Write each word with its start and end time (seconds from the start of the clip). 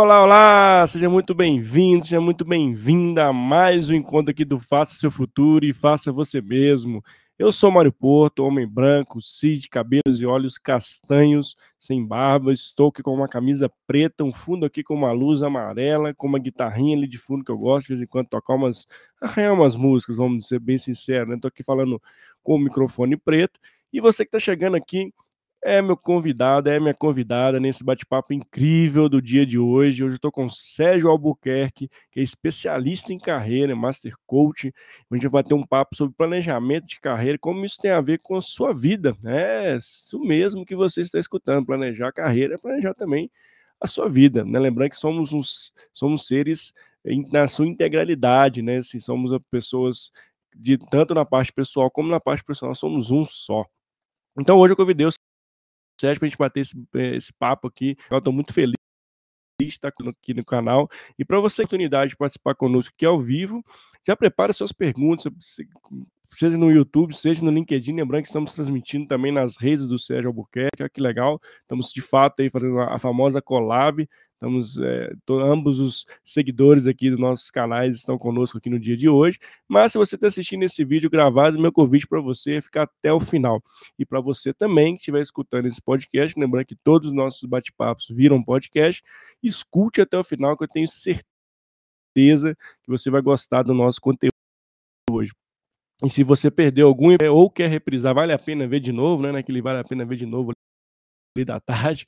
Olá, 0.00 0.22
olá! 0.22 0.86
Seja 0.86 1.10
muito 1.10 1.34
bem-vindo, 1.34 2.04
seja 2.04 2.20
muito 2.20 2.44
bem-vinda 2.44 3.26
a 3.26 3.32
mais 3.32 3.90
um 3.90 3.94
encontro 3.94 4.30
aqui 4.30 4.44
do 4.44 4.56
Faça 4.56 4.94
Seu 4.94 5.10
Futuro 5.10 5.66
e 5.66 5.72
Faça 5.72 6.12
Você 6.12 6.40
Mesmo. 6.40 7.02
Eu 7.36 7.50
sou 7.50 7.68
Mário 7.68 7.90
Porto, 7.90 8.44
homem 8.44 8.64
branco, 8.64 9.20
cis, 9.20 9.66
cabelos 9.66 10.20
e 10.20 10.24
olhos 10.24 10.56
castanhos, 10.56 11.56
sem 11.76 12.06
barba. 12.06 12.52
Estou 12.52 12.90
aqui 12.90 13.02
com 13.02 13.12
uma 13.12 13.26
camisa 13.26 13.68
preta, 13.88 14.22
um 14.22 14.30
fundo 14.30 14.64
aqui 14.64 14.84
com 14.84 14.94
uma 14.94 15.10
luz 15.10 15.42
amarela, 15.42 16.14
com 16.14 16.28
uma 16.28 16.38
guitarrinha 16.38 16.96
ali 16.96 17.08
de 17.08 17.18
fundo 17.18 17.44
que 17.44 17.50
eu 17.50 17.58
gosto 17.58 17.88
de 17.88 17.94
vez 17.94 18.00
em 18.00 18.06
quando 18.06 18.28
tocar 18.28 18.54
umas, 18.54 18.86
arranhar 19.20 19.50
umas 19.52 19.74
músicas, 19.74 20.14
vamos 20.14 20.46
ser 20.46 20.60
bem 20.60 20.78
sinceros. 20.78 21.34
Estou 21.34 21.48
né? 21.48 21.52
aqui 21.52 21.64
falando 21.64 22.00
com 22.40 22.54
o 22.54 22.58
microfone 22.60 23.16
preto. 23.16 23.58
E 23.92 24.00
você 24.00 24.24
que 24.24 24.28
está 24.28 24.38
chegando 24.38 24.76
aqui, 24.76 25.12
é 25.62 25.82
meu 25.82 25.96
convidado, 25.96 26.68
é 26.70 26.78
minha 26.78 26.94
convidada 26.94 27.58
nesse 27.58 27.82
bate-papo 27.82 28.32
incrível 28.32 29.08
do 29.08 29.20
dia 29.20 29.44
de 29.44 29.58
hoje. 29.58 30.04
Hoje 30.04 30.14
eu 30.14 30.16
estou 30.16 30.30
com 30.30 30.48
Sérgio 30.48 31.10
Albuquerque, 31.10 31.90
que 32.10 32.20
é 32.20 32.22
especialista 32.22 33.12
em 33.12 33.18
carreira, 33.18 33.74
Master 33.74 34.14
Coach. 34.26 34.72
A 35.10 35.14
gente 35.14 35.28
vai 35.28 35.42
ter 35.42 35.54
um 35.54 35.66
papo 35.66 35.96
sobre 35.96 36.14
planejamento 36.16 36.86
de 36.86 37.00
carreira, 37.00 37.38
como 37.38 37.64
isso 37.64 37.78
tem 37.80 37.90
a 37.90 38.00
ver 38.00 38.18
com 38.18 38.36
a 38.36 38.40
sua 38.40 38.72
vida. 38.72 39.16
É 39.24 39.76
isso 39.76 40.18
mesmo 40.20 40.64
que 40.64 40.76
você 40.76 41.00
está 41.00 41.18
escutando. 41.18 41.66
Planejar 41.66 42.08
a 42.08 42.12
carreira 42.12 42.54
é 42.54 42.58
planejar 42.58 42.94
também 42.94 43.30
a 43.80 43.86
sua 43.86 44.08
vida. 44.08 44.44
Né? 44.44 44.58
Lembrando 44.58 44.90
que 44.90 44.96
somos, 44.96 45.32
uns, 45.32 45.72
somos 45.92 46.26
seres 46.26 46.72
na 47.30 47.48
sua 47.48 47.66
integralidade, 47.66 48.62
né? 48.62 48.78
Assim, 48.78 48.98
somos 48.98 49.32
pessoas 49.50 50.12
de 50.54 50.76
tanto 50.76 51.14
na 51.14 51.24
parte 51.24 51.52
pessoal 51.52 51.90
como 51.90 52.08
na 52.08 52.20
parte 52.20 52.44
profissional, 52.44 52.74
somos 52.74 53.10
um 53.10 53.24
só. 53.24 53.64
Então 54.38 54.58
hoje 54.58 54.72
eu 54.72 54.76
convidei 54.76 55.06
o 55.06 55.10
Sérgio, 56.00 56.20
para 56.20 56.26
a 56.26 56.28
gente 56.30 56.38
bater 56.38 56.60
esse, 56.60 56.76
eh, 56.94 57.16
esse 57.16 57.32
papo 57.32 57.66
aqui. 57.66 57.96
Eu 58.10 58.18
estou 58.18 58.32
muito 58.32 58.52
feliz 58.52 58.74
estar 59.60 59.88
aqui 59.88 60.34
no 60.34 60.44
canal. 60.44 60.88
E 61.18 61.24
para 61.24 61.40
você, 61.40 61.62
a 61.62 61.64
oportunidade 61.64 62.10
de 62.10 62.16
participar 62.16 62.54
conosco 62.54 62.94
aqui 62.94 63.04
ao 63.04 63.20
vivo, 63.20 63.62
já 64.06 64.16
prepare 64.16 64.52
suas 64.52 64.72
perguntas, 64.72 65.24
seja 66.28 66.56
no 66.56 66.70
YouTube, 66.70 67.14
seja 67.14 67.44
no 67.44 67.50
LinkedIn. 67.50 67.96
Lembrando 67.96 68.22
que 68.22 68.28
estamos 68.28 68.54
transmitindo 68.54 69.08
também 69.08 69.32
nas 69.32 69.56
redes 69.56 69.88
do 69.88 69.98
Sérgio 69.98 70.28
Albuquerque, 70.28 70.80
olha 70.82 70.88
que 70.88 71.00
legal. 71.00 71.40
Estamos 71.62 71.90
de 71.92 72.00
fato 72.00 72.40
aí 72.40 72.50
fazendo 72.50 72.78
a 72.80 72.98
famosa 72.98 73.42
collab 73.42 74.08
Estamos, 74.38 74.78
é, 74.78 75.10
ambos 75.28 75.80
os 75.80 76.06
seguidores 76.22 76.86
aqui 76.86 77.10
dos 77.10 77.18
nossos 77.18 77.50
canais 77.50 77.96
estão 77.96 78.16
conosco 78.16 78.56
aqui 78.56 78.70
no 78.70 78.78
dia 78.78 78.96
de 78.96 79.08
hoje. 79.08 79.36
Mas 79.66 79.90
se 79.90 79.98
você 79.98 80.14
está 80.14 80.28
assistindo 80.28 80.62
esse 80.62 80.84
vídeo 80.84 81.10
gravado, 81.10 81.58
meu 81.58 81.72
convite 81.72 82.06
para 82.06 82.20
você 82.20 82.54
é 82.54 82.60
ficar 82.60 82.84
até 82.84 83.12
o 83.12 83.18
final. 83.18 83.60
E 83.98 84.06
para 84.06 84.20
você 84.20 84.54
também 84.54 84.94
que 84.94 85.00
estiver 85.00 85.20
escutando 85.20 85.66
esse 85.66 85.82
podcast, 85.82 86.38
lembrando 86.38 86.66
que 86.66 86.76
todos 86.76 87.08
os 87.08 87.14
nossos 87.14 87.42
bate-papos 87.42 88.06
viram 88.10 88.40
podcast, 88.40 89.02
escute 89.42 90.00
até 90.00 90.16
o 90.16 90.22
final, 90.22 90.56
que 90.56 90.62
eu 90.62 90.68
tenho 90.68 90.86
certeza 90.86 91.24
que 92.14 92.88
você 92.88 93.10
vai 93.10 93.20
gostar 93.20 93.64
do 93.64 93.74
nosso 93.74 94.00
conteúdo 94.00 94.32
hoje. 95.10 95.32
E 96.04 96.08
se 96.08 96.22
você 96.22 96.48
perdeu 96.48 96.86
algum 96.86 97.08
ou 97.28 97.50
quer 97.50 97.68
reprisar, 97.68 98.14
vale 98.14 98.32
a 98.32 98.38
pena 98.38 98.68
ver 98.68 98.78
de 98.78 98.92
novo, 98.92 99.20
né? 99.20 99.32
Naquele 99.32 99.60
vale 99.60 99.80
a 99.80 99.84
pena 99.84 100.04
ver 100.04 100.14
de 100.14 100.26
novo 100.26 100.52
da 101.44 101.60
tarde. 101.60 102.06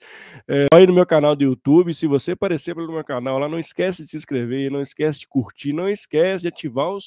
É, 0.48 0.66
aí 0.72 0.86
no 0.86 0.92
meu 0.92 1.06
canal 1.06 1.36
do 1.36 1.44
YouTube. 1.44 1.94
Se 1.94 2.06
você 2.06 2.32
aparecer 2.32 2.74
pelo 2.74 2.92
meu 2.92 3.04
canal 3.04 3.38
lá, 3.38 3.48
não 3.48 3.58
esquece 3.58 4.02
de 4.02 4.08
se 4.08 4.16
inscrever, 4.16 4.70
não 4.70 4.80
esquece 4.80 5.20
de 5.20 5.28
curtir, 5.28 5.72
não 5.72 5.88
esquece 5.88 6.42
de 6.42 6.48
ativar 6.48 6.88
o 6.88 6.98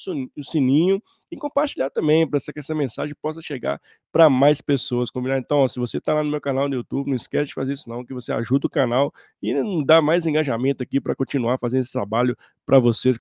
sininho 0.42 1.02
e 1.30 1.36
compartilhar 1.36 1.90
também, 1.90 2.28
para 2.28 2.38
que 2.40 2.58
essa 2.58 2.74
mensagem 2.74 3.14
possa 3.20 3.40
chegar 3.40 3.80
para 4.12 4.30
mais 4.30 4.60
pessoas. 4.60 5.10
Combinar? 5.10 5.38
Então, 5.38 5.58
ó, 5.58 5.68
se 5.68 5.78
você 5.78 5.98
está 5.98 6.14
lá 6.14 6.22
no 6.22 6.30
meu 6.30 6.40
canal 6.40 6.68
no 6.68 6.74
YouTube, 6.74 7.08
não 7.08 7.16
esquece 7.16 7.48
de 7.48 7.54
fazer 7.54 7.72
isso, 7.72 7.88
não, 7.88 8.04
que 8.04 8.14
você 8.14 8.32
ajuda 8.32 8.66
o 8.66 8.70
canal 8.70 9.12
e 9.42 9.54
dá 9.84 10.00
mais 10.00 10.26
engajamento 10.26 10.82
aqui 10.82 11.00
para 11.00 11.14
continuar 11.14 11.58
fazendo 11.58 11.80
esse 11.80 11.92
trabalho 11.92 12.36
para 12.64 12.78
vocês 12.78 13.18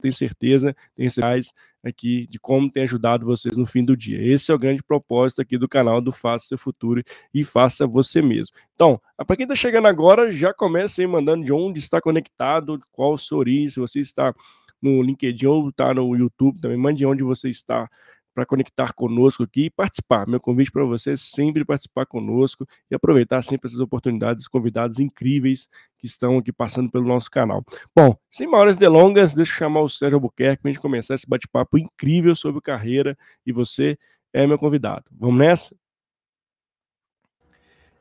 tenho 0.00 0.12
certeza, 0.12 0.74
tenho 0.94 1.10
sinais 1.10 1.52
aqui 1.82 2.26
de 2.28 2.38
como 2.38 2.70
tem 2.70 2.82
ajudado 2.84 3.26
vocês 3.26 3.56
no 3.56 3.66
fim 3.66 3.84
do 3.84 3.96
dia. 3.96 4.20
Esse 4.22 4.50
é 4.50 4.54
o 4.54 4.58
grande 4.58 4.82
propósito 4.82 5.42
aqui 5.42 5.58
do 5.58 5.68
canal 5.68 6.00
do 6.00 6.10
Faça 6.10 6.46
Seu 6.46 6.58
Futuro 6.58 7.02
e 7.32 7.44
Faça 7.44 7.86
Você 7.86 8.22
Mesmo. 8.22 8.56
Então, 8.74 8.98
para 9.26 9.36
quem 9.36 9.44
está 9.44 9.54
chegando 9.54 9.86
agora, 9.86 10.30
já 10.30 10.52
comece 10.52 11.02
aí 11.02 11.06
mandando 11.06 11.44
de 11.44 11.52
onde 11.52 11.78
está 11.78 12.00
conectado, 12.00 12.80
qual 12.90 13.14
o 13.14 13.36
origem, 13.36 13.68
se 13.68 13.80
você 13.80 14.00
está 14.00 14.34
no 14.80 15.02
LinkedIn 15.02 15.46
ou 15.46 15.68
está 15.68 15.94
no 15.94 16.14
YouTube 16.14 16.60
também, 16.60 16.76
mande 16.76 17.04
onde 17.06 17.22
você 17.22 17.48
está 17.48 17.88
para 18.34 18.44
conectar 18.44 18.92
conosco 18.92 19.44
aqui 19.44 19.66
e 19.66 19.70
participar. 19.70 20.26
Meu 20.26 20.40
convite 20.40 20.72
para 20.72 20.84
você 20.84 21.12
é 21.12 21.16
sempre 21.16 21.64
participar 21.64 22.04
conosco 22.04 22.66
e 22.90 22.94
aproveitar 22.94 23.40
sempre 23.42 23.68
essas 23.68 23.80
oportunidades, 23.80 24.48
convidados 24.48 24.98
incríveis 24.98 25.68
que 25.96 26.06
estão 26.06 26.36
aqui 26.36 26.52
passando 26.52 26.90
pelo 26.90 27.06
nosso 27.06 27.30
canal. 27.30 27.64
Bom, 27.96 28.14
sem 28.28 28.46
maiores 28.46 28.76
delongas, 28.76 29.34
deixa 29.34 29.52
eu 29.52 29.58
chamar 29.58 29.80
o 29.80 29.88
Sérgio 29.88 30.16
Albuquerque 30.16 30.62
para 30.62 30.70
a 30.70 30.72
gente 30.72 30.82
começar 30.82 31.14
esse 31.14 31.28
bate-papo 31.28 31.78
incrível 31.78 32.34
sobre 32.34 32.60
carreira 32.60 33.16
e 33.46 33.52
você 33.52 33.96
é 34.32 34.46
meu 34.46 34.58
convidado. 34.58 35.04
Vamos 35.12 35.38
nessa? 35.38 35.76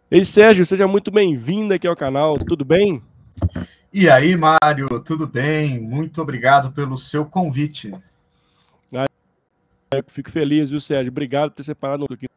Ei, 0.10 0.26
Sérgio, 0.26 0.66
seja 0.66 0.88
muito 0.88 1.10
bem-vindo 1.12 1.74
aqui 1.74 1.88
ao 1.88 1.96
canal, 1.96 2.38
tudo 2.38 2.66
bem? 2.66 3.02
E 3.92 4.10
aí, 4.10 4.36
Mário, 4.36 4.88
tudo 5.00 5.28
bem? 5.28 5.80
Muito 5.80 6.22
obrigado 6.22 6.72
pelo 6.72 6.98
seu 6.98 7.26
convite. 7.26 7.92
Eu 9.98 10.04
fico 10.08 10.32
feliz, 10.32 10.72
viu, 10.72 10.80
Sérgio? 10.80 11.12
Obrigado 11.12 11.52
por 11.52 11.58
ter 11.58 11.64
separado 11.64 12.06
aqui 12.12 12.28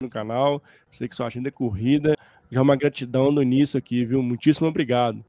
no 0.00 0.10
canal. 0.10 0.62
Sei 0.90 1.08
que 1.08 1.14
sua 1.14 1.26
agenda 1.26 1.48
é 1.48 1.52
corrida. 1.52 2.16
Já 2.50 2.60
uma 2.60 2.76
gratidão 2.76 3.30
no 3.30 3.42
início 3.42 3.78
aqui, 3.78 4.04
viu? 4.04 4.22
Muitíssimo 4.22 4.68
obrigado. 4.68 5.24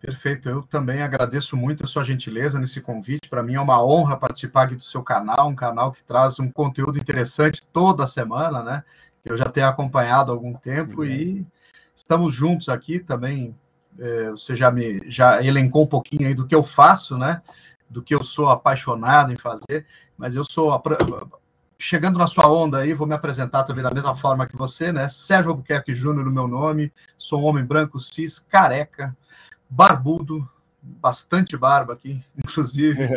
Perfeito, 0.00 0.48
eu 0.48 0.62
também 0.62 1.02
agradeço 1.02 1.56
muito 1.56 1.82
a 1.82 1.86
sua 1.86 2.04
gentileza 2.04 2.58
nesse 2.58 2.80
convite. 2.80 3.28
Para 3.28 3.42
mim 3.42 3.54
é 3.54 3.60
uma 3.60 3.84
honra 3.84 4.16
participar 4.16 4.64
aqui 4.64 4.76
do 4.76 4.82
seu 4.82 5.02
canal, 5.02 5.48
um 5.48 5.56
canal 5.56 5.90
que 5.90 6.04
traz 6.04 6.38
um 6.38 6.48
conteúdo 6.50 6.98
interessante 6.98 7.62
toda 7.72 8.06
semana, 8.06 8.62
né? 8.62 8.84
Que 9.22 9.32
eu 9.32 9.36
já 9.36 9.46
tenho 9.46 9.66
acompanhado 9.66 10.30
há 10.30 10.34
algum 10.34 10.54
tempo 10.54 11.00
uhum. 11.00 11.04
e 11.04 11.46
estamos 11.96 12.32
juntos 12.32 12.68
aqui 12.68 13.00
também. 13.00 13.56
É, 13.98 14.30
você 14.30 14.54
já 14.54 14.70
me 14.70 15.02
já 15.10 15.42
elencou 15.42 15.82
um 15.82 15.88
pouquinho 15.88 16.28
aí 16.28 16.34
do 16.34 16.46
que 16.46 16.54
eu 16.54 16.62
faço, 16.62 17.18
né? 17.18 17.42
Do 17.88 18.02
que 18.02 18.14
eu 18.14 18.22
sou 18.22 18.50
apaixonado 18.50 19.32
em 19.32 19.36
fazer, 19.36 19.86
mas 20.16 20.34
eu 20.34 20.44
sou 20.44 20.70
chegando 21.78 22.18
na 22.18 22.26
sua 22.26 22.50
onda 22.50 22.78
aí, 22.78 22.92
vou 22.92 23.06
me 23.06 23.14
apresentar 23.14 23.62
também 23.64 23.84
da 23.84 23.90
mesma 23.90 24.14
forma 24.14 24.46
que 24.46 24.56
você, 24.56 24.92
né? 24.92 25.08
Sérgio 25.08 25.50
Albuquerque 25.50 25.94
Júnior, 25.94 26.24
no 26.24 26.32
meu 26.32 26.48
nome, 26.48 26.92
sou 27.16 27.40
um 27.40 27.44
homem 27.44 27.64
branco, 27.64 28.00
cis, 28.00 28.38
careca, 28.38 29.16
barbudo, 29.70 30.48
bastante 30.82 31.56
barba 31.56 31.92
aqui, 31.92 32.22
inclusive, 32.36 33.08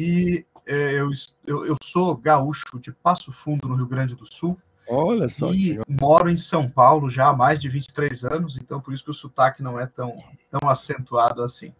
e 0.00 0.44
é, 0.66 0.94
eu, 0.94 1.08
eu, 1.46 1.66
eu, 1.66 1.76
sou 1.82 2.16
gaúcho 2.16 2.78
de 2.80 2.92
Passo 2.92 3.32
Fundo, 3.32 3.68
no 3.68 3.76
Rio 3.76 3.86
Grande 3.86 4.14
do 4.14 4.26
Sul. 4.26 4.58
Olha 4.88 5.28
só. 5.28 5.52
E 5.52 5.78
que... 5.78 5.82
moro 5.88 6.28
em 6.28 6.36
São 6.36 6.68
Paulo 6.68 7.08
já 7.08 7.28
há 7.28 7.32
mais 7.32 7.60
de 7.60 7.68
23 7.68 8.24
anos, 8.24 8.58
então 8.60 8.80
por 8.80 8.92
isso 8.92 9.04
que 9.04 9.10
o 9.10 9.14
sotaque 9.14 9.62
não 9.62 9.78
é 9.78 9.86
tão, 9.86 10.22
tão 10.50 10.68
acentuado 10.68 11.42
assim. 11.42 11.72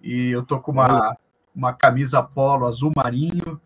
E 0.00 0.30
eu 0.30 0.42
tô 0.42 0.60
com 0.60 0.72
uma, 0.72 1.16
uma 1.54 1.72
camisa 1.72 2.22
polo 2.22 2.66
azul 2.66 2.92
marinho. 2.94 3.60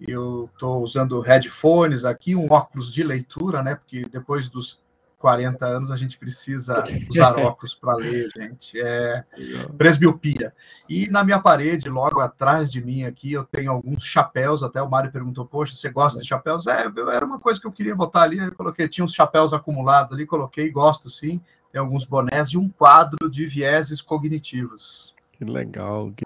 Eu 0.00 0.48
estou 0.52 0.82
usando 0.82 1.20
headphones 1.20 2.04
aqui, 2.04 2.34
um 2.34 2.46
óculos 2.50 2.92
de 2.92 3.02
leitura, 3.02 3.62
né? 3.62 3.74
Porque 3.74 4.02
depois 4.02 4.48
dos 4.48 4.80
40 5.18 5.66
anos 5.66 5.90
a 5.90 5.96
gente 5.96 6.16
precisa 6.16 6.84
usar 7.10 7.36
óculos 7.38 7.74
para 7.74 7.96
ler, 7.96 8.28
gente. 8.36 8.80
É 8.80 9.24
presbiopia. 9.76 10.54
E 10.88 11.08
na 11.08 11.24
minha 11.24 11.40
parede, 11.40 11.88
logo 11.88 12.20
atrás 12.20 12.70
de 12.70 12.80
mim 12.80 13.04
aqui, 13.04 13.32
eu 13.32 13.44
tenho 13.44 13.72
alguns 13.72 14.04
chapéus. 14.04 14.62
Até 14.62 14.80
o 14.80 14.88
Mário 14.88 15.10
perguntou: 15.10 15.44
Poxa, 15.44 15.74
você 15.74 15.90
gosta 15.90 16.20
de 16.20 16.26
chapéus? 16.26 16.66
É, 16.66 16.86
era 17.12 17.26
uma 17.26 17.40
coisa 17.40 17.60
que 17.60 17.66
eu 17.66 17.72
queria 17.72 17.94
botar 17.94 18.22
ali. 18.22 18.38
Eu 18.38 18.54
coloquei, 18.54 18.88
tinha 18.88 19.04
uns 19.04 19.12
chapéus 19.12 19.52
acumulados 19.52 20.12
ali, 20.12 20.24
coloquei, 20.24 20.70
gosto 20.70 21.10
sim. 21.10 21.40
Tem 21.72 21.80
alguns 21.80 22.06
bonés 22.06 22.48
e 22.48 22.56
um 22.56 22.68
quadro 22.68 23.28
de 23.28 23.46
vieses 23.46 24.00
cognitivos. 24.00 25.14
Que 25.32 25.44
legal, 25.44 26.10
que 26.16 26.24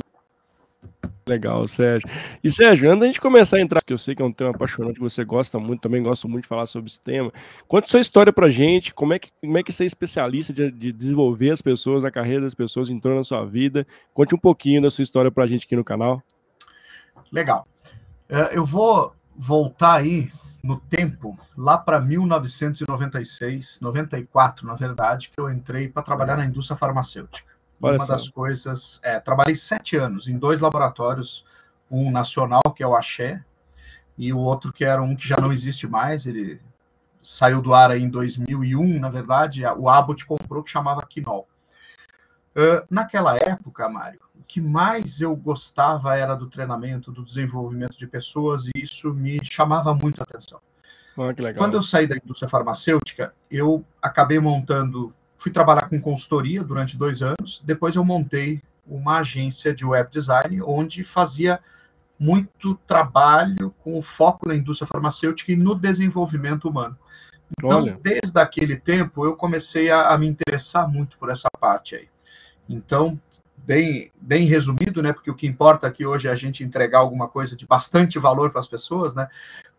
Legal, 1.27 1.67
Sérgio. 1.69 2.09
E 2.43 2.51
Sérgio, 2.51 2.91
antes 2.91 3.01
da 3.01 3.07
gente 3.07 3.21
começar 3.21 3.59
a 3.59 3.61
entrar, 3.61 3.81
que 3.83 3.93
eu 3.93 3.99
sei 3.99 4.15
que 4.15 4.23
é 4.23 4.25
um 4.25 4.33
tema 4.33 4.51
apaixonante 4.51 4.99
você 4.99 5.25
gosta 5.25 5.59
muito, 5.59 5.81
também 5.81 6.03
gosto 6.03 6.29
muito 6.29 6.43
de 6.43 6.49
falar 6.49 6.67
sobre 6.67 6.91
esse 6.91 7.01
tema. 7.01 7.33
Conte 7.69 7.89
sua 7.89 8.01
história 8.01 8.33
pra 8.33 8.49
gente, 8.49 8.93
como 8.93 9.13
é 9.13 9.19
que, 9.19 9.31
como 9.41 9.57
é 9.57 9.63
que 9.63 9.73
você 9.73 9.85
é 9.85 9.87
especialista 9.87 10.53
de, 10.53 10.71
de 10.71 10.93
desenvolver 10.93 11.51
as 11.51 11.63
pessoas, 11.63 12.03
na 12.03 12.11
carreira 12.11 12.43
das 12.43 12.55
pessoas, 12.55 12.91
entrou 12.91 13.15
na 13.15 13.23
sua 13.23 13.45
vida. 13.45 13.87
Conte 14.13 14.35
um 14.35 14.39
pouquinho 14.39 14.83
da 14.83 14.91
sua 14.91 15.03
história 15.03 15.31
pra 15.31 15.47
gente 15.47 15.65
aqui 15.65 15.77
no 15.77 15.85
canal. 15.85 16.21
Legal. 17.31 17.67
É, 18.29 18.57
eu 18.57 18.65
vou 18.65 19.15
voltar 19.37 19.95
aí 19.95 20.31
no 20.63 20.79
tempo, 20.79 21.39
lá 21.57 21.77
para 21.77 22.01
1996, 22.01 23.79
94, 23.81 24.67
na 24.67 24.75
verdade, 24.75 25.31
que 25.31 25.41
eu 25.41 25.51
entrei 25.51 25.89
para 25.89 26.03
trabalhar 26.03 26.37
na 26.37 26.45
indústria 26.45 26.77
farmacêutica. 26.77 27.52
Olha 27.83 27.99
uma 27.99 28.07
só. 28.07 28.13
das 28.13 28.29
coisas. 28.29 29.01
É, 29.03 29.19
trabalhei 29.19 29.55
sete 29.55 29.97
anos 29.97 30.29
em 30.29 30.39
dois 30.39 30.61
laboratórios, 30.61 31.45
um 31.91 32.11
nacional, 32.11 32.63
que 32.75 32.83
é 32.83 32.87
o 32.87 32.95
Axé, 32.95 33.43
e 34.17 34.33
o 34.33 34.39
outro 34.39 34.73
que 34.73 34.85
era 34.85 35.03
um 35.03 35.17
que 35.17 35.27
já 35.27 35.37
não 35.37 35.53
existe 35.53 35.87
mais, 35.87 36.27
ele 36.27 36.61
saiu 37.23 37.63
do 37.63 37.73
ar 37.73 37.91
aí 37.91 38.03
em 38.03 38.09
2001, 38.11 38.99
na 38.99 39.09
verdade, 39.09 39.65
o 39.65 39.89
Abbott 39.89 40.27
comprou, 40.27 40.63
que 40.63 40.71
chamava 40.71 41.07
Quinol. 41.07 41.49
Uh, 42.55 42.85
naquela 42.91 43.37
época, 43.37 43.89
Mário, 43.89 44.21
o 44.39 44.43
que 44.45 44.61
mais 44.61 45.21
eu 45.21 45.35
gostava 45.35 46.17
era 46.17 46.35
do 46.35 46.49
treinamento, 46.49 47.11
do 47.11 47.23
desenvolvimento 47.23 47.99
de 47.99 48.07
pessoas, 48.07 48.67
e 48.67 48.83
isso 48.83 49.15
me 49.15 49.41
chamava 49.45 49.95
muito 49.95 50.21
a 50.21 50.25
atenção. 50.25 50.61
Oh, 51.17 51.29
Quando 51.57 51.75
eu 51.75 51.83
saí 51.83 52.07
da 52.07 52.17
indústria 52.17 52.49
farmacêutica, 52.49 53.35
eu 53.51 53.85
acabei 54.01 54.39
montando, 54.39 55.13
fui 55.43 55.51
trabalhar 55.51 55.89
com 55.89 56.01
consultoria 56.01 56.63
durante 56.63 56.97
dois 56.97 57.21
anos, 57.21 57.61
depois 57.65 57.97
eu 57.97 58.05
montei 58.05 58.63
uma 58.87 59.19
agência 59.19 59.75
de 59.75 59.85
web 59.85 60.09
design, 60.09 60.63
onde 60.63 61.03
fazia 61.03 61.59
muito 62.17 62.77
trabalho 62.87 63.75
com 63.83 64.01
foco 64.01 64.47
na 64.47 64.55
indústria 64.55 64.87
farmacêutica 64.87 65.51
e 65.51 65.57
no 65.57 65.75
desenvolvimento 65.75 66.69
humano. 66.69 66.97
Então, 67.59 67.83
Olha. 67.83 67.99
desde 68.01 68.39
aquele 68.39 68.77
tempo, 68.77 69.25
eu 69.25 69.35
comecei 69.35 69.91
a, 69.91 70.11
a, 70.11 70.19
me 70.19 70.29
interessar 70.29 70.89
muito 70.89 71.19
por 71.19 71.29
essa 71.29 71.49
parte 71.59 71.97
aí. 71.97 72.09
Então, 72.69 73.21
bem, 73.57 74.13
bem 74.21 74.47
resumido, 74.47 75.03
né? 75.03 75.13
Porque 75.13 75.31
o 75.31 75.35
que 75.35 75.47
importa 75.47 75.89
aqui 75.89 76.07
hoje 76.07 76.29
é 76.29 76.31
a 76.31 76.37
gente 76.37 76.63
entregar 76.63 77.01
alguma 77.01 77.27
coisa 77.27 77.57
de 77.57 77.67
bastante 77.67 78.17
valor 78.17 78.51
para 78.51 78.61
as 78.61 78.69
pessoas, 78.69 79.13
né? 79.13 79.29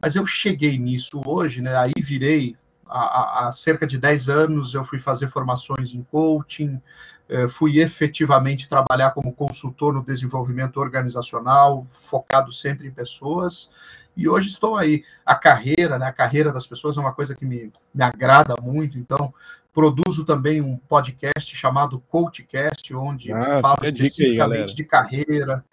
Mas 0.02 0.16
eu 0.16 0.26
cheguei 0.26 0.78
nisso 0.78 1.22
hoje, 1.26 1.62
né? 1.62 1.78
Aí 1.78 1.94
virei 1.98 2.58
há, 2.94 3.48
há 3.48 3.52
cerca 3.52 3.88
de 3.88 3.98
10 3.98 4.30
anos, 4.30 4.74
eu 4.74 4.84
fui 4.84 5.00
fazer 5.00 5.28
formações 5.28 5.94
em 5.94 6.04
coaching, 6.04 6.80
eh, 7.28 7.48
fui 7.48 7.80
efetivamente 7.80 8.70
trabalhar 8.70 9.12
como 9.12 9.34
consultor 9.34 9.94
no 9.94 10.04
desenvolvimento 10.04 10.78
organizacional, 10.78 11.86
focado 11.90 12.52
sempre 12.52 12.88
em 12.88 12.92
pessoas, 12.92 13.72
e 14.16 14.30
hoje 14.30 14.50
estou 14.50 14.78
aí. 14.78 15.04
A 15.26 15.34
carreira, 15.34 15.98
né, 15.98 16.06
a 16.06 16.14
carreira 16.14 16.52
das 16.52 16.68
pessoas 16.68 16.96
é 16.98 17.00
uma 17.00 17.14
coisa 17.14 17.34
que 17.34 17.46
me, 17.46 17.72
me 17.94 18.04
agrada 18.04 18.56
muito, 18.62 19.00
então 19.00 19.34
produzo 19.74 20.24
também 20.24 20.62
um 20.62 20.78
podcast 20.78 21.56
chamado 21.56 22.00
Coachcast, 22.08 22.94
onde 22.96 23.34
ah, 23.34 23.60
falo 23.60 23.80
especificamente 23.84 24.70
aí, 24.70 24.76
de 24.76 24.84
carreira, 24.84 25.66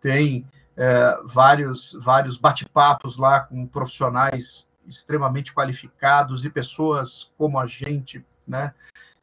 tem 0.00 0.44
é, 0.76 1.20
vários, 1.24 1.96
vários 2.00 2.36
bate-papos 2.36 3.16
lá 3.16 3.40
com 3.40 3.64
profissionais 3.66 4.66
extremamente 4.86 5.52
qualificados 5.52 6.44
e 6.44 6.50
pessoas 6.50 7.30
como 7.36 7.58
a 7.58 7.66
gente, 7.66 8.24
né? 8.46 8.72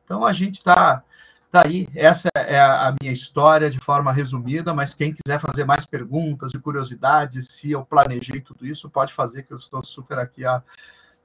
Então 0.04 0.26
a 0.26 0.34
gente 0.34 0.56
está 0.56 1.04
tá 1.52 1.64
essa 1.96 2.30
é 2.36 2.60
a 2.60 2.94
minha 3.00 3.14
história 3.14 3.70
de 3.70 3.80
forma 3.80 4.12
resumida, 4.12 4.74
mas 4.74 4.94
quem 4.94 5.14
quiser 5.14 5.40
fazer 5.40 5.66
mais 5.66 5.86
perguntas 5.86 6.52
e 6.54 6.60
curiosidades, 6.60 7.48
se 7.50 7.72
eu 7.72 7.86
planejei 7.86 8.42
tudo 8.42 8.66
isso, 8.66 8.90
pode 8.90 9.14
fazer, 9.14 9.44
que 9.44 9.54
eu 9.54 9.58
estou 9.58 9.84
super 9.84 10.18
aqui 10.18 10.46
a, 10.46 10.64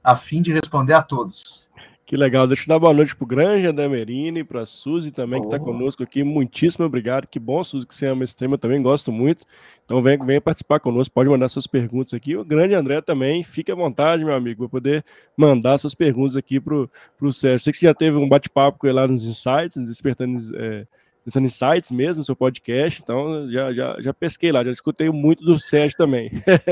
a 0.05 0.15
fim 0.15 0.43
de 0.43 0.53
responder 0.53 0.93
a 0.93 1.03
todos. 1.03 1.69
Que 2.09 2.17
legal. 2.17 2.47
Deixa 2.47 2.63
eu 2.63 2.69
dar 2.69 2.79
boa 2.79 2.95
noite 2.95 3.15
para 3.15 3.23
o 3.23 3.27
Grande 3.27 3.67
André 3.67 3.87
Merini, 3.87 4.43
para 4.43 4.63
a 4.63 4.67
Suzy 4.67 5.11
também, 5.11 5.41
que 5.41 5.47
está 5.47 5.59
conosco 5.59 6.03
aqui. 6.03 6.25
Muitíssimo 6.25 6.87
obrigado. 6.87 7.27
Que 7.27 7.39
bom, 7.39 7.63
Suzy, 7.63 7.87
que 7.87 7.95
você 7.95 8.07
ama 8.07 8.25
esse 8.25 8.35
tema. 8.35 8.55
Eu 8.55 8.59
também 8.59 8.81
gosto 8.81 9.13
muito. 9.13 9.45
Então, 9.85 10.03
venha, 10.03 10.17
venha 10.25 10.41
participar 10.41 10.81
conosco. 10.81 11.13
Pode 11.13 11.29
mandar 11.29 11.51
suas 11.51 11.67
perguntas 11.67 12.15
aqui. 12.15 12.35
O 12.35 12.43
Grande 12.43 12.73
André 12.73 13.03
também, 13.03 13.43
fique 13.43 13.71
à 13.71 13.75
vontade, 13.75 14.25
meu 14.25 14.33
amigo, 14.33 14.61
para 14.61 14.71
poder 14.71 15.05
mandar 15.37 15.77
suas 15.77 15.95
perguntas 15.95 16.35
aqui 16.35 16.59
para 16.59 16.77
o 16.77 17.31
Sérgio. 17.31 17.61
Sei 17.61 17.75
que 17.75 17.79
você 17.79 17.87
já 17.87 17.93
teve 17.93 18.17
um 18.17 18.27
bate-papo 18.27 18.79
com 18.79 18.87
ele 18.87 18.95
lá 18.95 19.07
nos 19.07 19.25
Insights, 19.27 19.77
despertando. 19.77 20.41
É, 20.57 20.87
pensando 21.29 21.45
em 21.45 21.51
sites 21.51 21.91
mesmo, 21.91 22.25
seu 22.25 22.35
podcast, 22.35 23.03
então 23.03 23.51
já, 23.51 23.71
já, 23.71 24.01
já 24.01 24.15
pesquei 24.15 24.51
lá, 24.51 24.65
já 24.65 24.71
escutei 24.71 25.11
muito 25.11 25.45
do 25.45 25.59
Sérgio 25.59 25.95
também. 25.95 26.31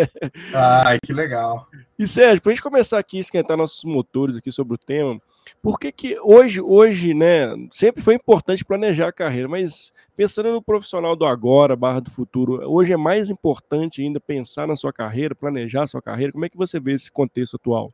Ai, 0.54 0.98
que 0.98 1.12
legal. 1.12 1.68
E 1.98 2.08
Sérgio, 2.08 2.40
para 2.40 2.52
a 2.52 2.54
gente 2.54 2.62
começar 2.62 2.98
aqui 2.98 3.18
a 3.18 3.20
esquentar 3.20 3.54
nossos 3.54 3.84
motores 3.84 4.38
aqui 4.38 4.50
sobre 4.50 4.74
o 4.74 4.78
tema, 4.78 5.20
por 5.62 5.78
que 5.78 5.92
que 5.92 6.18
hoje, 6.20 6.58
hoje, 6.62 7.12
né, 7.12 7.54
sempre 7.70 8.02
foi 8.02 8.14
importante 8.14 8.64
planejar 8.64 9.08
a 9.08 9.12
carreira, 9.12 9.46
mas 9.46 9.92
pensando 10.16 10.50
no 10.50 10.62
profissional 10.62 11.14
do 11.14 11.26
agora, 11.26 11.76
barra 11.76 12.00
do 12.00 12.10
futuro, 12.10 12.66
hoje 12.66 12.94
é 12.94 12.96
mais 12.96 13.28
importante 13.28 14.00
ainda 14.00 14.18
pensar 14.18 14.66
na 14.66 14.74
sua 14.74 14.92
carreira, 14.92 15.34
planejar 15.34 15.82
a 15.82 15.86
sua 15.86 16.00
carreira, 16.00 16.32
como 16.32 16.46
é 16.46 16.48
que 16.48 16.56
você 16.56 16.80
vê 16.80 16.94
esse 16.94 17.12
contexto 17.12 17.56
atual? 17.56 17.92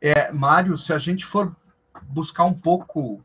É, 0.00 0.30
Mário, 0.30 0.76
se 0.76 0.92
a 0.92 0.98
gente 0.98 1.24
for 1.24 1.54
buscar 2.08 2.44
um 2.44 2.54
pouco 2.54 3.20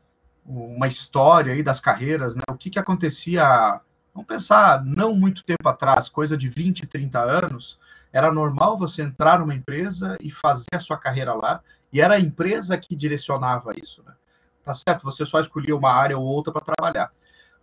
uma 0.48 0.88
história 0.88 1.52
aí 1.52 1.62
das 1.62 1.78
carreiras, 1.78 2.34
né? 2.34 2.42
O 2.48 2.56
que, 2.56 2.70
que 2.70 2.78
acontecia, 2.78 3.80
vamos 4.14 4.26
pensar, 4.26 4.82
não 4.82 5.14
muito 5.14 5.44
tempo 5.44 5.68
atrás, 5.68 6.08
coisa 6.08 6.36
de 6.36 6.48
20, 6.48 6.86
30 6.86 7.20
anos, 7.20 7.78
era 8.10 8.32
normal 8.32 8.78
você 8.78 9.02
entrar 9.02 9.40
numa 9.40 9.54
empresa 9.54 10.16
e 10.20 10.30
fazer 10.30 10.74
a 10.74 10.78
sua 10.78 10.96
carreira 10.96 11.34
lá, 11.34 11.60
e 11.92 12.00
era 12.00 12.14
a 12.14 12.20
empresa 12.20 12.78
que 12.78 12.96
direcionava 12.96 13.74
isso, 13.78 14.02
né? 14.06 14.14
Tá 14.64 14.72
certo? 14.72 15.04
Você 15.04 15.24
só 15.26 15.40
escolhia 15.40 15.76
uma 15.76 15.92
área 15.92 16.16
ou 16.16 16.24
outra 16.24 16.52
para 16.52 16.64
trabalhar. 16.74 17.12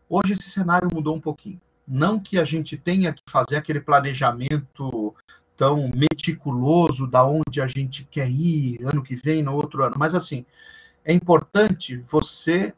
Hoje 0.08 0.34
esse 0.34 0.50
cenário 0.50 0.88
mudou 0.92 1.16
um 1.16 1.22
pouquinho. 1.22 1.60
Não 1.88 2.20
que 2.20 2.40
a 2.40 2.46
gente 2.46 2.78
tenha 2.78 3.14
que 3.14 3.22
fazer 3.28 3.58
aquele 3.58 3.80
planejamento 3.80 5.16
tão 5.58 5.90
meticuloso 5.96 7.08
da 7.08 7.24
onde 7.24 7.62
a 7.62 7.68
gente 7.68 8.04
quer 8.06 8.30
ir 8.30 8.80
ano 8.86 9.04
que 9.04 9.16
vem, 9.16 9.42
no 9.42 9.54
outro 9.56 9.84
ano, 9.84 9.96
mas 9.98 10.13
assim, 10.13 10.46
é 11.06 11.14
importante 11.14 11.98
você 11.98 12.74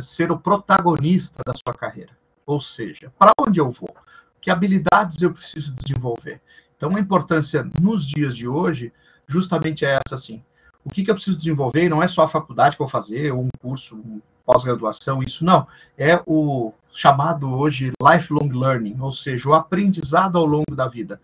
ser 0.00 0.30
o 0.30 0.38
protagonista 0.38 1.42
da 1.44 1.54
sua 1.54 1.74
carreira. 1.74 2.16
Ou 2.46 2.60
seja, 2.60 3.12
para 3.18 3.32
onde 3.38 3.60
eu 3.60 3.70
vou? 3.70 3.94
Que 4.40 4.50
habilidades 4.50 5.20
eu 5.22 5.32
preciso 5.32 5.74
desenvolver? 5.74 6.40
Então, 6.76 6.94
a 6.94 7.00
importância 7.00 7.66
nos 7.80 8.04
dias 8.04 8.36
de 8.36 8.46
hoje, 8.46 8.92
justamente 9.26 9.84
é 9.84 10.00
essa, 10.04 10.14
assim. 10.14 10.42
O 10.84 10.90
que, 10.90 11.04
que 11.04 11.10
eu 11.10 11.14
preciso 11.14 11.36
desenvolver? 11.36 11.88
Não 11.88 12.02
é 12.02 12.08
só 12.08 12.22
a 12.22 12.28
faculdade 12.28 12.76
que 12.76 12.82
eu 12.82 12.86
vou 12.86 12.90
fazer, 12.90 13.32
ou 13.32 13.44
um 13.44 13.48
curso, 13.60 13.96
um 13.96 14.20
pós-graduação, 14.44 15.22
isso 15.22 15.44
não. 15.44 15.66
É 15.96 16.20
o 16.26 16.72
chamado 16.92 17.50
hoje 17.56 17.92
lifelong 18.02 18.50
learning, 18.50 18.98
ou 19.00 19.12
seja, 19.12 19.48
o 19.48 19.54
aprendizado 19.54 20.36
ao 20.36 20.44
longo 20.44 20.74
da 20.74 20.88
vida. 20.88 21.20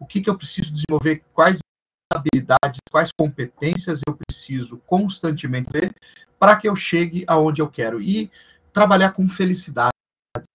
O 0.00 0.06
que, 0.06 0.20
que 0.20 0.30
eu 0.30 0.36
preciso 0.36 0.72
desenvolver? 0.72 1.22
Quais 1.34 1.60
habilidades, 2.12 2.80
quais 2.90 3.10
competências 3.16 4.00
eu 4.06 4.16
preciso 4.16 4.78
constantemente 4.86 5.70
ter 5.70 5.94
para 6.38 6.56
que 6.56 6.68
eu 6.68 6.76
chegue 6.76 7.24
aonde 7.26 7.60
eu 7.60 7.68
quero 7.68 8.00
e 8.00 8.30
trabalhar 8.72 9.12
com 9.12 9.26
felicidade, 9.26 9.92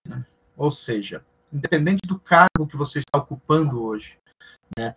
né? 0.08 0.25
ou 0.55 0.72
seja, 0.72 1.24
independente 1.51 2.08
do 2.08 2.20
cargo 2.20 2.67
que 2.67 2.77
você 2.77 3.00
está 3.00 3.17
ocupando 3.17 3.84
hoje, 3.84 4.17
né? 4.77 4.96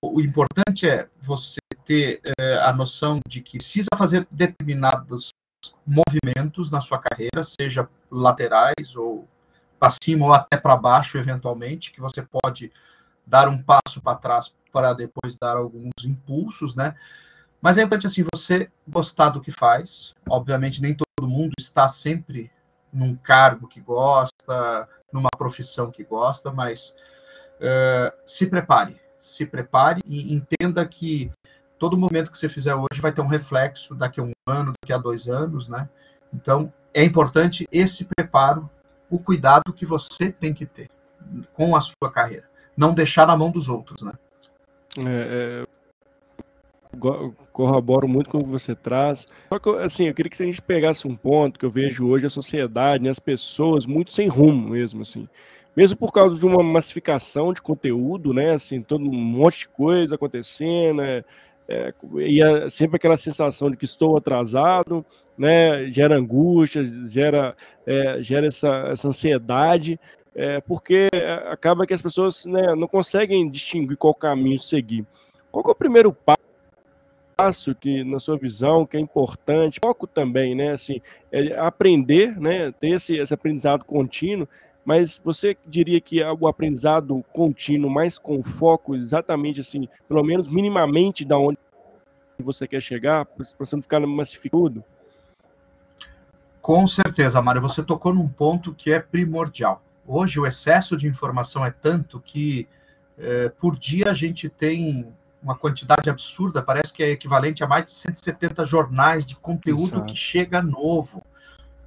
O 0.00 0.20
importante 0.20 0.88
é 0.88 1.08
você 1.20 1.60
ter 1.84 2.20
é, 2.38 2.56
a 2.58 2.72
noção 2.72 3.20
de 3.28 3.40
que 3.40 3.58
precisa 3.58 3.88
fazer 3.96 4.26
determinados 4.30 5.30
movimentos 5.86 6.70
na 6.70 6.80
sua 6.80 6.98
carreira, 6.98 7.42
seja 7.42 7.88
laterais 8.10 8.96
ou 8.96 9.28
para 9.78 9.94
cima 10.02 10.26
ou 10.26 10.32
até 10.32 10.56
para 10.56 10.76
baixo, 10.76 11.18
eventualmente, 11.18 11.92
que 11.92 12.00
você 12.00 12.22
pode 12.22 12.72
dar 13.26 13.48
um 13.48 13.60
passo 13.62 14.00
para 14.02 14.16
trás 14.16 14.54
para 14.72 14.92
depois 14.92 15.38
dar 15.38 15.56
alguns 15.56 16.04
impulsos, 16.04 16.74
né? 16.74 16.94
Mas 17.62 17.78
é 17.78 17.82
importante 17.82 18.08
assim 18.08 18.26
você 18.34 18.68
gostar 18.86 19.30
do 19.30 19.40
que 19.40 19.50
faz. 19.50 20.12
Obviamente 20.28 20.82
nem 20.82 20.94
todo 20.94 21.28
mundo 21.28 21.52
está 21.58 21.86
sempre 21.88 22.50
num 22.92 23.14
cargo 23.16 23.66
que 23.66 23.80
gosta, 23.80 24.88
numa 25.12 25.30
profissão 25.36 25.90
que 25.90 26.04
gosta, 26.04 26.52
mas 26.52 26.94
uh, 27.60 28.12
se 28.26 28.46
prepare, 28.46 29.00
se 29.20 29.46
prepare 29.46 30.00
e 30.04 30.34
entenda 30.34 30.84
que 30.86 31.32
todo 31.78 31.96
momento 31.96 32.30
que 32.30 32.38
você 32.38 32.48
fizer 32.48 32.74
hoje 32.74 33.00
vai 33.00 33.12
ter 33.12 33.20
um 33.20 33.26
reflexo 33.26 33.94
daqui 33.94 34.20
a 34.20 34.24
um 34.24 34.32
ano, 34.46 34.72
daqui 34.82 34.92
a 34.92 34.98
dois 34.98 35.28
anos, 35.28 35.68
né? 35.68 35.88
Então 36.32 36.72
é 36.92 37.02
importante 37.04 37.66
esse 37.70 38.04
preparo, 38.04 38.68
o 39.08 39.18
cuidado 39.18 39.72
que 39.72 39.86
você 39.86 40.30
tem 40.30 40.52
que 40.52 40.66
ter 40.66 40.88
com 41.52 41.74
a 41.74 41.80
sua 41.80 42.10
carreira, 42.12 42.48
não 42.76 42.94
deixar 42.94 43.26
na 43.26 43.36
mão 43.36 43.50
dos 43.50 43.68
outros, 43.68 44.02
né? 44.02 44.12
É, 44.98 45.62
é, 45.62 45.66
corroboro 47.52 48.06
muito 48.08 48.30
com 48.30 48.38
o 48.38 48.44
que 48.44 48.50
você 48.50 48.74
traz. 48.74 49.26
Só 49.48 49.58
que, 49.58 49.68
assim, 49.76 50.06
eu 50.08 50.14
queria 50.14 50.30
que 50.30 50.42
a 50.42 50.46
gente 50.46 50.62
pegasse 50.62 51.06
um 51.06 51.16
ponto 51.16 51.58
que 51.58 51.64
eu 51.64 51.70
vejo 51.70 52.06
hoje 52.06 52.26
a 52.26 52.30
sociedade, 52.30 53.02
né, 53.02 53.10
as 53.10 53.18
pessoas 53.18 53.86
muito 53.86 54.12
sem 54.12 54.28
rumo 54.28 54.70
mesmo, 54.70 55.02
assim. 55.02 55.28
Mesmo 55.76 55.98
por 55.98 56.12
causa 56.12 56.36
de 56.36 56.46
uma 56.46 56.62
massificação 56.62 57.52
de 57.52 57.60
conteúdo, 57.60 58.32
né, 58.32 58.54
assim, 58.54 58.80
todo 58.80 59.04
um 59.04 59.12
monte 59.12 59.60
de 59.60 59.68
coisa 59.68 60.14
acontecendo, 60.14 61.02
é, 61.02 61.24
é, 61.68 61.92
e 62.18 62.42
é 62.42 62.68
sempre 62.68 62.96
aquela 62.96 63.16
sensação 63.16 63.70
de 63.70 63.76
que 63.76 63.84
estou 63.84 64.16
atrasado, 64.16 65.04
né, 65.36 65.90
gera 65.90 66.16
angústia, 66.16 66.84
gera, 67.08 67.56
é, 67.86 68.22
gera 68.22 68.46
essa, 68.46 68.68
essa 68.92 69.08
ansiedade, 69.08 69.98
é, 70.34 70.60
porque 70.60 71.08
acaba 71.48 71.86
que 71.86 71.94
as 71.94 72.02
pessoas 72.02 72.44
né, 72.44 72.74
não 72.74 72.88
conseguem 72.88 73.48
distinguir 73.48 73.96
qual 73.96 74.14
caminho 74.14 74.58
seguir. 74.58 75.06
Qual 75.50 75.64
é 75.66 75.70
o 75.70 75.74
primeiro 75.74 76.16
passo 77.36 77.74
que, 77.74 78.02
na 78.02 78.18
sua 78.18 78.36
visão, 78.36 78.84
que 78.84 78.96
é 78.96 79.00
importante? 79.00 79.78
Foco 79.80 80.06
também, 80.06 80.54
né? 80.54 80.72
Assim, 80.72 81.00
é 81.30 81.56
aprender, 81.56 82.38
né? 82.40 82.72
Ter 82.72 82.90
esse, 82.90 83.16
esse 83.16 83.32
aprendizado 83.32 83.84
contínuo, 83.84 84.48
mas 84.84 85.20
você 85.22 85.56
diria 85.64 86.00
que 86.00 86.20
é 86.20 86.32
o 86.32 86.48
aprendizado 86.48 87.24
contínuo, 87.32 87.90
mais 87.90 88.18
com 88.18 88.42
foco, 88.42 88.96
exatamente 88.96 89.60
assim, 89.60 89.88
pelo 90.08 90.22
menos 90.24 90.48
minimamente 90.48 91.24
da 91.24 91.38
onde 91.38 91.58
você 92.38 92.66
quer 92.66 92.82
chegar, 92.82 93.24
para 93.24 93.46
você 93.58 93.76
não 93.76 93.82
ficar 93.82 94.00
massificado? 94.00 94.82
Com 96.60 96.88
certeza, 96.88 97.40
Mário, 97.40 97.62
você 97.62 97.82
tocou 97.82 98.12
num 98.12 98.28
ponto 98.28 98.74
que 98.74 98.90
é 98.90 98.98
primordial. 98.98 99.83
Hoje 100.06 100.38
o 100.38 100.46
excesso 100.46 100.96
de 100.96 101.06
informação 101.06 101.64
é 101.64 101.70
tanto 101.70 102.20
que 102.20 102.68
é, 103.18 103.48
por 103.48 103.76
dia 103.76 104.10
a 104.10 104.12
gente 104.12 104.48
tem 104.48 105.08
uma 105.42 105.56
quantidade 105.56 106.08
absurda, 106.08 106.62
parece 106.62 106.92
que 106.92 107.02
é 107.02 107.10
equivalente 107.10 107.62
a 107.62 107.66
mais 107.66 107.84
de 107.84 107.90
170 107.90 108.64
jornais 108.64 109.26
de 109.26 109.36
conteúdo 109.36 109.96
Exato. 109.96 110.06
que 110.06 110.16
chega 110.16 110.62
novo. 110.62 111.22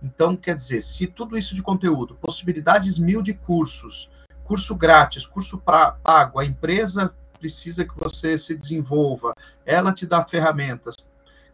Então, 0.02 0.38
quer 0.38 0.56
dizer, 0.56 0.82
se 0.82 1.08
tudo 1.08 1.38
isso 1.38 1.56
de 1.56 1.64
conteúdo, 1.64 2.16
possibilidades 2.16 3.00
mil 3.00 3.22
de 3.22 3.34
cursos, 3.34 4.12
curso 4.44 4.76
grátis, 4.76 5.26
curso 5.26 5.58
pra, 5.58 5.92
pago, 5.92 6.40
a 6.40 6.46
empresa 6.46 7.14
precisa 7.40 7.84
que 7.84 7.98
você 7.98 8.38
se 8.38 8.56
desenvolva, 8.56 9.34
ela 9.66 9.92
te 9.92 10.06
dá 10.06 10.24
ferramentas. 10.24 10.96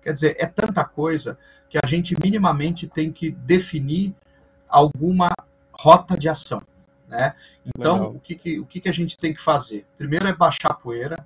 Quer 0.01 0.13
dizer, 0.13 0.35
é 0.37 0.45
tanta 0.45 0.83
coisa 0.83 1.37
que 1.69 1.77
a 1.81 1.87
gente 1.87 2.15
minimamente 2.21 2.87
tem 2.87 3.11
que 3.11 3.31
definir 3.31 4.13
alguma 4.67 5.31
rota 5.73 6.17
de 6.17 6.29
ação. 6.29 6.61
Né? 7.07 7.33
Então, 7.65 8.11
o, 8.11 8.19
que, 8.19 8.35
que, 8.35 8.59
o 8.59 8.65
que, 8.65 8.81
que 8.81 8.89
a 8.89 8.93
gente 8.93 9.17
tem 9.17 9.33
que 9.33 9.41
fazer? 9.41 9.85
Primeiro 9.97 10.27
é 10.27 10.33
baixar 10.33 10.71
a 10.71 10.73
poeira 10.73 11.25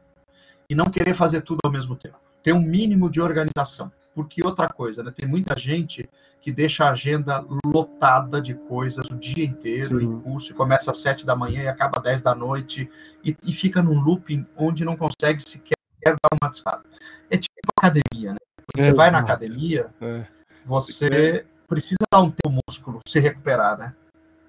e 0.69 0.75
não 0.75 0.85
querer 0.85 1.13
fazer 1.13 1.41
tudo 1.41 1.59
ao 1.63 1.71
mesmo 1.71 1.95
tempo. 1.95 2.17
Ter 2.43 2.53
um 2.53 2.61
mínimo 2.61 3.09
de 3.09 3.21
organização. 3.21 3.91
Porque 4.13 4.43
outra 4.43 4.67
coisa, 4.67 5.03
né? 5.03 5.11
tem 5.15 5.27
muita 5.27 5.55
gente 5.55 6.09
que 6.41 6.51
deixa 6.51 6.85
a 6.85 6.91
agenda 6.91 7.45
lotada 7.63 8.41
de 8.41 8.55
coisas 8.55 9.07
o 9.11 9.15
dia 9.15 9.45
inteiro 9.45 9.99
Sim. 9.99 10.05
em 10.05 10.19
curso, 10.21 10.55
começa 10.55 10.89
às 10.89 10.97
sete 10.97 11.23
da 11.23 11.35
manhã 11.35 11.63
e 11.63 11.67
acaba 11.67 11.99
às 11.99 12.03
dez 12.03 12.21
da 12.21 12.33
noite, 12.33 12.89
e, 13.23 13.37
e 13.43 13.53
fica 13.53 13.79
num 13.81 13.99
looping 13.99 14.43
onde 14.57 14.83
não 14.83 14.97
consegue 14.97 15.39
sequer 15.47 15.75
dar 16.03 16.29
uma 16.41 16.49
descarga. 16.49 16.83
É 17.29 17.37
tipo 17.37 17.53
academia, 17.77 18.33
né? 18.33 18.39
Quando 18.73 18.85
você 18.85 18.93
vai 18.93 19.11
na 19.11 19.19
academia, 19.19 19.93
é. 20.01 20.25
você 20.65 21.45
precisa 21.67 21.99
dar 22.11 22.21
um 22.21 22.31
teu 22.31 22.51
músculo 22.51 22.99
se 23.05 23.19
recuperar, 23.19 23.77
né? 23.77 23.93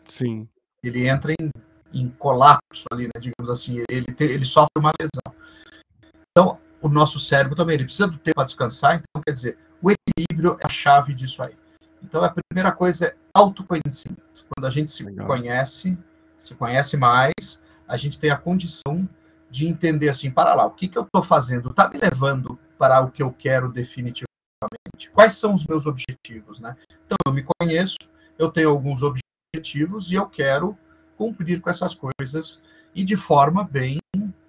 Sim. 0.09 0.49
Ele 0.83 1.09
entra 1.09 1.33
em, 1.33 1.50
em 1.93 2.09
colapso 2.11 2.85
ali, 2.91 3.05
né? 3.05 3.21
Digamos 3.21 3.50
assim, 3.50 3.83
ele, 3.88 4.07
ele 4.19 4.45
sofre 4.45 4.73
uma 4.79 4.93
lesão. 5.00 5.41
Então, 6.31 6.59
o 6.81 6.88
nosso 6.88 7.19
cérebro 7.19 7.57
também 7.57 7.75
ele 7.75 7.85
precisa 7.85 8.07
do 8.07 8.19
tempo 8.19 8.37
para 8.37 8.45
descansar, 8.45 8.97
então 8.97 9.23
quer 9.23 9.33
dizer, 9.33 9.59
o 9.83 9.91
equilíbrio 9.91 10.57
é 10.61 10.67
a 10.67 10.69
chave 10.69 11.15
disso 11.15 11.43
aí. 11.43 11.57
Então 12.03 12.23
a 12.23 12.33
primeira 12.33 12.73
coisa 12.73 13.07
é 13.07 13.17
autoconhecimento. 13.35 14.23
Quando 14.55 14.67
a 14.67 14.71
gente 14.71 14.93
se 14.93 15.03
Legal. 15.05 15.27
conhece, 15.27 15.99
se 16.38 16.55
conhece 16.55 16.97
mais, 16.97 17.61
a 17.87 17.97
gente 17.97 18.19
tem 18.19 18.31
a 18.31 18.37
condição 18.37 19.09
de 19.50 19.67
entender 19.67 20.09
assim, 20.09 20.31
para 20.31 20.55
lá, 20.55 20.67
o 20.67 20.71
que, 20.71 20.88
que 20.88 20.99
eu 20.99 21.03
estou 21.03 21.23
fazendo 21.23 21.71
está 21.71 21.88
me 21.88 21.99
levando 21.99 22.59
para 22.79 23.00
o 23.00 23.11
que 23.11 23.23
eu 23.23 23.33
quero 23.33 23.71
definitivamente? 23.73 24.29
Quais 25.12 25.33
são 25.35 25.55
os 25.55 25.67
meus 25.67 25.87
objetivos, 25.87 26.61
né? 26.61 26.77
Então 27.07 27.17
eu 27.27 27.33
me 27.33 27.45
conheço, 27.59 27.97
eu 28.38 28.50
tenho 28.50 28.71
alguns 28.71 29.03
objetivos 29.03 29.23
e 29.57 30.14
eu 30.14 30.26
quero 30.26 30.76
cumprir 31.17 31.61
com 31.61 31.71
essas 31.71 31.95
coisas 31.95 32.61
e 32.95 33.02
de 33.02 33.17
forma 33.17 33.64
bem 33.64 33.99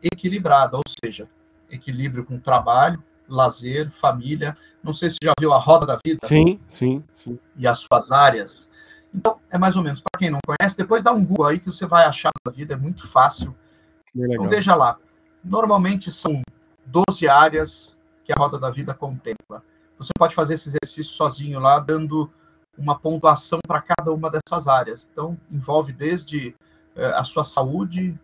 equilibrada, 0.03 0.75
ou 0.75 0.83
seja, 1.03 1.29
equilíbrio 1.69 2.25
com 2.25 2.37
trabalho, 2.37 3.01
lazer, 3.27 3.89
família. 3.91 4.57
Não 4.83 4.91
sei 4.91 5.09
se 5.09 5.17
já 5.23 5.33
viu 5.39 5.53
a 5.53 5.57
roda 5.57 5.85
da 5.85 5.97
vida. 6.03 6.19
Sim, 6.25 6.59
sim, 6.73 7.03
sim. 7.15 7.39
E 7.55 7.65
as 7.65 7.79
suas 7.79 8.11
áreas. 8.11 8.69
Então, 9.13 9.39
é 9.49 9.57
mais 9.57 9.77
ou 9.77 9.83
menos, 9.83 10.01
para 10.01 10.19
quem 10.19 10.29
não 10.29 10.39
conhece, 10.45 10.75
depois 10.75 11.01
dá 11.01 11.13
um 11.13 11.23
Google 11.23 11.47
aí 11.47 11.59
que 11.59 11.67
você 11.67 11.85
vai 11.85 12.05
achar 12.05 12.31
da 12.45 12.51
vida, 12.51 12.73
é 12.73 12.77
muito 12.77 13.07
fácil. 13.07 13.55
Então, 14.13 14.47
veja 14.47 14.75
lá. 14.75 14.97
Normalmente 15.41 16.11
são 16.11 16.41
12 16.85 17.27
áreas 17.27 17.95
que 18.25 18.33
a 18.33 18.35
roda 18.35 18.59
da 18.59 18.69
vida 18.69 18.93
contempla. 18.93 19.63
Você 19.97 20.11
pode 20.17 20.35
fazer 20.35 20.55
esse 20.55 20.69
exercício 20.69 21.15
sozinho 21.15 21.59
lá, 21.59 21.79
dando 21.79 22.29
uma 22.79 22.97
pontuação 22.97 23.59
para 23.67 23.81
cada 23.81 24.11
uma 24.11 24.31
dessas 24.31 24.67
áreas. 24.67 25.05
Então, 25.11 25.37
envolve 25.51 25.91
desde 25.91 26.55
eh, 26.95 27.13
a 27.15 27.23
sua 27.23 27.43
saúde, 27.43 28.17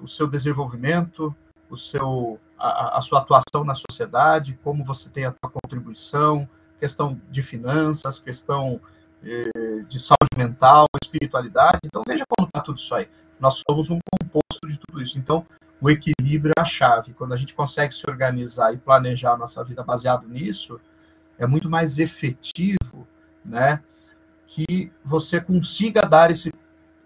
o 0.00 0.06
seu 0.06 0.28
desenvolvimento, 0.28 1.34
o 1.68 1.76
seu 1.76 2.38
a, 2.58 2.98
a, 2.98 3.00
sua 3.02 3.18
atuação 3.18 3.64
na 3.64 3.74
sociedade, 3.74 4.58
como 4.62 4.84
você 4.84 5.10
tem 5.10 5.26
a 5.26 5.32
sua 5.32 5.50
contribuição, 5.50 6.48
questão 6.80 7.20
de 7.30 7.42
finanças, 7.42 8.18
questão 8.18 8.80
eh, 9.24 9.82
de 9.88 9.98
saúde 9.98 10.36
mental, 10.36 10.86
espiritualidade. 11.02 11.78
Então 11.84 12.02
veja 12.06 12.24
como 12.28 12.48
está 12.48 12.60
tudo 12.60 12.78
isso 12.78 12.94
aí. 12.94 13.08
Nós 13.40 13.62
somos 13.68 13.90
um 13.90 13.98
composto 14.10 14.66
de 14.66 14.78
tudo 14.78 15.02
isso. 15.02 15.18
Então 15.18 15.44
o 15.80 15.90
equilíbrio 15.90 16.52
é 16.56 16.60
a 16.60 16.64
chave. 16.64 17.12
Quando 17.12 17.34
a 17.34 17.36
gente 17.36 17.54
consegue 17.54 17.92
se 17.92 18.08
organizar 18.08 18.72
e 18.72 18.78
planejar 18.78 19.32
a 19.32 19.36
nossa 19.36 19.62
vida 19.64 19.82
baseado 19.82 20.26
nisso, 20.26 20.80
é 21.38 21.46
muito 21.46 21.68
mais 21.68 21.98
efetivo, 21.98 23.06
né? 23.44 23.82
Que 24.46 24.92
você 25.04 25.40
consiga 25.40 26.02
dar 26.02 26.30
esse, 26.30 26.52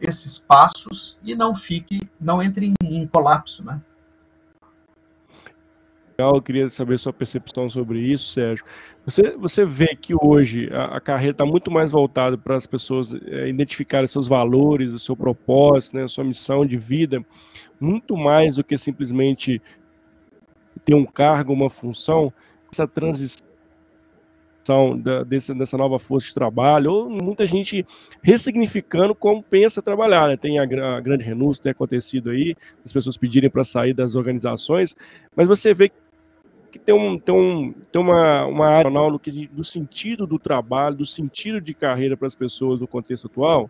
esses 0.01 0.39
passos 0.39 1.19
e 1.23 1.35
não 1.35 1.55
fique, 1.55 2.01
não 2.21 2.43
entre 2.43 2.67
em, 2.67 2.75
em 2.83 3.07
colapso, 3.07 3.65
né? 3.65 3.81
eu 6.29 6.43
queria 6.43 6.69
saber 6.69 6.99
sua 6.99 7.13
percepção 7.13 7.69
sobre 7.69 7.99
isso, 8.01 8.33
Sérgio. 8.33 8.65
Você, 9.05 9.37
você 9.37 9.65
vê 9.65 9.97
que 9.97 10.15
hoje 10.15 10.69
a, 10.73 10.97
a 10.97 11.01
carreira 11.01 11.33
está 11.33 11.47
muito 11.47 11.71
mais 11.71 11.91
voltada 11.91 12.37
para 12.37 12.57
as 12.57 12.67
pessoas 12.67 13.15
é, 13.15 13.49
identificarem 13.49 14.07
seus 14.07 14.29
valores, 14.29 14.93
o 14.93 14.99
seu 14.99 15.17
propósito, 15.17 15.97
né, 15.97 16.05
a 16.05 16.09
sua 16.09 16.25
missão 16.25 16.67
de 16.67 16.77
vida, 16.77 17.25
muito 17.81 18.17
mais 18.17 18.57
do 18.57 18.65
que 18.65 18.77
simplesmente 18.77 19.61
ter 20.85 20.95
um 20.95 21.05
cargo, 21.05 21.53
uma 21.53 21.71
função, 21.71 22.33
essa 22.73 22.87
transição 22.87 23.50
da, 24.99 25.23
desse, 25.23 25.53
dessa 25.55 25.77
nova 25.77 25.99
força 25.99 26.29
de 26.29 26.35
trabalho, 26.35 26.93
ou 26.93 27.11
muita 27.11 27.45
gente 27.47 27.87
ressignificando 28.23 29.15
como 29.15 29.43
pensa 29.43 29.83
trabalhar. 29.83 30.29
Né? 30.29 30.37
Tem 30.37 30.59
a, 30.59 30.63
a 30.63 31.01
grande 31.01 31.25
renúncia, 31.25 31.63
tem 31.63 31.73
acontecido 31.73 32.31
aí, 32.31 32.57
as 32.85 32.93
pessoas 32.93 33.17
pedirem 33.17 33.51
para 33.51 33.65
sair 33.65 33.93
das 33.93 34.15
organizações, 34.15 34.95
mas 35.35 35.47
você 35.47 35.75
vê 35.75 35.91
que 36.71 36.79
tem, 36.79 36.95
um, 36.95 37.19
tem, 37.19 37.35
um, 37.35 37.73
tem 37.73 38.01
uma, 38.01 38.47
uma 38.47 38.69
área 38.69 38.91
do 39.51 39.65
sentido 39.65 40.27
do 40.27 40.39
trabalho, 40.39 40.97
do 40.97 41.05
sentido 41.05 41.61
de 41.61 41.75
carreira 41.75 42.17
para 42.17 42.29
as 42.29 42.37
pessoas 42.37 42.79
no 42.79 42.87
contexto 42.87 43.27
atual? 43.27 43.69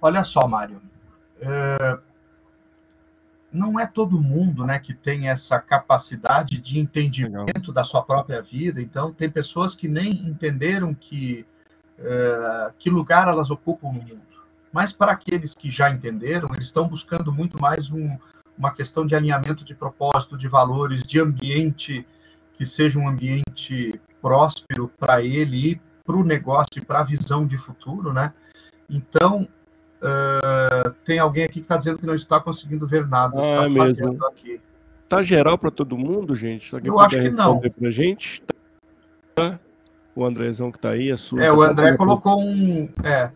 Olha 0.00 0.24
só, 0.24 0.46
Mário. 0.48 0.80
É... 1.40 1.98
Não 3.54 3.78
é 3.78 3.86
todo 3.86 4.20
mundo 4.20 4.66
né, 4.66 4.78
que 4.80 4.92
tem 4.92 5.28
essa 5.28 5.60
capacidade 5.60 6.58
de 6.58 6.80
entendimento 6.80 7.72
da 7.72 7.84
sua 7.84 8.02
própria 8.02 8.42
vida. 8.42 8.82
Então, 8.82 9.12
tem 9.12 9.30
pessoas 9.30 9.74
que 9.74 9.86
nem 9.86 10.10
entenderam 10.26 10.92
que, 10.92 11.46
é... 11.98 12.72
que 12.78 12.90
lugar 12.90 13.28
elas 13.28 13.50
ocupam 13.50 13.92
no 13.92 14.02
mundo. 14.02 14.34
Mas 14.72 14.92
para 14.92 15.12
aqueles 15.12 15.54
que 15.54 15.70
já 15.70 15.88
entenderam, 15.88 16.48
eles 16.52 16.66
estão 16.66 16.88
buscando 16.88 17.32
muito 17.32 17.60
mais 17.60 17.92
um, 17.92 18.18
uma 18.58 18.72
questão 18.72 19.06
de 19.06 19.14
alinhamento 19.14 19.64
de 19.64 19.72
propósito, 19.72 20.36
de 20.36 20.48
valores, 20.48 21.04
de 21.04 21.20
ambiente 21.20 22.04
que 22.54 22.66
seja 22.66 22.98
um 22.98 23.08
ambiente 23.08 24.00
próspero 24.20 24.90
para 24.98 25.22
ele 25.22 25.70
e 25.70 25.80
para 26.04 26.16
o 26.16 26.24
negócio 26.24 26.78
e 26.78 26.80
para 26.80 27.00
a 27.00 27.04
visão 27.04 27.46
de 27.46 27.56
futuro, 27.56 28.12
né? 28.12 28.32
Então, 28.88 29.48
uh, 30.02 30.90
tem 31.04 31.18
alguém 31.18 31.44
aqui 31.44 31.54
que 31.54 31.60
está 31.60 31.76
dizendo 31.76 31.98
que 31.98 32.06
não 32.06 32.14
está 32.14 32.40
conseguindo 32.40 32.86
ver 32.86 33.06
nada. 33.06 33.38
Ah, 33.40 33.64
é 33.64 33.68
mesmo. 33.68 34.26
Aqui. 34.26 34.60
Tá 35.08 35.22
geral 35.22 35.58
para 35.58 35.70
todo 35.70 35.98
mundo, 35.98 36.34
gente? 36.34 36.74
Eu 36.84 36.98
acho 36.98 37.20
que 37.20 37.30
não. 37.30 37.60
Pra 37.60 37.90
gente? 37.90 38.42
Tá? 39.34 39.58
O 40.14 40.24
Andrezão 40.24 40.70
que 40.70 40.78
está 40.78 40.90
aí, 40.90 41.10
a 41.10 41.16
sua. 41.16 41.42
É, 41.44 41.52
o 41.52 41.62
André 41.62 41.96
colocou 41.96 42.40
um. 42.40 42.88
É. 43.02 43.30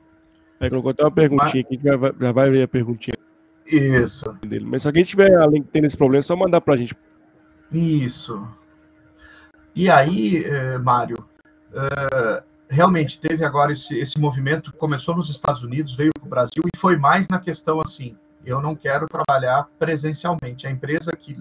É, 0.60 0.68
colocou 0.68 0.90
até 0.90 1.04
uma 1.04 1.10
perguntinha 1.10 1.62
aqui, 1.62 1.78
já 1.82 1.96
vai, 1.96 2.12
já 2.20 2.32
vai 2.32 2.50
ver 2.50 2.62
a 2.62 2.68
perguntinha. 2.68 3.16
Isso. 3.66 4.32
Dele. 4.42 4.64
Mas 4.64 4.82
se 4.82 4.88
alguém 4.88 5.04
tiver 5.04 5.36
além 5.36 5.62
tendo 5.62 5.84
esse 5.84 5.96
problema, 5.96 6.20
é 6.20 6.22
só 6.22 6.34
mandar 6.34 6.60
pra 6.60 6.76
gente. 6.76 6.96
Isso. 7.70 8.46
E 9.74 9.90
aí, 9.90 10.42
eh, 10.44 10.78
Mário, 10.78 11.24
eh, 11.72 12.42
realmente 12.70 13.20
teve 13.20 13.44
agora 13.44 13.72
esse, 13.72 13.98
esse 13.98 14.18
movimento, 14.18 14.72
começou 14.72 15.14
nos 15.14 15.30
Estados 15.30 15.62
Unidos, 15.62 15.94
veio 15.94 16.10
para 16.12 16.17
Brasil 16.28 16.62
e 16.72 16.76
foi 16.76 16.96
mais 16.96 17.28
na 17.28 17.38
questão 17.38 17.80
assim, 17.80 18.16
eu 18.44 18.60
não 18.60 18.74
quero 18.74 19.06
trabalhar 19.06 19.68
presencialmente. 19.78 20.66
A 20.66 20.70
empresa 20.70 21.12
que, 21.12 21.36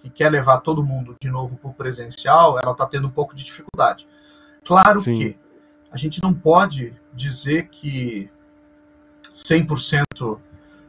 que 0.00 0.10
quer 0.10 0.30
levar 0.30 0.58
todo 0.58 0.84
mundo 0.84 1.16
de 1.20 1.30
novo 1.30 1.56
para 1.56 1.70
o 1.70 1.74
presencial, 1.74 2.58
ela 2.58 2.72
está 2.72 2.86
tendo 2.86 3.08
um 3.08 3.10
pouco 3.10 3.34
de 3.34 3.44
dificuldade. 3.44 4.06
Claro 4.64 5.00
Sim. 5.00 5.14
que 5.14 5.36
a 5.90 5.96
gente 5.96 6.22
não 6.22 6.32
pode 6.32 6.94
dizer 7.12 7.68
que 7.68 8.30
100% 9.32 10.38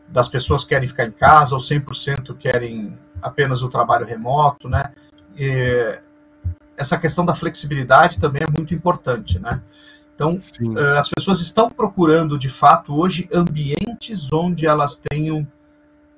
das 0.08 0.28
pessoas 0.28 0.64
querem 0.64 0.88
ficar 0.88 1.06
em 1.06 1.12
casa 1.12 1.56
ou 1.56 1.62
100% 1.62 2.36
querem 2.38 2.98
apenas 3.22 3.62
o 3.62 3.70
trabalho 3.70 4.06
remoto, 4.06 4.70
né? 4.70 4.94
E 5.36 6.00
essa 6.78 6.98
questão 6.98 7.26
da 7.26 7.34
flexibilidade 7.34 8.20
também 8.20 8.44
é 8.44 8.52
muito 8.52 8.74
importante, 8.74 9.40
né? 9.40 9.62
Então, 10.16 10.40
Sim. 10.40 10.78
Eh, 10.78 10.98
as 10.98 11.10
pessoas 11.10 11.40
estão 11.40 11.70
procurando, 11.70 12.38
de 12.38 12.50
fato, 12.50 12.96
hoje, 12.96 13.28
ambientes 13.34 14.32
onde 14.32 14.68
elas 14.68 15.02
tenham 15.10 15.48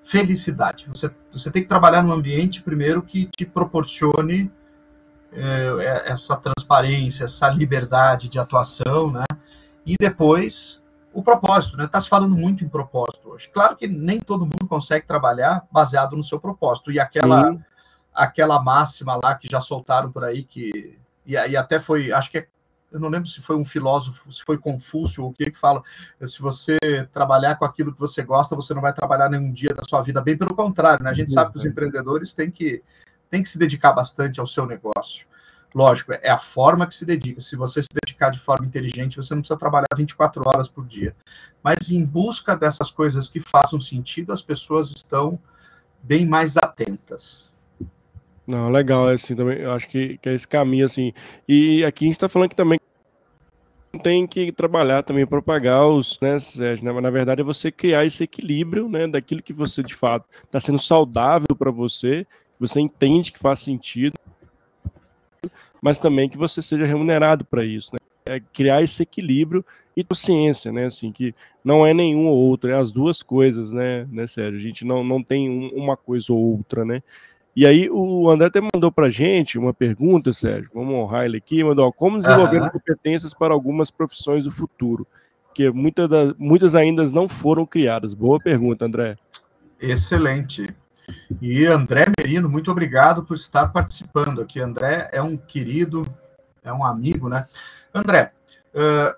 felicidade. 0.04 0.86
Você, 0.88 1.10
você 1.32 1.50
tem 1.50 1.64
que 1.64 1.68
trabalhar 1.68 2.04
num 2.04 2.12
ambiente, 2.12 2.62
primeiro, 2.62 3.02
que 3.02 3.28
te 3.36 3.46
proporcione 3.46 4.52
é, 5.34 6.12
essa 6.12 6.36
transparência, 6.38 7.24
essa 7.26 7.50
liberdade 7.50 8.30
de 8.30 8.40
atuação, 8.40 9.12
né? 9.12 9.26
E 9.86 9.96
depois 10.00 10.82
o 11.14 11.24
propósito, 11.24 11.78
né? 11.78 11.86
Está 11.86 12.00
se 12.00 12.10
falando 12.10 12.36
muito 12.36 12.64
em 12.64 12.70
propósito 12.70 13.30
hoje. 13.30 13.50
Claro 13.50 13.76
que 13.76 13.88
nem 13.88 14.20
todo 14.20 14.42
mundo 14.42 14.68
consegue 14.68 15.08
trabalhar 15.08 15.66
baseado 15.72 16.16
no 16.16 16.24
seu 16.24 16.40
propósito. 16.40 16.92
E 16.92 17.00
aquela, 17.00 17.58
aquela 18.14 18.62
máxima 18.62 19.20
lá 19.22 19.34
que 19.36 19.48
já 19.50 19.60
soltaram 19.60 20.12
por 20.12 20.24
aí, 20.24 20.44
que. 20.44 21.00
E, 21.26 21.34
e 21.34 21.58
até 21.58 21.80
foi, 21.80 22.12
acho 22.12 22.30
que 22.30 22.38
é 22.38 22.48
eu 22.96 23.00
não 23.02 23.10
lembro 23.10 23.28
se 23.28 23.42
foi 23.42 23.58
um 23.58 23.66
filósofo, 23.66 24.32
se 24.32 24.42
foi 24.42 24.58
Confúcio 24.58 25.26
ou 25.26 25.30
o 25.30 25.34
que 25.34 25.52
que 25.52 25.60
fala, 25.60 25.84
se 26.26 26.42
você 26.42 26.78
trabalhar 27.12 27.56
com 27.56 27.66
aquilo 27.66 27.94
que 27.94 28.00
você 28.00 28.24
gosta, 28.24 28.56
você 28.56 28.74
não 28.74 28.82
vai 28.82 28.94
trabalhar 28.94 29.30
nenhum 29.30 29.52
dia 29.52 29.74
da 29.74 29.84
sua 29.84 30.02
vida, 30.02 30.22
bem 30.22 30.38
pelo 30.38 30.56
contrário, 30.56 31.04
né? 31.04 31.10
A 31.10 31.14
gente 31.14 31.34
sabe 31.34 31.52
que 31.52 31.58
os 31.58 31.66
empreendedores 31.66 32.34
têm 32.34 32.50
que, 32.50 32.82
têm 33.30 33.44
que 33.44 33.50
se 33.50 33.60
dedicar 33.60 33.92
bastante 33.92 34.40
ao 34.40 34.48
seu 34.48 34.66
negócio. 34.66 35.28
Lógico, 35.74 36.14
é 36.14 36.30
a 36.30 36.38
forma 36.38 36.88
que 36.88 36.96
se 36.96 37.06
dedica. 37.06 37.42
Se 37.42 37.58
você 37.58 37.84
se 37.84 37.90
dedicar 38.02 38.30
de 38.30 38.40
forma 38.40 38.66
inteligente, 38.66 39.18
você 39.18 39.36
não 39.36 39.42
precisa 39.42 39.60
trabalhar 39.60 39.88
24 39.94 40.42
horas 40.48 40.70
por 40.70 40.86
dia. 40.86 41.14
Mas 41.62 41.92
em 41.92 42.06
busca 42.06 42.56
dessas 42.56 42.90
coisas 42.90 43.28
que 43.28 43.42
façam 43.42 43.78
sentido, 43.78 44.32
as 44.32 44.42
pessoas 44.42 44.90
estão 44.90 45.38
bem 46.02 46.26
mais 46.26 46.56
atentas. 46.56 47.52
Não, 48.48 48.70
legal, 48.70 49.10
é 49.10 49.14
assim, 49.14 49.36
também, 49.36 49.58
eu 49.60 49.72
acho 49.72 49.88
que, 49.88 50.18
que 50.20 50.30
é 50.30 50.34
esse 50.34 50.48
caminho, 50.48 50.86
assim. 50.86 51.12
E 51.48 51.84
aqui 51.84 52.06
a 52.06 52.08
gente 52.08 52.16
está 52.16 52.30
falando 52.30 52.50
que 52.50 52.56
também 52.56 52.80
tem 54.04 54.28
que 54.28 54.52
trabalhar 54.52 55.04
também 55.04 55.26
para 55.26 55.42
pagar 55.42 55.88
os, 55.88 56.20
né, 56.22 56.38
Sérgio, 56.40 56.86
né? 56.86 56.92
Mas 56.92 57.04
na 57.04 57.10
verdade 57.10 57.42
é 57.42 57.44
você 57.44 57.72
criar 57.72 58.06
esse 58.06 58.24
equilíbrio, 58.24 58.90
né, 58.90 59.08
daquilo 59.08 59.42
que 59.42 59.54
você 59.54 59.82
de 59.82 59.96
fato 59.96 60.28
está 60.44 60.60
sendo 60.60 60.78
saudável 60.78 61.56
para 61.58 61.72
você, 61.72 62.26
que 62.26 62.60
você 62.60 62.80
entende 62.80 63.32
que 63.32 63.40
faz 63.40 63.60
sentido, 63.60 64.16
mas 65.82 66.00
também 66.00 66.30
que 66.30 66.38
você 66.38 66.62
seja 66.62 66.86
remunerado 66.86 67.46
para 67.46 67.64
isso, 67.64 67.92
né? 67.94 68.00
É 68.28 68.40
criar 68.40 68.82
esse 68.82 69.04
equilíbrio 69.04 69.64
e 69.96 70.04
consciência, 70.04 70.72
né? 70.72 70.86
Assim, 70.86 71.12
que 71.12 71.34
não 71.64 71.86
é 71.86 71.94
nenhum 71.94 72.28
ou 72.28 72.36
outro, 72.36 72.72
é 72.72 72.74
as 72.74 72.92
duas 72.92 73.22
coisas, 73.22 73.72
né, 73.72 74.08
né, 74.12 74.26
Sérgio? 74.28 74.60
A 74.60 74.62
gente 74.62 74.84
não, 74.84 75.04
não 75.04 75.22
tem 75.24 75.50
um, 75.50 75.70
uma 75.76 75.96
coisa 75.96 76.34
ou 76.34 76.58
outra, 76.58 76.84
né? 76.84 77.02
E 77.56 77.66
aí 77.66 77.90
o 77.90 78.30
André 78.30 78.48
até 78.48 78.60
mandou 78.60 78.92
para 78.92 79.10
gente 79.10 79.58
uma 79.58 79.74
pergunta, 79.74 80.34
Sérgio, 80.34 80.70
vamos 80.74 80.94
honrar 80.94 81.24
ele 81.24 81.38
aqui, 81.38 81.64
mandou, 81.64 81.88
ó, 81.88 81.92
como 81.92 82.20
desenvolver 82.20 82.62
uhum. 82.62 82.70
competências 82.70 83.34
para 83.34 83.54
algumas 83.54 83.90
profissões 83.90 84.44
do 84.44 84.52
futuro? 84.52 85.08
Que 85.54 85.72
muitas, 85.72 86.10
das, 86.10 86.34
muitas 86.38 86.76
ainda 86.76 87.10
não 87.12 87.30
foram 87.30 87.66
criadas. 87.66 88.14
Boa 88.14 88.40
pergunta, 88.42 88.84
André. 88.84 89.18
Excelente. 89.80 90.76
E 91.42 91.66
André 91.66 92.08
Merino, 92.18 92.50
muito 92.50 92.70
obrigado 92.70 93.24
por 93.24 93.36
estar 93.38 93.70
participando 93.70 94.42
aqui. 94.42 94.60
André 94.60 95.10
é 95.14 95.22
um 95.22 95.38
querido, 95.38 96.06
é 96.62 96.74
um 96.74 96.84
amigo, 96.84 97.30
né? 97.30 97.48
André, 97.94 98.34
uh, 98.74 99.16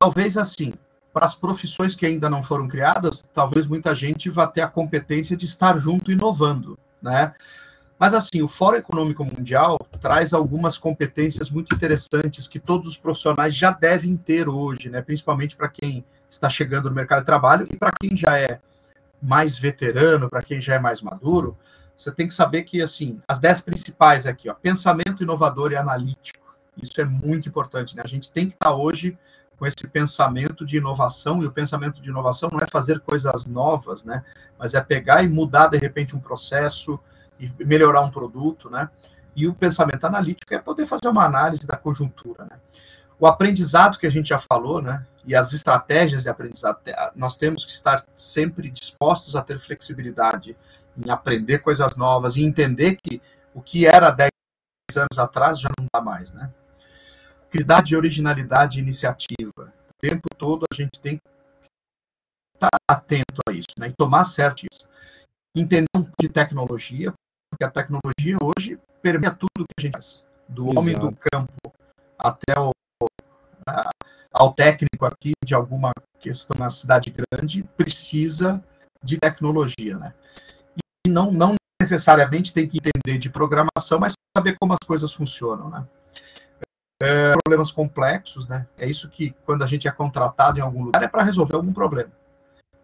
talvez 0.00 0.38
assim, 0.38 0.72
para 1.12 1.26
as 1.26 1.34
profissões 1.34 1.94
que 1.94 2.06
ainda 2.06 2.30
não 2.30 2.42
foram 2.42 2.66
criadas, 2.66 3.22
talvez 3.34 3.66
muita 3.66 3.94
gente 3.94 4.30
vá 4.30 4.46
ter 4.46 4.62
a 4.62 4.68
competência 4.68 5.36
de 5.36 5.44
estar 5.44 5.78
junto 5.78 6.10
inovando 6.10 6.78
né? 7.02 7.34
Mas 7.98 8.14
assim, 8.14 8.42
o 8.42 8.48
Fórum 8.48 8.78
Econômico 8.78 9.24
Mundial 9.24 9.78
traz 10.00 10.32
algumas 10.32 10.76
competências 10.76 11.50
muito 11.50 11.74
interessantes 11.74 12.48
que 12.48 12.58
todos 12.58 12.88
os 12.88 12.96
profissionais 12.96 13.54
já 13.54 13.70
devem 13.70 14.16
ter 14.16 14.48
hoje, 14.48 14.88
né? 14.88 15.00
Principalmente 15.00 15.54
para 15.54 15.68
quem 15.68 16.04
está 16.28 16.48
chegando 16.48 16.88
no 16.88 16.94
mercado 16.94 17.20
de 17.20 17.26
trabalho 17.26 17.66
e 17.70 17.76
para 17.76 17.92
quem 18.00 18.16
já 18.16 18.38
é 18.38 18.58
mais 19.22 19.56
veterano, 19.56 20.28
para 20.28 20.42
quem 20.42 20.60
já 20.60 20.74
é 20.74 20.78
mais 20.78 21.00
maduro, 21.00 21.56
você 21.96 22.10
tem 22.10 22.26
que 22.26 22.34
saber 22.34 22.64
que 22.64 22.82
assim, 22.82 23.20
as 23.28 23.38
dez 23.38 23.60
principais 23.60 24.26
aqui, 24.26 24.50
ó, 24.50 24.54
pensamento 24.54 25.22
inovador 25.22 25.70
e 25.70 25.76
analítico. 25.76 26.56
Isso 26.82 27.00
é 27.00 27.04
muito 27.04 27.48
importante, 27.48 27.94
né? 27.94 28.02
A 28.04 28.08
gente 28.08 28.30
tem 28.32 28.48
que 28.48 28.54
estar 28.54 28.74
hoje 28.74 29.16
com 29.62 29.66
esse 29.68 29.86
pensamento 29.86 30.66
de 30.66 30.78
inovação, 30.78 31.40
e 31.40 31.46
o 31.46 31.52
pensamento 31.52 32.02
de 32.02 32.10
inovação 32.10 32.48
não 32.50 32.58
é 32.58 32.66
fazer 32.68 32.98
coisas 32.98 33.46
novas, 33.46 34.02
né? 34.02 34.24
Mas 34.58 34.74
é 34.74 34.80
pegar 34.80 35.22
e 35.22 35.28
mudar, 35.28 35.68
de 35.68 35.78
repente, 35.78 36.16
um 36.16 36.18
processo 36.18 36.98
e 37.38 37.48
melhorar 37.64 38.00
um 38.00 38.10
produto, 38.10 38.68
né? 38.68 38.90
E 39.36 39.46
o 39.46 39.54
pensamento 39.54 40.04
analítico 40.04 40.52
é 40.52 40.58
poder 40.58 40.84
fazer 40.84 41.06
uma 41.06 41.24
análise 41.24 41.64
da 41.64 41.76
conjuntura, 41.76 42.42
né? 42.50 42.58
O 43.20 43.24
aprendizado 43.24 44.00
que 44.00 44.06
a 44.08 44.10
gente 44.10 44.30
já 44.30 44.38
falou, 44.38 44.82
né? 44.82 45.06
E 45.24 45.32
as 45.32 45.52
estratégias 45.52 46.24
de 46.24 46.28
aprendizado, 46.28 46.80
nós 47.14 47.36
temos 47.36 47.64
que 47.64 47.70
estar 47.70 48.04
sempre 48.16 48.68
dispostos 48.68 49.36
a 49.36 49.42
ter 49.42 49.60
flexibilidade 49.60 50.56
em 50.98 51.08
aprender 51.08 51.60
coisas 51.60 51.94
novas 51.94 52.34
e 52.34 52.42
entender 52.42 52.96
que 53.00 53.22
o 53.54 53.62
que 53.62 53.86
era 53.86 54.10
10 54.10 54.28
anos 54.96 55.20
atrás 55.20 55.60
já 55.60 55.70
não 55.78 55.86
dá 55.94 56.00
mais, 56.00 56.32
né? 56.32 56.50
Criatividade 57.52 57.88
de 57.88 57.96
originalidade 57.96 58.78
e 58.78 58.82
iniciativa. 58.82 59.72
O 59.90 60.00
tempo 60.00 60.28
todo 60.36 60.64
a 60.72 60.74
gente 60.74 60.98
tem 61.00 61.16
que 61.16 61.22
estar 62.54 62.70
atento 62.88 63.40
a 63.46 63.52
isso, 63.52 63.74
né? 63.78 63.88
E 63.88 63.92
tomar 63.92 64.24
certo 64.24 64.64
isso. 64.72 64.88
Entender 65.54 65.86
um 65.94 66.02
pouco 66.02 66.16
de 66.18 66.28
tecnologia, 66.30 67.12
porque 67.50 67.64
a 67.64 67.70
tecnologia 67.70 68.38
hoje 68.42 68.78
permeia 69.02 69.34
tudo 69.34 69.50
que 69.54 69.74
a 69.78 69.82
gente 69.82 69.92
faz. 69.92 70.26
Do 70.48 70.64
Exato. 70.64 70.80
homem 70.80 70.98
do 70.98 71.16
campo 71.16 71.72
até 72.18 72.58
o, 72.58 72.72
ao 74.32 74.54
técnico 74.54 75.04
aqui 75.04 75.32
de 75.44 75.54
alguma 75.54 75.92
questão 76.18 76.58
na 76.58 76.70
cidade 76.70 77.10
grande, 77.12 77.62
precisa 77.76 78.62
de 79.02 79.18
tecnologia, 79.18 79.98
né? 79.98 80.14
E 81.06 81.10
não, 81.10 81.30
não 81.30 81.54
necessariamente 81.80 82.52
tem 82.52 82.68
que 82.68 82.78
entender 82.78 83.18
de 83.18 83.28
programação, 83.28 83.98
mas 83.98 84.12
saber 84.36 84.56
como 84.60 84.72
as 84.72 84.86
coisas 84.86 85.12
funcionam, 85.12 85.68
né? 85.68 85.86
É, 87.02 87.32
problemas 87.44 87.72
complexos, 87.72 88.46
né? 88.46 88.64
É 88.78 88.88
isso 88.88 89.08
que, 89.08 89.34
quando 89.44 89.64
a 89.64 89.66
gente 89.66 89.88
é 89.88 89.90
contratado 89.90 90.60
em 90.60 90.62
algum 90.62 90.84
lugar, 90.84 91.02
é 91.02 91.08
para 91.08 91.24
resolver 91.24 91.56
algum 91.56 91.72
problema. 91.72 92.12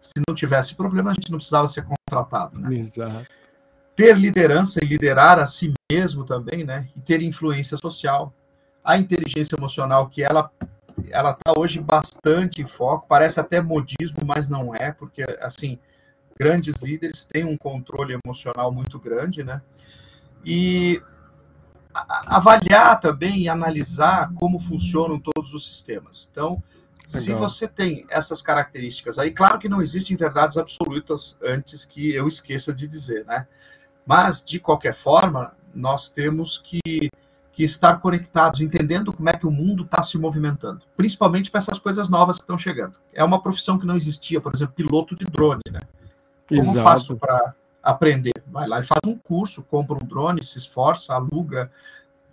Se 0.01 0.21
não 0.27 0.35
tivesse 0.35 0.75
problema, 0.75 1.11
a 1.11 1.13
gente 1.13 1.31
não 1.31 1.37
precisava 1.37 1.69
ser 1.69 1.85
contratado, 1.85 2.59
né? 2.59 2.75
Exato. 2.75 3.25
Ter 3.95 4.17
liderança 4.17 4.83
e 4.83 4.87
liderar 4.87 5.39
a 5.39 5.45
si 5.45 5.73
mesmo 5.89 6.25
também, 6.25 6.65
né? 6.65 6.89
E 6.97 6.99
ter 6.99 7.21
influência 7.21 7.77
social. 7.77 8.33
A 8.83 8.97
inteligência 8.97 9.55
emocional, 9.55 10.09
que 10.09 10.21
ela 10.21 10.51
ela 11.11 11.31
está 11.31 11.53
hoje 11.57 11.79
bastante 11.79 12.61
em 12.61 12.67
foco, 12.67 13.07
parece 13.07 13.39
até 13.39 13.61
modismo, 13.61 14.19
mas 14.25 14.49
não 14.49 14.75
é, 14.75 14.91
porque, 14.91 15.23
assim, 15.39 15.79
grandes 16.37 16.75
líderes 16.81 17.23
têm 17.23 17.45
um 17.45 17.55
controle 17.55 18.19
emocional 18.21 18.69
muito 18.69 18.99
grande, 18.99 19.45
né? 19.45 19.61
E 20.43 21.01
avaliar 21.93 22.99
também 22.99 23.41
e 23.41 23.49
analisar 23.49 24.31
como 24.35 24.59
funcionam 24.59 25.19
todos 25.19 25.53
os 25.53 25.67
sistemas. 25.67 26.29
Então, 26.31 26.61
Legal. 27.07 27.21
se 27.21 27.33
você 27.33 27.67
tem 27.67 28.05
essas 28.09 28.41
características 28.41 29.17
aí, 29.17 29.31
claro 29.31 29.57
que 29.57 29.67
não 29.67 29.81
existem 29.81 30.15
verdades 30.15 30.57
absolutas 30.57 31.37
antes 31.41 31.85
que 31.85 32.13
eu 32.13 32.27
esqueça 32.27 32.73
de 32.73 32.87
dizer, 32.87 33.25
né? 33.25 33.47
Mas, 34.05 34.43
de 34.43 34.59
qualquer 34.59 34.93
forma, 34.93 35.53
nós 35.73 36.09
temos 36.09 36.57
que, 36.57 37.09
que 37.51 37.63
estar 37.63 37.99
conectados, 37.99 38.61
entendendo 38.61 39.13
como 39.13 39.29
é 39.29 39.33
que 39.33 39.47
o 39.47 39.51
mundo 39.51 39.83
está 39.83 40.01
se 40.01 40.17
movimentando, 40.17 40.81
principalmente 40.95 41.51
para 41.51 41.59
essas 41.59 41.79
coisas 41.79 42.09
novas 42.09 42.37
que 42.37 42.43
estão 42.43 42.57
chegando. 42.57 42.99
É 43.13 43.23
uma 43.23 43.41
profissão 43.41 43.77
que 43.77 43.85
não 43.85 43.95
existia, 43.95 44.39
por 44.39 44.53
exemplo, 44.53 44.73
piloto 44.75 45.15
de 45.15 45.25
drone, 45.25 45.61
né? 45.71 45.81
Como 46.47 46.61
Exato. 46.61 46.81
faço 46.81 47.15
para 47.15 47.53
aprender. 47.89 48.33
Vai 48.47 48.67
lá 48.67 48.79
e 48.79 48.83
faz 48.83 49.01
um 49.05 49.15
curso, 49.15 49.63
compra 49.63 49.95
um 49.95 50.07
drone, 50.07 50.43
se 50.43 50.57
esforça, 50.57 51.13
aluga. 51.13 51.71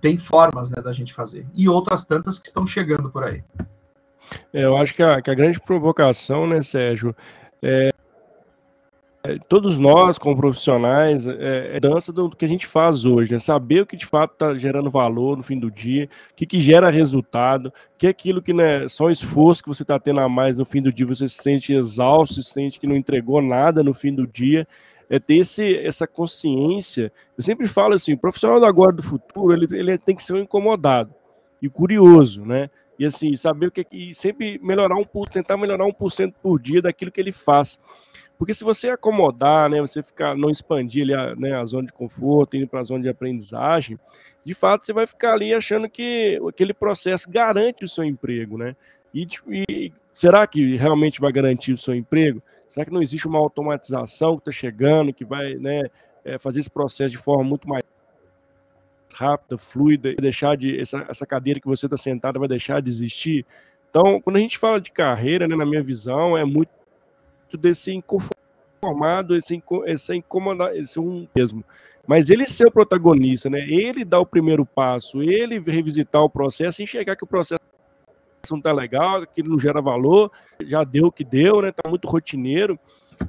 Tem 0.00 0.18
formas 0.18 0.70
né, 0.70 0.82
da 0.82 0.92
gente 0.92 1.12
fazer. 1.12 1.46
E 1.54 1.68
outras 1.68 2.04
tantas 2.04 2.38
que 2.38 2.48
estão 2.48 2.66
chegando 2.66 3.10
por 3.10 3.24
aí. 3.24 3.42
É, 4.52 4.64
eu 4.64 4.76
acho 4.76 4.94
que 4.94 5.02
a, 5.02 5.20
que 5.22 5.30
a, 5.30 5.34
grande 5.34 5.60
provocação, 5.60 6.46
né, 6.46 6.60
Sérgio, 6.62 7.14
é, 7.62 7.90
é, 9.26 9.38
todos 9.48 9.78
nós, 9.78 10.18
como 10.18 10.36
profissionais, 10.36 11.26
é, 11.26 11.76
é 11.76 11.80
dança 11.80 12.12
do, 12.12 12.30
que 12.30 12.44
a 12.44 12.48
gente 12.48 12.66
faz 12.66 13.04
hoje, 13.04 13.32
né? 13.32 13.38
saber 13.38 13.80
o 13.80 13.86
que 13.86 13.96
de 13.96 14.06
fato 14.06 14.32
está 14.32 14.54
gerando 14.54 14.88
valor 14.88 15.36
no 15.36 15.42
fim 15.42 15.58
do 15.58 15.70
dia, 15.70 16.08
o 16.30 16.34
que, 16.34 16.46
que 16.46 16.60
gera 16.60 16.90
resultado, 16.90 17.72
que 17.98 18.06
é 18.06 18.10
aquilo 18.10 18.40
que 18.40 18.52
né, 18.52 18.86
só 18.88 19.06
o 19.06 19.10
esforço 19.10 19.62
que 19.62 19.68
você 19.68 19.82
está 19.82 19.98
tendo 19.98 20.20
a 20.20 20.28
mais 20.28 20.56
no 20.56 20.64
fim 20.64 20.80
do 20.80 20.92
dia, 20.92 21.06
você 21.06 21.26
se 21.26 21.42
sente 21.42 21.72
exausto, 21.74 22.34
se 22.34 22.44
sente 22.44 22.78
que 22.78 22.86
não 22.86 22.94
entregou 22.94 23.42
nada 23.42 23.82
no 23.82 23.92
fim 23.92 24.14
do 24.14 24.26
dia 24.26 24.66
é 25.08 25.18
ter 25.18 25.36
esse, 25.36 25.76
essa 25.78 26.06
consciência. 26.06 27.12
Eu 27.36 27.42
sempre 27.42 27.66
falo 27.66 27.94
assim, 27.94 28.14
o 28.14 28.18
profissional 28.18 28.58
do 28.58 28.66
agora 28.66 28.92
do 28.92 29.02
futuro, 29.02 29.52
ele, 29.52 29.66
ele 29.78 29.98
tem 29.98 30.14
que 30.14 30.22
ser 30.22 30.34
um 30.34 30.38
incomodado 30.38 31.14
e 31.60 31.68
curioso, 31.68 32.44
né? 32.44 32.68
E 32.98 33.04
assim, 33.04 33.34
saber 33.36 33.66
o 33.66 33.70
que 33.70 33.86
e 33.92 34.14
sempre 34.14 34.58
melhorar 34.62 34.96
um 34.96 35.04
por, 35.04 35.28
tentar 35.28 35.56
melhorar 35.56 35.84
um 35.84 35.92
por 35.92 36.10
cento 36.10 36.34
por 36.42 36.60
dia 36.60 36.80
daquilo 36.80 37.12
que 37.12 37.20
ele 37.20 37.32
faz. 37.32 37.78
Porque 38.38 38.52
se 38.52 38.64
você 38.64 38.90
acomodar, 38.90 39.70
né, 39.70 39.80
você 39.80 40.02
ficar 40.02 40.36
não 40.36 40.50
expandir 40.50 41.04
ali 41.04 41.14
a, 41.14 41.34
né, 41.34 41.54
a 41.54 41.64
zona 41.64 41.86
de 41.86 41.92
conforto, 41.92 42.56
indo 42.56 42.66
para 42.66 42.80
a 42.80 42.84
zona 42.84 43.02
de 43.02 43.08
aprendizagem, 43.08 43.98
de 44.44 44.54
fato 44.54 44.84
você 44.84 44.92
vai 44.92 45.06
ficar 45.06 45.32
ali 45.32 45.54
achando 45.54 45.88
que 45.88 46.38
aquele 46.46 46.74
processo 46.74 47.30
garante 47.30 47.84
o 47.84 47.88
seu 47.88 48.04
emprego, 48.04 48.58
né? 48.58 48.76
E, 49.14 49.26
e 49.48 49.92
será 50.12 50.46
que 50.46 50.76
realmente 50.76 51.20
vai 51.20 51.32
garantir 51.32 51.72
o 51.72 51.78
seu 51.78 51.94
emprego? 51.94 52.42
Será 52.68 52.84
que 52.84 52.92
não 52.92 53.02
existe 53.02 53.26
uma 53.26 53.38
automatização 53.38 54.36
que 54.36 54.42
está 54.48 54.52
chegando, 54.52 55.12
que 55.12 55.24
vai 55.24 55.54
né, 55.54 55.84
é, 56.24 56.38
fazer 56.38 56.60
esse 56.60 56.70
processo 56.70 57.10
de 57.12 57.18
forma 57.18 57.44
muito 57.44 57.68
mais 57.68 57.82
rápida, 59.14 59.56
fluida, 59.56 60.14
deixar 60.14 60.56
de 60.56 60.78
essa, 60.78 61.06
essa 61.08 61.24
cadeira 61.24 61.58
que 61.58 61.66
você 61.66 61.86
está 61.86 61.96
sentado 61.96 62.38
vai 62.38 62.48
deixar 62.48 62.82
de 62.82 62.90
existir. 62.90 63.46
Então, 63.88 64.20
quando 64.20 64.36
a 64.36 64.40
gente 64.40 64.58
fala 64.58 64.80
de 64.80 64.90
carreira, 64.92 65.48
né, 65.48 65.56
na 65.56 65.64
minha 65.64 65.82
visão, 65.82 66.36
é 66.36 66.44
muito 66.44 66.70
desse 67.58 67.92
inconformado, 67.92 69.36
esse, 69.36 69.62
esse 69.86 70.14
incomodar, 70.14 70.76
esse 70.76 71.00
um 71.00 71.26
mesmo. 71.34 71.64
Mas 72.06 72.28
ele 72.28 72.46
ser 72.46 72.66
o 72.66 72.70
protagonista, 72.70 73.50
né? 73.50 73.60
Ele 73.68 74.04
dar 74.04 74.20
o 74.20 74.26
primeiro 74.26 74.64
passo, 74.64 75.22
ele 75.22 75.58
revisitar 75.58 76.22
o 76.22 76.30
processo, 76.30 76.82
enxergar 76.82 77.16
que 77.16 77.24
o 77.24 77.26
processo 77.26 77.60
não 78.52 78.60
tá 78.60 78.72
legal, 78.72 79.26
que 79.26 79.42
não 79.42 79.58
gera 79.58 79.80
valor, 79.80 80.30
já 80.64 80.84
deu 80.84 81.06
o 81.06 81.12
que 81.12 81.24
deu, 81.24 81.62
né? 81.62 81.72
Tá 81.72 81.88
muito 81.88 82.08
rotineiro 82.08 82.78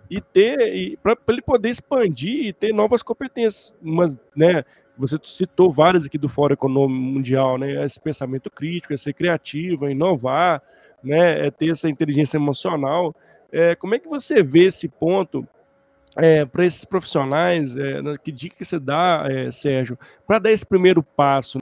e 0.10 0.20
ter 0.20 0.98
para 1.02 1.18
ele 1.30 1.42
poder 1.42 1.70
expandir 1.70 2.48
e 2.48 2.54
ter 2.54 2.74
novas 2.74 3.02
competências, 3.02 3.76
umas, 3.82 4.18
né? 4.36 4.64
Você 4.98 5.16
citou 5.24 5.72
várias 5.72 6.06
aqui 6.06 6.18
do 6.18 6.28
Fórum 6.28 6.54
Econômico 6.54 7.00
Mundial, 7.00 7.58
né? 7.58 7.84
Esse 7.86 8.00
pensamento 8.00 8.50
crítico, 8.50 8.94
é 8.94 8.98
ser 8.98 9.14
criativo, 9.14 9.86
é 9.86 9.92
inovar, 9.92 10.62
né? 11.04 11.48
É 11.48 11.52
ter 11.52 11.70
essa 11.70 11.90
inteligência 11.90 12.38
emocional. 12.38 13.16
É, 13.52 13.76
como 13.76 13.96
é 13.96 14.00
que 14.00 14.10
você 14.10 14.42
vê 14.42 14.66
esse 14.66 14.88
ponto 14.88 15.48
é, 16.18 16.46
para 16.46 16.66
esses 16.66 16.84
profissionais? 16.84 17.76
É, 17.76 18.02
que 18.24 18.32
dica 18.32 18.58
que 18.58 18.66
você 18.66 18.80
dá, 18.80 19.26
é, 19.30 19.52
Sérgio, 19.52 19.98
para 20.26 20.40
dar 20.40 20.52
esse 20.52 20.66
primeiro 20.66 21.04
passo? 21.04 21.60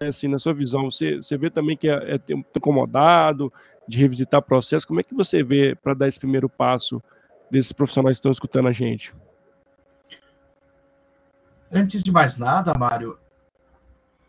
Né, 0.00 0.08
assim, 0.08 0.28
na 0.28 0.38
sua 0.38 0.52
visão, 0.52 0.90
você, 0.90 1.16
você 1.16 1.36
vê 1.36 1.50
também 1.50 1.76
que 1.76 1.88
é, 1.88 2.16
é 2.16 2.20
incomodado 2.56 3.52
de 3.86 3.98
revisitar 3.98 4.42
processo. 4.42 4.86
Como 4.86 5.00
é 5.00 5.02
que 5.02 5.14
você 5.14 5.42
vê 5.42 5.74
para 5.74 5.94
dar 5.94 6.08
esse 6.08 6.18
primeiro 6.18 6.48
passo 6.48 7.02
desses 7.50 7.72
profissionais 7.72 8.16
que 8.16 8.20
estão 8.20 8.32
escutando 8.32 8.68
a 8.68 8.72
gente? 8.72 9.14
Antes 11.72 12.02
de 12.02 12.12
mais 12.12 12.36
nada, 12.36 12.72
Mário, 12.78 13.18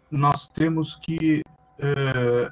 nós 0.09 0.47
temos 0.47 0.95
que 0.95 1.41
é, 1.79 2.51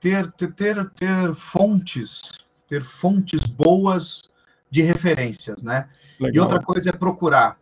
ter, 0.00 0.30
ter, 0.32 0.52
ter, 0.54 0.90
ter 0.90 1.34
fontes, 1.34 2.32
ter 2.68 2.82
fontes 2.82 3.40
boas 3.46 4.28
de 4.70 4.82
referências, 4.82 5.62
né? 5.62 5.88
Legal. 6.20 6.34
E 6.34 6.40
outra 6.40 6.62
coisa 6.62 6.90
é 6.90 6.92
procurar, 6.92 7.58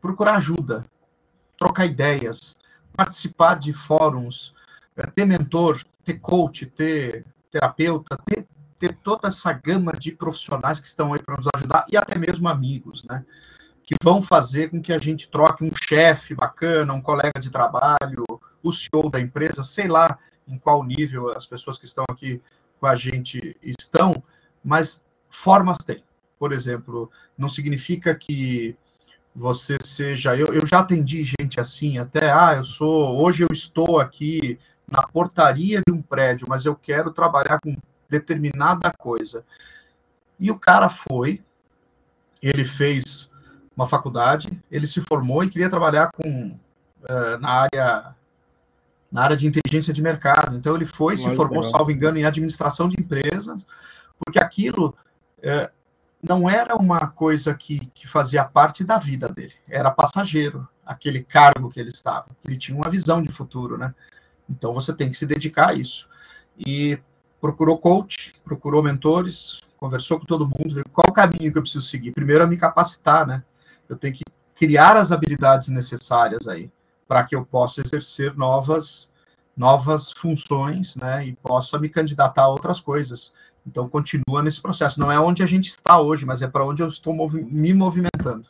procurar 0.00 0.36
ajuda, 0.36 0.84
trocar 1.58 1.86
ideias, 1.86 2.54
participar 2.96 3.58
de 3.58 3.72
fóruns, 3.72 4.54
é, 4.96 5.06
ter 5.06 5.24
mentor, 5.24 5.82
ter 6.04 6.18
coach, 6.18 6.66
ter 6.66 7.24
terapeuta, 7.50 8.16
ter, 8.24 8.46
ter 8.78 8.94
toda 8.96 9.28
essa 9.28 9.52
gama 9.52 9.92
de 9.92 10.12
profissionais 10.12 10.80
que 10.80 10.86
estão 10.86 11.12
aí 11.12 11.22
para 11.22 11.36
nos 11.36 11.48
ajudar 11.54 11.84
e 11.90 11.96
até 11.96 12.18
mesmo 12.18 12.48
amigos, 12.48 13.04
né? 13.04 13.24
Que 13.84 13.94
vão 14.02 14.22
fazer 14.22 14.70
com 14.70 14.80
que 14.80 14.92
a 14.92 14.98
gente 14.98 15.28
troque 15.28 15.64
um 15.64 15.70
chefe 15.74 16.34
bacana, 16.34 16.92
um 16.92 17.00
colega 17.00 17.40
de 17.40 17.50
trabalho, 17.50 18.24
o 18.62 18.72
CEO 18.72 19.10
da 19.10 19.20
empresa, 19.20 19.62
sei 19.62 19.88
lá 19.88 20.18
em 20.46 20.58
qual 20.58 20.82
nível 20.84 21.30
as 21.30 21.46
pessoas 21.46 21.78
que 21.78 21.84
estão 21.84 22.04
aqui 22.08 22.40
com 22.80 22.86
a 22.86 22.96
gente 22.96 23.56
estão, 23.62 24.22
mas 24.64 25.02
formas 25.28 25.78
tem. 25.78 26.02
Por 26.38 26.52
exemplo, 26.52 27.10
não 27.38 27.48
significa 27.48 28.14
que 28.14 28.76
você 29.34 29.76
seja. 29.82 30.36
Eu, 30.36 30.48
eu 30.48 30.66
já 30.66 30.80
atendi 30.80 31.24
gente 31.24 31.58
assim, 31.58 31.98
até, 31.98 32.30
ah, 32.30 32.54
eu 32.56 32.64
sou. 32.64 33.20
Hoje 33.20 33.42
eu 33.44 33.48
estou 33.50 33.98
aqui 33.98 34.58
na 34.88 35.02
portaria 35.02 35.80
de 35.86 35.92
um 35.92 36.02
prédio, 36.02 36.46
mas 36.48 36.64
eu 36.64 36.74
quero 36.74 37.10
trabalhar 37.10 37.58
com 37.60 37.76
determinada 38.08 38.92
coisa. 38.92 39.44
E 40.38 40.50
o 40.50 40.58
cara 40.58 40.88
foi, 40.88 41.42
ele 42.42 42.64
fez 42.64 43.30
uma 43.74 43.86
faculdade, 43.86 44.62
ele 44.70 44.86
se 44.86 45.00
formou 45.00 45.42
e 45.42 45.48
queria 45.48 45.70
trabalhar 45.70 46.10
com 46.12 46.48
uh, 46.48 47.38
na 47.40 47.48
área 47.48 48.14
na 49.10 49.24
área 49.24 49.36
de 49.36 49.46
inteligência 49.46 49.92
de 49.92 50.00
mercado. 50.00 50.56
Então 50.56 50.74
ele 50.74 50.86
foi, 50.86 51.18
se 51.18 51.30
formou, 51.36 51.58
legal. 51.58 51.70
salvo 51.70 51.90
engano, 51.90 52.18
em 52.18 52.24
administração 52.24 52.88
de 52.88 52.98
empresas, 52.98 53.66
porque 54.18 54.38
aquilo 54.38 54.96
uh, 55.38 55.70
não 56.22 56.48
era 56.48 56.76
uma 56.76 57.08
coisa 57.08 57.52
que, 57.52 57.86
que 57.86 58.06
fazia 58.06 58.44
parte 58.44 58.84
da 58.84 58.96
vida 58.96 59.28
dele, 59.28 59.54
era 59.68 59.90
passageiro, 59.90 60.68
aquele 60.86 61.24
cargo 61.24 61.68
que 61.68 61.80
ele 61.80 61.88
estava. 61.88 62.26
Ele 62.44 62.56
tinha 62.56 62.76
uma 62.76 62.88
visão 62.88 63.20
de 63.20 63.30
futuro, 63.30 63.76
né? 63.76 63.92
Então 64.48 64.72
você 64.72 64.92
tem 64.92 65.10
que 65.10 65.16
se 65.16 65.26
dedicar 65.26 65.70
a 65.70 65.74
isso. 65.74 66.08
E 66.56 66.98
procurou 67.40 67.76
coach, 67.78 68.34
procurou 68.44 68.82
mentores, 68.82 69.60
conversou 69.76 70.20
com 70.20 70.26
todo 70.26 70.46
mundo, 70.46 70.74
viu 70.74 70.84
qual 70.92 71.06
o 71.08 71.12
caminho 71.12 71.50
que 71.50 71.58
eu 71.58 71.62
preciso 71.62 71.86
seguir. 71.86 72.12
Primeiro 72.12 72.44
é 72.44 72.46
me 72.46 72.56
capacitar, 72.56 73.26
né? 73.26 73.42
Eu 73.88 73.96
tenho 73.96 74.14
que 74.14 74.22
criar 74.54 74.96
as 74.96 75.10
habilidades 75.10 75.68
necessárias 75.68 76.46
aí 76.46 76.70
para 77.08 77.24
que 77.24 77.34
eu 77.34 77.44
possa 77.44 77.80
exercer 77.80 78.36
novas 78.36 79.10
novas 79.56 80.12
funções, 80.16 80.96
né, 80.96 81.26
e 81.26 81.34
possa 81.34 81.78
me 81.78 81.88
candidatar 81.88 82.44
a 82.44 82.48
outras 82.48 82.80
coisas. 82.80 83.34
Então, 83.66 83.88
continua 83.88 84.42
nesse 84.42 84.60
processo. 84.60 84.98
Não 84.98 85.10
é 85.10 85.18
onde 85.18 85.42
a 85.42 85.46
gente 85.46 85.68
está 85.70 86.00
hoje, 86.00 86.26
mas 86.26 86.42
é 86.42 86.48
para 86.48 86.64
onde 86.64 86.82
eu 86.82 86.88
estou 86.88 87.14
movi 87.14 87.42
me 87.42 87.72
movimentando. 87.72 88.46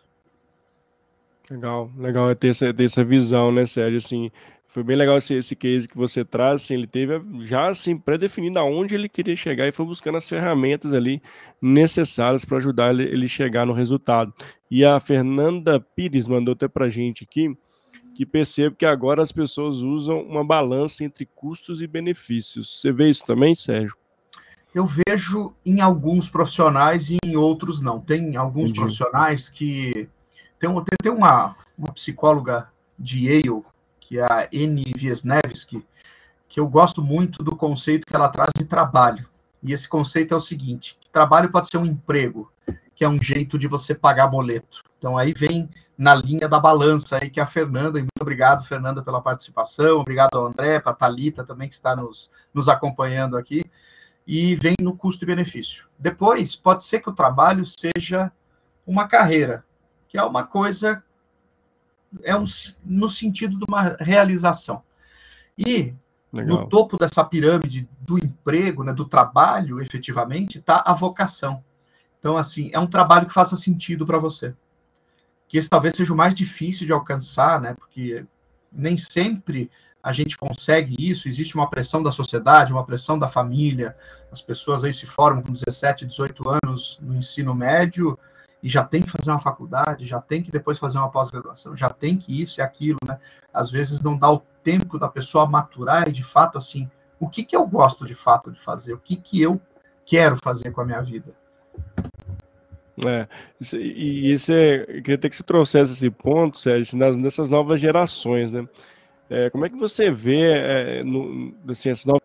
Legal, 1.50 1.90
legal 1.98 2.34
ter 2.34 2.48
essa, 2.48 2.72
ter 2.72 2.84
essa 2.84 3.04
visão, 3.04 3.52
né, 3.52 3.66
Sérgio? 3.66 3.98
Assim, 3.98 4.30
foi 4.72 4.82
bem 4.82 4.96
legal 4.96 5.18
esse, 5.18 5.34
esse 5.34 5.54
case 5.54 5.86
que 5.86 5.96
você 5.96 6.24
traz. 6.24 6.62
Assim, 6.62 6.74
ele 6.74 6.86
teve 6.86 7.20
já 7.40 7.68
assim, 7.68 7.96
pré-definido 7.96 8.58
aonde 8.58 8.94
ele 8.94 9.08
queria 9.08 9.36
chegar 9.36 9.68
e 9.68 9.72
foi 9.72 9.84
buscando 9.84 10.16
as 10.16 10.26
ferramentas 10.26 10.94
ali 10.94 11.20
necessárias 11.60 12.44
para 12.44 12.56
ajudar 12.56 12.94
ele, 12.94 13.02
ele 13.02 13.28
chegar 13.28 13.66
no 13.66 13.74
resultado. 13.74 14.32
E 14.70 14.82
a 14.82 14.98
Fernanda 14.98 15.78
Pires 15.78 16.26
mandou 16.26 16.52
até 16.52 16.68
para 16.68 16.88
gente 16.88 17.24
aqui 17.24 17.54
que 18.14 18.24
percebe 18.24 18.76
que 18.76 18.86
agora 18.86 19.22
as 19.22 19.32
pessoas 19.32 19.78
usam 19.78 20.22
uma 20.22 20.44
balança 20.44 21.04
entre 21.04 21.26
custos 21.26 21.82
e 21.82 21.86
benefícios. 21.86 22.80
Você 22.80 22.92
vê 22.92 23.10
isso 23.10 23.24
também, 23.26 23.54
Sérgio? 23.54 23.96
Eu 24.74 24.86
vejo 24.86 25.54
em 25.66 25.80
alguns 25.80 26.30
profissionais 26.30 27.10
e 27.10 27.18
em 27.24 27.36
outros 27.36 27.82
não. 27.82 28.00
Tem 28.00 28.36
alguns 28.36 28.70
Entendi. 28.70 28.80
profissionais 28.80 29.48
que. 29.48 30.08
Tem, 30.58 30.70
tem 31.02 31.12
uma, 31.12 31.54
uma 31.76 31.92
psicóloga 31.92 32.68
de 32.98 33.28
Yale, 33.28 33.62
que 34.00 34.18
é 34.18 34.24
a 34.24 34.48
N. 34.50 34.84
Wiesnewski, 34.96 35.84
que 36.48 36.60
eu 36.60 36.66
gosto 36.66 37.02
muito 37.02 37.42
do 37.42 37.56
conceito 37.56 38.06
que 38.06 38.16
ela 38.16 38.28
traz 38.28 38.50
de 38.56 38.64
trabalho. 38.64 39.28
E 39.62 39.72
esse 39.72 39.88
conceito 39.88 40.32
é 40.32 40.36
o 40.36 40.40
seguinte: 40.40 40.98
trabalho 41.12 41.50
pode 41.50 41.68
ser 41.68 41.76
um 41.76 41.84
emprego, 41.84 42.50
que 42.94 43.04
é 43.04 43.08
um 43.08 43.20
jeito 43.20 43.58
de 43.58 43.68
você 43.68 43.94
pagar 43.94 44.26
boleto. 44.28 44.82
Então 44.98 45.18
aí 45.18 45.34
vem 45.34 45.68
na 45.98 46.14
linha 46.14 46.48
da 46.48 46.58
balança 46.58 47.18
aí 47.20 47.28
que 47.28 47.40
a 47.40 47.46
Fernanda, 47.46 47.98
e 47.98 48.02
muito 48.02 48.20
obrigado, 48.20 48.64
Fernanda, 48.64 49.02
pela 49.02 49.20
participação, 49.20 50.00
obrigado 50.00 50.34
ao 50.34 50.46
André, 50.46 50.80
para 50.80 50.92
a 50.92 50.94
Thalita 50.94 51.44
também, 51.44 51.68
que 51.68 51.74
está 51.74 51.94
nos, 51.94 52.30
nos 52.54 52.68
acompanhando 52.68 53.36
aqui 53.36 53.64
e 54.26 54.54
vem 54.54 54.74
no 54.80 54.96
custo 54.96 55.24
e 55.24 55.26
benefício. 55.26 55.86
Depois, 55.98 56.54
pode 56.54 56.84
ser 56.84 57.00
que 57.00 57.10
o 57.10 57.14
trabalho 57.14 57.64
seja 57.66 58.30
uma 58.86 59.06
carreira, 59.06 59.64
que 60.08 60.18
é 60.18 60.22
uma 60.22 60.44
coisa, 60.44 61.02
é 62.22 62.36
um, 62.36 62.44
no 62.84 63.08
sentido 63.08 63.58
de 63.58 63.64
uma 63.66 63.96
realização. 63.98 64.82
E 65.56 65.94
Legal. 66.32 66.60
no 66.60 66.68
topo 66.68 66.96
dessa 66.96 67.24
pirâmide 67.24 67.88
do 68.00 68.18
emprego, 68.18 68.82
né, 68.82 68.92
do 68.92 69.04
trabalho, 69.04 69.80
efetivamente, 69.80 70.58
está 70.58 70.82
a 70.86 70.92
vocação. 70.92 71.62
Então, 72.18 72.36
assim, 72.36 72.70
é 72.72 72.78
um 72.78 72.86
trabalho 72.86 73.26
que 73.26 73.34
faça 73.34 73.56
sentido 73.56 74.06
para 74.06 74.18
você. 74.18 74.54
Que 75.48 75.58
esse 75.58 75.68
talvez 75.68 75.96
seja 75.96 76.14
o 76.14 76.16
mais 76.16 76.34
difícil 76.34 76.86
de 76.86 76.92
alcançar, 76.92 77.60
né? 77.60 77.74
Porque 77.74 78.24
nem 78.72 78.96
sempre 78.96 79.70
a 80.02 80.12
gente 80.12 80.36
consegue 80.36 80.96
isso, 80.98 81.28
existe 81.28 81.54
uma 81.54 81.70
pressão 81.70 82.02
da 82.02 82.10
sociedade, 82.10 82.72
uma 82.72 82.84
pressão 82.84 83.18
da 83.18 83.28
família, 83.28 83.96
as 84.32 84.42
pessoas 84.42 84.82
aí 84.82 84.92
se 84.92 85.06
formam 85.06 85.42
com 85.42 85.52
17, 85.52 86.04
18 86.06 86.44
anos 86.64 86.98
no 87.00 87.16
ensino 87.16 87.54
médio 87.54 88.18
e 88.60 88.68
já 88.68 88.82
tem 88.82 89.02
que 89.02 89.10
fazer 89.10 89.30
uma 89.30 89.38
faculdade, 89.38 90.04
já 90.04 90.20
tem 90.20 90.42
que 90.42 90.50
depois 90.50 90.78
fazer 90.78 90.98
uma 90.98 91.10
pós-graduação, 91.10 91.76
já 91.76 91.88
tem 91.88 92.16
que 92.16 92.42
isso 92.42 92.60
e 92.60 92.62
aquilo, 92.62 92.98
né? 93.06 93.18
Às 93.54 93.70
vezes 93.70 94.02
não 94.02 94.16
dá 94.16 94.30
o 94.30 94.42
tempo 94.62 94.98
da 94.98 95.08
pessoa 95.08 95.46
maturar 95.46 96.08
e 96.08 96.12
de 96.12 96.22
fato 96.24 96.58
assim, 96.58 96.90
o 97.20 97.28
que 97.28 97.44
que 97.44 97.56
eu 97.56 97.64
gosto 97.66 98.04
de 98.04 98.14
fato 98.14 98.50
de 98.50 98.60
fazer? 98.60 98.94
O 98.94 98.98
que 98.98 99.14
que 99.14 99.40
eu 99.40 99.60
quero 100.04 100.36
fazer 100.42 100.72
com 100.72 100.80
a 100.80 100.84
minha 100.84 101.00
vida? 101.00 101.32
É, 103.04 103.26
e 103.74 104.32
isso 104.32 104.52
é, 104.52 104.82
eu 104.82 105.02
queria 105.02 105.18
ter 105.18 105.30
que 105.30 105.36
você 105.36 105.42
trouxesse 105.42 105.92
esse 105.92 106.10
ponto, 106.10 106.58
Sérgio, 106.58 106.98
nas, 106.98 107.16
nessas 107.16 107.48
novas 107.48 107.80
gerações, 107.80 108.52
né? 108.52 108.66
É, 109.32 109.48
como 109.48 109.64
é 109.64 109.70
que 109.70 109.76
você 109.76 110.10
vê 110.10 110.42
é, 110.42 111.02
no, 111.02 111.54
assim, 111.66 111.88
as 111.88 112.04
novas 112.04 112.20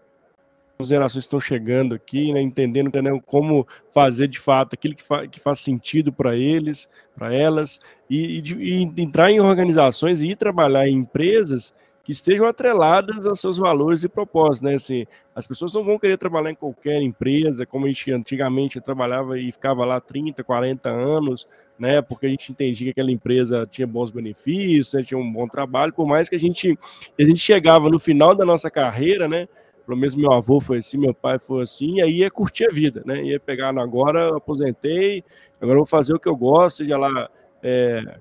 gerações 0.82 1.24
estão 1.24 1.40
chegando 1.40 1.96
aqui, 1.96 2.34
né, 2.34 2.42
entendendo, 2.42 2.90
entendendo 2.90 3.22
como 3.26 3.66
fazer 3.94 4.28
de 4.28 4.38
fato 4.38 4.74
aquilo 4.74 4.94
que, 4.94 5.04
fa 5.04 5.26
que 5.26 5.40
faz 5.40 5.62
sentido 5.62 6.12
para 6.12 6.36
eles, 6.36 6.90
para 7.16 7.34
elas, 7.34 7.80
e, 8.10 8.40
e, 8.40 8.84
e, 8.84 9.02
entrar 9.02 9.32
em 9.32 9.40
organizações 9.40 10.20
e 10.20 10.32
ir 10.32 10.36
trabalhar 10.36 10.86
em 10.86 10.98
empresas 10.98 11.74
que 12.04 12.12
estejam 12.12 12.46
atreladas 12.46 13.26
aos 13.26 13.40
seus 13.40 13.58
valores 13.58 14.04
e 14.04 14.10
propósitos, 14.10 14.62
né? 14.62 14.76
Assim, 14.76 15.08
as 15.34 15.48
pessoas 15.48 15.74
não 15.74 15.86
vão 15.86 15.98
querer 15.98 16.18
trabalhar 16.18 16.52
em 16.52 16.56
qualquer 16.56 17.02
empresa, 17.02 17.66
como 17.66 17.86
a 17.86 17.90
gente 17.90 18.12
antigamente 18.12 18.82
trabalhava 18.82 19.40
e 19.40 19.50
ficava 19.50 19.86
lá 19.86 20.02
30, 20.02 20.44
40 20.44 20.90
anos, 20.90 21.48
né? 21.80 22.02
Porque 22.02 22.26
a 22.26 22.30
gente 22.30 22.52
entendia 22.52 22.86
que 22.86 22.92
aquela 22.92 23.12
empresa 23.12 23.68
tinha 23.70 23.88
bons 23.88 24.12
benefícios, 24.12 24.94
né? 24.94 25.04
tinha 25.04 25.18
um 25.18 25.32
bom 25.32 25.48
trabalho, 25.48 25.94
por 25.94 26.08
mais 26.08 26.30
que 26.30 26.36
a 26.36 26.40
gente, 26.40 26.78
a 27.20 27.24
gente 27.24 27.40
chegava 27.40 27.90
no 27.90 28.00
final 28.00 28.36
da 28.36 28.46
nossa 28.46 28.70
carreira, 28.70 29.28
né? 29.28 29.48
Pelo 29.86 29.98
menos 29.98 30.16
meu 30.16 30.34
avô 30.34 30.60
foi 30.60 30.80
assim, 30.80 30.98
meu 30.98 31.14
pai 31.14 31.40
foi 31.40 31.64
assim, 31.64 31.96
e 31.96 32.02
aí 32.02 32.18
ia 32.18 32.30
curtir 32.30 32.66
a 32.66 32.74
vida, 32.74 33.02
né? 33.06 33.24
Ia 33.24 33.40
pegar 33.40 33.70
agora, 33.78 34.36
aposentei, 34.36 35.24
agora 35.62 35.78
vou 35.78 35.86
fazer 35.86 36.14
o 36.14 36.20
que 36.20 36.28
eu 36.28 36.36
gosto, 36.36 36.78
seja 36.78 36.98
lá 36.98 37.30
é, 37.64 38.20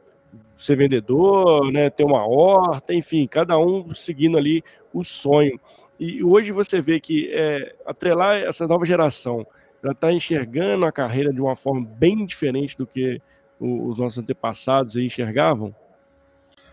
ser 0.54 0.76
vendedor, 0.76 1.72
né? 1.72 1.90
Ter 1.90 2.04
uma 2.04 2.26
horta, 2.26 2.94
enfim, 2.94 3.26
cada 3.26 3.58
um 3.58 3.92
seguindo 3.92 4.38
ali 4.38 4.62
o 4.92 5.02
sonho. 5.02 5.58
E 5.98 6.22
hoje 6.22 6.52
você 6.52 6.80
vê 6.80 7.00
que 7.00 7.30
é, 7.32 7.74
atrelar 7.84 8.36
essa 8.36 8.66
nova 8.66 8.84
geração, 8.84 9.46
ela 9.82 9.92
está 9.92 10.12
enxergando 10.12 10.84
a 10.84 10.92
carreira 10.92 11.32
de 11.32 11.40
uma 11.40 11.56
forma 11.56 11.86
bem 11.98 12.24
diferente 12.26 12.76
do 12.76 12.86
que 12.86 13.20
os 13.58 13.98
nossos 13.98 14.18
antepassados 14.18 14.96
enxergavam? 14.96 15.74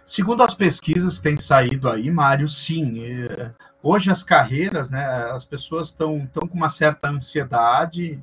Segundo 0.06 0.44
as 0.44 0.54
pesquisas 0.54 1.18
que 1.18 1.24
têm 1.24 1.38
saído 1.38 1.90
aí, 1.90 2.12
Mário, 2.12 2.50
sim. 2.50 3.04
É, 3.06 3.52
hoje 3.82 4.12
as 4.12 4.22
carreiras, 4.22 4.90
né, 4.90 5.06
as 5.32 5.46
pessoas 5.46 5.88
estão 5.90 6.28
com 6.28 6.58
uma 6.58 6.70
certa 6.70 7.10
ansiedade 7.10 8.20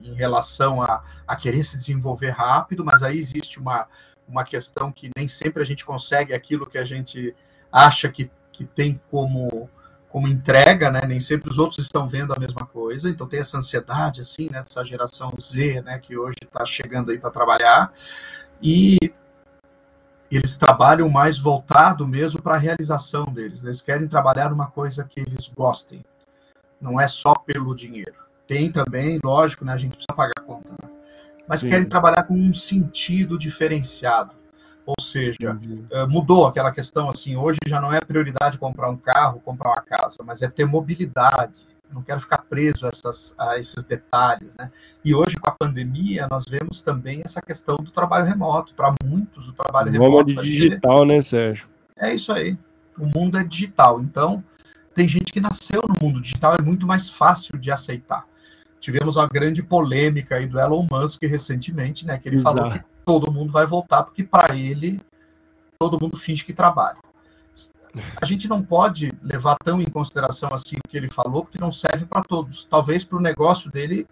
em 0.00 0.14
relação 0.14 0.80
a, 0.82 1.02
a 1.26 1.36
querer 1.36 1.62
se 1.64 1.76
desenvolver 1.76 2.30
rápido, 2.30 2.84
mas 2.84 3.02
aí 3.02 3.18
existe 3.18 3.58
uma, 3.58 3.86
uma 4.28 4.44
questão 4.44 4.92
que 4.92 5.10
nem 5.16 5.26
sempre 5.26 5.62
a 5.62 5.66
gente 5.66 5.84
consegue 5.84 6.32
aquilo 6.32 6.66
que 6.66 6.78
a 6.78 6.84
gente 6.84 7.34
acha 7.70 8.08
que, 8.08 8.30
que 8.52 8.64
tem 8.64 9.00
como, 9.10 9.68
como 10.14 10.28
entrega, 10.28 10.92
né? 10.92 11.00
Nem 11.08 11.18
sempre 11.18 11.50
os 11.50 11.58
outros 11.58 11.80
estão 11.80 12.06
vendo 12.06 12.32
a 12.32 12.38
mesma 12.38 12.64
coisa. 12.64 13.10
Então 13.10 13.26
tem 13.26 13.40
essa 13.40 13.58
ansiedade, 13.58 14.20
assim, 14.20 14.48
né? 14.48 14.62
Dessa 14.62 14.84
geração 14.84 15.34
Z, 15.40 15.82
né? 15.82 15.98
Que 15.98 16.16
hoje 16.16 16.36
está 16.40 16.64
chegando 16.64 17.10
aí 17.10 17.18
para 17.18 17.32
trabalhar. 17.32 17.92
E 18.62 18.96
eles 20.30 20.56
trabalham 20.56 21.08
mais 21.08 21.36
voltado 21.36 22.06
mesmo 22.06 22.40
para 22.40 22.54
a 22.54 22.58
realização 22.58 23.24
deles. 23.24 23.64
Eles 23.64 23.82
querem 23.82 24.06
trabalhar 24.06 24.52
uma 24.52 24.68
coisa 24.68 25.02
que 25.02 25.18
eles 25.18 25.48
gostem. 25.48 26.04
Não 26.80 27.00
é 27.00 27.08
só 27.08 27.34
pelo 27.34 27.74
dinheiro. 27.74 28.14
Tem 28.46 28.70
também, 28.70 29.18
lógico, 29.20 29.64
né, 29.64 29.72
a 29.72 29.76
gente 29.76 29.96
precisa 29.96 30.14
pagar 30.14 30.34
a 30.38 30.42
conta, 30.42 30.70
né? 30.80 30.90
mas 31.48 31.58
Sim. 31.58 31.70
querem 31.70 31.88
trabalhar 31.88 32.22
com 32.22 32.34
um 32.34 32.52
sentido 32.52 33.36
diferenciado. 33.36 34.32
Ou 35.14 35.22
seja, 35.22 35.58
uhum. 35.62 36.08
Mudou 36.08 36.46
aquela 36.46 36.72
questão 36.72 37.08
assim, 37.08 37.36
hoje 37.36 37.58
já 37.66 37.80
não 37.80 37.92
é 37.92 38.00
prioridade 38.00 38.58
comprar 38.58 38.90
um 38.90 38.96
carro, 38.96 39.40
comprar 39.40 39.70
uma 39.70 39.82
casa, 39.82 40.18
mas 40.24 40.42
é 40.42 40.48
ter 40.48 40.64
mobilidade. 40.64 41.66
não 41.92 42.02
quero 42.02 42.20
ficar 42.20 42.38
preso 42.38 42.86
a, 42.86 42.88
essas, 42.88 43.34
a 43.38 43.58
esses 43.58 43.84
detalhes, 43.84 44.52
né? 44.58 44.72
E 45.04 45.14
hoje 45.14 45.36
com 45.36 45.48
a 45.48 45.52
pandemia 45.52 46.26
nós 46.28 46.44
vemos 46.48 46.82
também 46.82 47.22
essa 47.24 47.40
questão 47.40 47.76
do 47.76 47.90
trabalho 47.92 48.24
remoto. 48.24 48.74
Para 48.74 48.92
muitos 49.04 49.48
o 49.48 49.52
trabalho 49.52 49.92
Vamos 49.92 50.06
remoto 50.06 50.26
de 50.26 50.34
digital, 50.36 50.98
ser... 50.98 51.06
né, 51.06 51.20
Sérgio? 51.20 51.68
É 51.96 52.12
isso 52.12 52.32
aí. 52.32 52.58
O 52.98 53.06
mundo 53.06 53.38
é 53.38 53.44
digital. 53.44 54.00
Então 54.00 54.42
tem 54.94 55.06
gente 55.06 55.32
que 55.32 55.40
nasceu 55.40 55.82
no 55.88 55.94
mundo 56.04 56.20
digital 56.20 56.56
é 56.58 56.62
muito 56.62 56.86
mais 56.86 57.08
fácil 57.08 57.56
de 57.58 57.70
aceitar. 57.70 58.26
Tivemos 58.80 59.16
uma 59.16 59.28
grande 59.28 59.62
polêmica 59.62 60.36
aí 60.36 60.46
do 60.46 60.58
Elon 60.58 60.86
Musk 60.90 61.22
recentemente, 61.22 62.04
né? 62.06 62.18
Que 62.18 62.28
ele 62.28 62.36
Exato. 62.36 62.56
falou 62.56 62.72
que 62.72 62.84
todo 63.04 63.32
mundo 63.32 63.52
vai 63.52 63.66
voltar, 63.66 64.02
porque 64.02 64.24
para 64.24 64.56
ele 64.56 65.00
todo 65.78 66.00
mundo 66.00 66.16
finge 66.16 66.44
que 66.44 66.52
trabalha. 66.52 66.98
A 68.20 68.24
gente 68.24 68.48
não 68.48 68.62
pode 68.62 69.12
levar 69.22 69.56
tão 69.62 69.80
em 69.80 69.86
consideração 69.86 70.48
assim 70.52 70.76
o 70.76 70.88
que 70.88 70.96
ele 70.96 71.08
falou, 71.08 71.44
porque 71.44 71.58
não 71.58 71.70
serve 71.70 72.06
para 72.06 72.22
todos. 72.22 72.64
Talvez 72.64 73.04
para 73.04 73.18
o 73.18 73.22
negócio 73.22 73.70
dele 73.70 74.06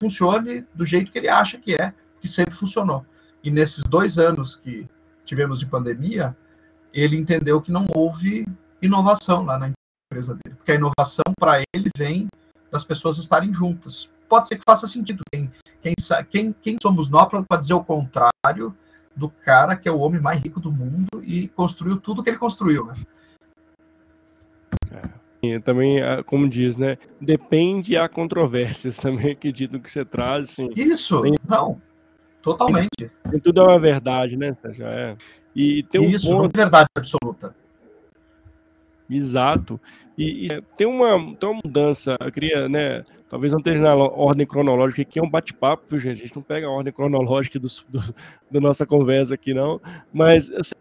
funcione 0.00 0.64
do 0.74 0.84
jeito 0.84 1.12
que 1.12 1.18
ele 1.18 1.28
acha 1.28 1.58
que 1.58 1.74
é, 1.74 1.92
que 2.20 2.26
sempre 2.26 2.54
funcionou. 2.54 3.06
E 3.42 3.50
nesses 3.50 3.84
dois 3.84 4.18
anos 4.18 4.56
que 4.56 4.88
tivemos 5.24 5.60
de 5.60 5.66
pandemia, 5.66 6.36
ele 6.92 7.16
entendeu 7.16 7.60
que 7.60 7.70
não 7.70 7.86
houve 7.94 8.46
inovação 8.82 9.44
lá 9.44 9.58
na 9.58 9.70
empresa 10.10 10.34
dele, 10.34 10.56
porque 10.56 10.72
a 10.72 10.76
inovação 10.76 11.24
para 11.38 11.62
ele 11.72 11.90
vem 11.96 12.28
das 12.70 12.84
pessoas 12.84 13.18
estarem 13.18 13.52
juntas 13.52 14.08
pode 14.28 14.48
ser 14.48 14.56
que 14.56 14.64
faça 14.64 14.86
sentido. 14.86 15.22
Quem, 15.32 15.50
quem, 15.80 15.94
quem, 16.30 16.52
quem 16.52 16.76
somos 16.82 17.08
nós 17.08 17.28
para 17.28 17.58
dizer 17.58 17.74
o 17.74 17.84
contrário 17.84 18.76
do 19.16 19.28
cara 19.28 19.74
que 19.74 19.88
é 19.88 19.92
o 19.92 19.98
homem 19.98 20.20
mais 20.20 20.40
rico 20.40 20.60
do 20.60 20.70
mundo 20.70 21.22
e 21.22 21.48
construiu 21.48 21.96
tudo 21.98 22.22
que 22.22 22.30
ele 22.30 22.38
construiu, 22.38 22.86
né? 22.86 22.94
É. 25.42 25.58
também, 25.60 26.00
ah, 26.02 26.22
como 26.22 26.48
diz, 26.48 26.76
né? 26.76 26.98
Depende 27.20 27.96
a 27.96 28.08
controvérsias 28.08 28.96
também 28.98 29.32
acredito 29.32 29.80
que 29.80 29.90
você 29.90 30.04
traz. 30.04 30.50
Assim, 30.50 30.70
Isso, 30.76 31.22
tem, 31.22 31.34
não, 31.48 31.80
totalmente. 32.42 33.10
Tem, 33.30 33.40
tudo 33.40 33.60
é 33.60 33.64
uma 33.64 33.80
verdade, 33.80 34.36
né, 34.36 34.56
Sérgio? 34.62 34.86
É. 34.86 35.16
E 35.54 35.82
tem 35.84 36.00
um 36.00 36.04
Isso, 36.04 36.28
ponto... 36.28 36.38
não 36.38 36.44
é 36.44 36.48
verdade 36.54 36.86
absoluta. 36.96 37.54
Exato. 39.10 39.80
E, 40.16 40.46
e, 40.46 40.62
tem, 40.76 40.86
uma, 40.86 41.16
tem 41.36 41.48
uma 41.48 41.60
mudança, 41.64 42.16
eu 42.20 42.30
queria, 42.30 42.68
né, 42.68 43.04
talvez 43.28 43.52
não 43.52 43.60
esteja 43.60 43.82
na 43.82 43.94
ordem 43.94 44.46
cronológica, 44.46 45.04
que 45.04 45.18
é 45.18 45.22
um 45.22 45.30
bate-papo, 45.30 45.84
viu, 45.88 45.98
gente? 45.98 46.18
A 46.18 46.26
gente 46.26 46.36
não 46.36 46.42
pega 46.42 46.66
a 46.66 46.70
ordem 46.70 46.92
cronológica 46.92 47.58
do, 47.58 47.68
do, 47.88 48.14
do 48.50 48.60
nossa 48.60 48.86
conversa 48.86 49.34
aqui, 49.34 49.52
não, 49.54 49.80
mas 50.12 50.50
assim, 50.50 50.74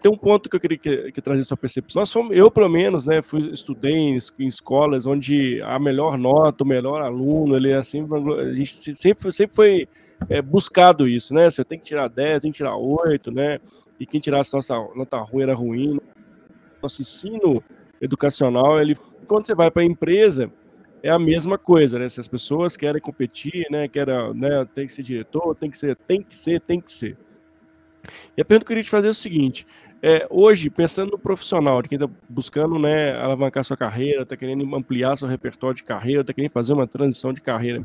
tem 0.00 0.10
um 0.10 0.16
ponto 0.16 0.48
que 0.48 0.56
eu 0.56 0.60
queria 0.60 0.78
que, 0.78 1.12
que 1.12 1.20
trazer 1.20 1.44
sua 1.44 1.56
percepção. 1.56 2.00
Nós 2.00 2.12
fomos, 2.12 2.36
eu, 2.36 2.50
pelo 2.50 2.68
menos, 2.68 3.04
né, 3.04 3.20
fui, 3.20 3.50
estudei 3.52 3.92
em, 3.92 4.16
em, 4.38 4.46
escolas 4.46 5.04
onde 5.04 5.60
a 5.62 5.78
melhor 5.78 6.16
nota, 6.16 6.64
o 6.64 6.66
melhor 6.66 7.02
aluno, 7.02 7.56
ele 7.56 7.70
é 7.70 7.76
assim, 7.76 8.06
a 8.40 8.54
gente 8.54 8.96
sempre, 8.96 9.32
sempre 9.32 9.54
foi 9.54 9.88
é, 10.28 10.40
buscado 10.40 11.06
isso, 11.06 11.34
né? 11.34 11.50
Você 11.50 11.64
tem 11.64 11.78
que 11.78 11.84
tirar 11.84 12.08
10, 12.08 12.40
tem 12.40 12.50
que 12.50 12.56
tirar 12.56 12.76
8, 12.76 13.30
né? 13.30 13.58
E 14.00 14.06
quem 14.06 14.20
tirasse 14.20 14.54
nossa 14.54 14.74
nota 14.94 15.18
ruim 15.18 15.42
era 15.42 15.54
ruim 15.54 16.00
nosso 16.84 17.00
ensino 17.02 17.62
educacional, 18.00 18.80
ele, 18.80 18.94
quando 19.26 19.46
você 19.46 19.54
vai 19.54 19.70
para 19.70 19.82
a 19.82 19.86
empresa, 19.86 20.50
é 21.04 21.10
a 21.10 21.18
mesma 21.18 21.58
coisa, 21.58 21.98
né? 21.98 22.08
Se 22.08 22.18
as 22.18 22.26
pessoas 22.26 22.78
querem 22.78 22.98
competir, 22.98 23.66
né? 23.70 23.86
Querem, 23.86 24.32
né? 24.32 24.66
Tem 24.74 24.86
que 24.86 24.92
ser 24.94 25.02
diretor, 25.02 25.54
tem 25.54 25.70
que 25.70 25.76
ser, 25.76 25.94
tem 25.96 26.22
que 26.22 26.34
ser, 26.34 26.62
tem 26.62 26.80
que 26.80 26.90
ser. 26.90 27.18
E 28.34 28.40
a 28.40 28.44
pergunta 28.44 28.64
que 28.64 28.72
eu 28.72 28.76
queria 28.76 28.82
te 28.82 28.88
fazer 28.88 29.08
é 29.08 29.10
o 29.10 29.14
seguinte: 29.14 29.66
é, 30.02 30.26
hoje, 30.30 30.70
pensando 30.70 31.10
no 31.10 31.18
profissional, 31.18 31.82
de 31.82 31.90
quem 31.90 31.96
está 31.96 32.08
buscando 32.26 32.78
né, 32.78 33.14
alavancar 33.18 33.62
sua 33.64 33.76
carreira, 33.76 34.22
está 34.22 34.34
querendo 34.34 34.74
ampliar 34.74 35.14
seu 35.18 35.28
repertório 35.28 35.76
de 35.76 35.84
carreira, 35.84 36.22
está 36.22 36.32
querendo 36.32 36.52
fazer 36.52 36.72
uma 36.72 36.86
transição 36.86 37.34
de 37.34 37.42
carreira, 37.42 37.84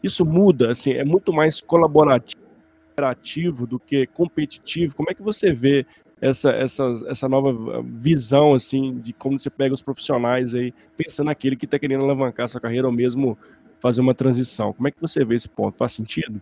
isso 0.00 0.24
muda, 0.24 0.70
assim, 0.70 0.92
é 0.92 1.04
muito 1.04 1.32
mais 1.32 1.60
colaborativo 1.60 3.66
do 3.66 3.80
que 3.80 4.06
competitivo. 4.06 4.94
Como 4.94 5.10
é 5.10 5.14
que 5.14 5.22
você 5.22 5.52
vê 5.52 5.84
essa, 6.22 6.50
essa, 6.50 6.84
essa 7.08 7.28
nova 7.28 7.82
visão, 7.82 8.54
assim, 8.54 8.96
de 9.00 9.12
como 9.12 9.40
você 9.40 9.50
pega 9.50 9.74
os 9.74 9.82
profissionais 9.82 10.54
aí, 10.54 10.72
pensando 10.96 11.26
naquele 11.26 11.56
que 11.56 11.64
está 11.64 11.80
querendo 11.80 12.04
alavancar 12.04 12.48
sua 12.48 12.60
carreira 12.60 12.86
ou 12.86 12.92
mesmo 12.92 13.36
fazer 13.80 14.00
uma 14.00 14.14
transição. 14.14 14.72
Como 14.72 14.86
é 14.86 14.92
que 14.92 15.00
você 15.00 15.24
vê 15.24 15.34
esse 15.34 15.48
ponto? 15.48 15.76
Faz 15.76 15.92
sentido? 15.92 16.40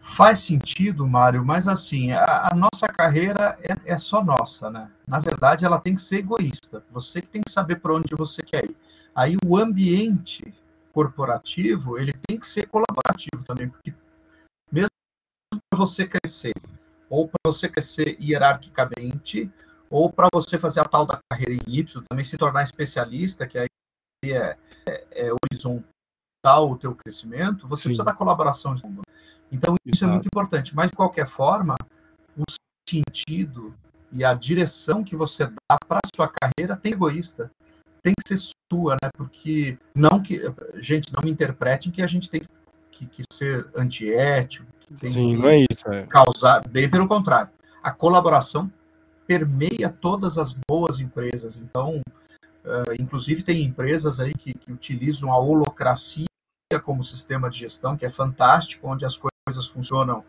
Faz 0.00 0.38
sentido, 0.38 1.04
Mário, 1.04 1.44
mas 1.44 1.66
assim, 1.66 2.12
a, 2.12 2.50
a 2.52 2.54
nossa 2.54 2.86
carreira 2.86 3.58
é, 3.60 3.92
é, 3.92 3.96
só 3.96 4.22
nossa, 4.22 4.70
né? 4.70 4.88
Na 5.04 5.18
verdade, 5.18 5.64
ela 5.64 5.80
tem 5.80 5.96
que 5.96 6.02
ser 6.02 6.18
egoísta. 6.18 6.84
Você 6.92 7.20
que 7.20 7.26
tem 7.26 7.42
que 7.42 7.50
saber 7.50 7.80
para 7.80 7.94
onde 7.94 8.14
você 8.16 8.40
quer 8.42 8.64
ir. 8.64 8.76
Aí 9.12 9.36
o 9.44 9.56
ambiente 9.56 10.54
corporativo, 10.92 11.98
ele 11.98 12.14
tem 12.28 12.38
que 12.38 12.46
ser 12.46 12.68
colaborativo 12.68 13.42
também, 13.44 13.68
porque 13.68 13.92
mesmo 14.70 14.88
para 15.50 15.78
você 15.78 16.06
crescer, 16.06 16.54
ou 17.08 17.28
para 17.28 17.38
você 17.44 17.68
crescer 17.68 18.16
hierarquicamente, 18.20 19.50
ou 19.90 20.10
para 20.10 20.28
você 20.32 20.58
fazer 20.58 20.80
a 20.80 20.84
tal 20.84 21.06
da 21.06 21.18
carreira 21.30 21.52
em 21.52 21.62
Y, 21.66 22.02
também 22.08 22.24
se 22.24 22.36
tornar 22.36 22.62
especialista, 22.62 23.46
que 23.46 23.58
aí 23.58 23.68
é, 24.24 24.56
é, 24.86 25.26
é 25.26 25.30
horizontal 25.32 26.70
o 26.70 26.76
teu 26.76 26.94
crescimento, 26.94 27.66
você 27.66 27.84
Sim. 27.84 27.88
precisa 27.90 28.04
da 28.04 28.12
colaboração. 28.12 28.74
Então, 29.50 29.76
isso 29.84 30.04
Exato. 30.04 30.10
é 30.10 30.14
muito 30.14 30.26
importante. 30.26 30.74
Mas, 30.74 30.90
de 30.90 30.96
qualquer 30.96 31.26
forma, 31.26 31.76
o 32.36 32.44
sentido 32.88 33.74
e 34.12 34.24
a 34.24 34.34
direção 34.34 35.04
que 35.04 35.16
você 35.16 35.46
dá 35.46 35.76
para 35.86 35.98
a 35.98 36.08
sua 36.14 36.28
carreira 36.28 36.76
tem 36.76 36.92
egoísta. 36.92 37.50
Tem 38.02 38.14
que 38.14 38.28
ser 38.28 38.52
sua, 38.72 38.94
né? 39.02 39.10
Porque 39.16 39.76
não 39.94 40.22
que. 40.22 40.40
Gente, 40.76 41.12
não 41.12 41.22
me 41.22 41.30
interpretem 41.30 41.90
que 41.90 42.02
a 42.02 42.06
gente 42.06 42.30
tem 42.30 42.42
que, 42.90 43.06
que 43.06 43.22
ser 43.32 43.68
antiético, 43.74 44.66
Sim, 45.02 45.36
não 45.36 45.48
é 45.48 45.58
isso, 45.70 45.88
é. 45.88 46.06
causar, 46.06 46.66
bem 46.68 46.88
pelo 46.88 47.08
contrário. 47.08 47.50
A 47.82 47.90
colaboração 47.90 48.70
permeia 49.26 49.88
todas 49.90 50.38
as 50.38 50.56
boas 50.68 51.00
empresas. 51.00 51.56
Então, 51.56 52.00
uh, 52.64 52.92
inclusive 53.00 53.42
tem 53.42 53.62
empresas 53.62 54.20
aí 54.20 54.32
que, 54.32 54.54
que 54.54 54.72
utilizam 54.72 55.32
a 55.32 55.38
holocracia 55.38 56.26
como 56.84 57.02
sistema 57.02 57.50
de 57.50 57.58
gestão, 57.58 57.96
que 57.96 58.06
é 58.06 58.08
fantástico, 58.08 58.88
onde 58.88 59.04
as 59.04 59.16
coisas 59.16 59.66
funcionam 59.66 60.24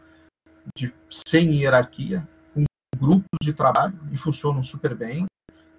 de, 0.76 0.94
sem 1.10 1.62
hierarquia, 1.62 2.28
com 2.54 2.64
grupos 2.96 3.40
de 3.42 3.54
trabalho 3.54 3.98
e 4.12 4.18
funcionam 4.18 4.64
super 4.64 4.96
bem. 4.96 5.26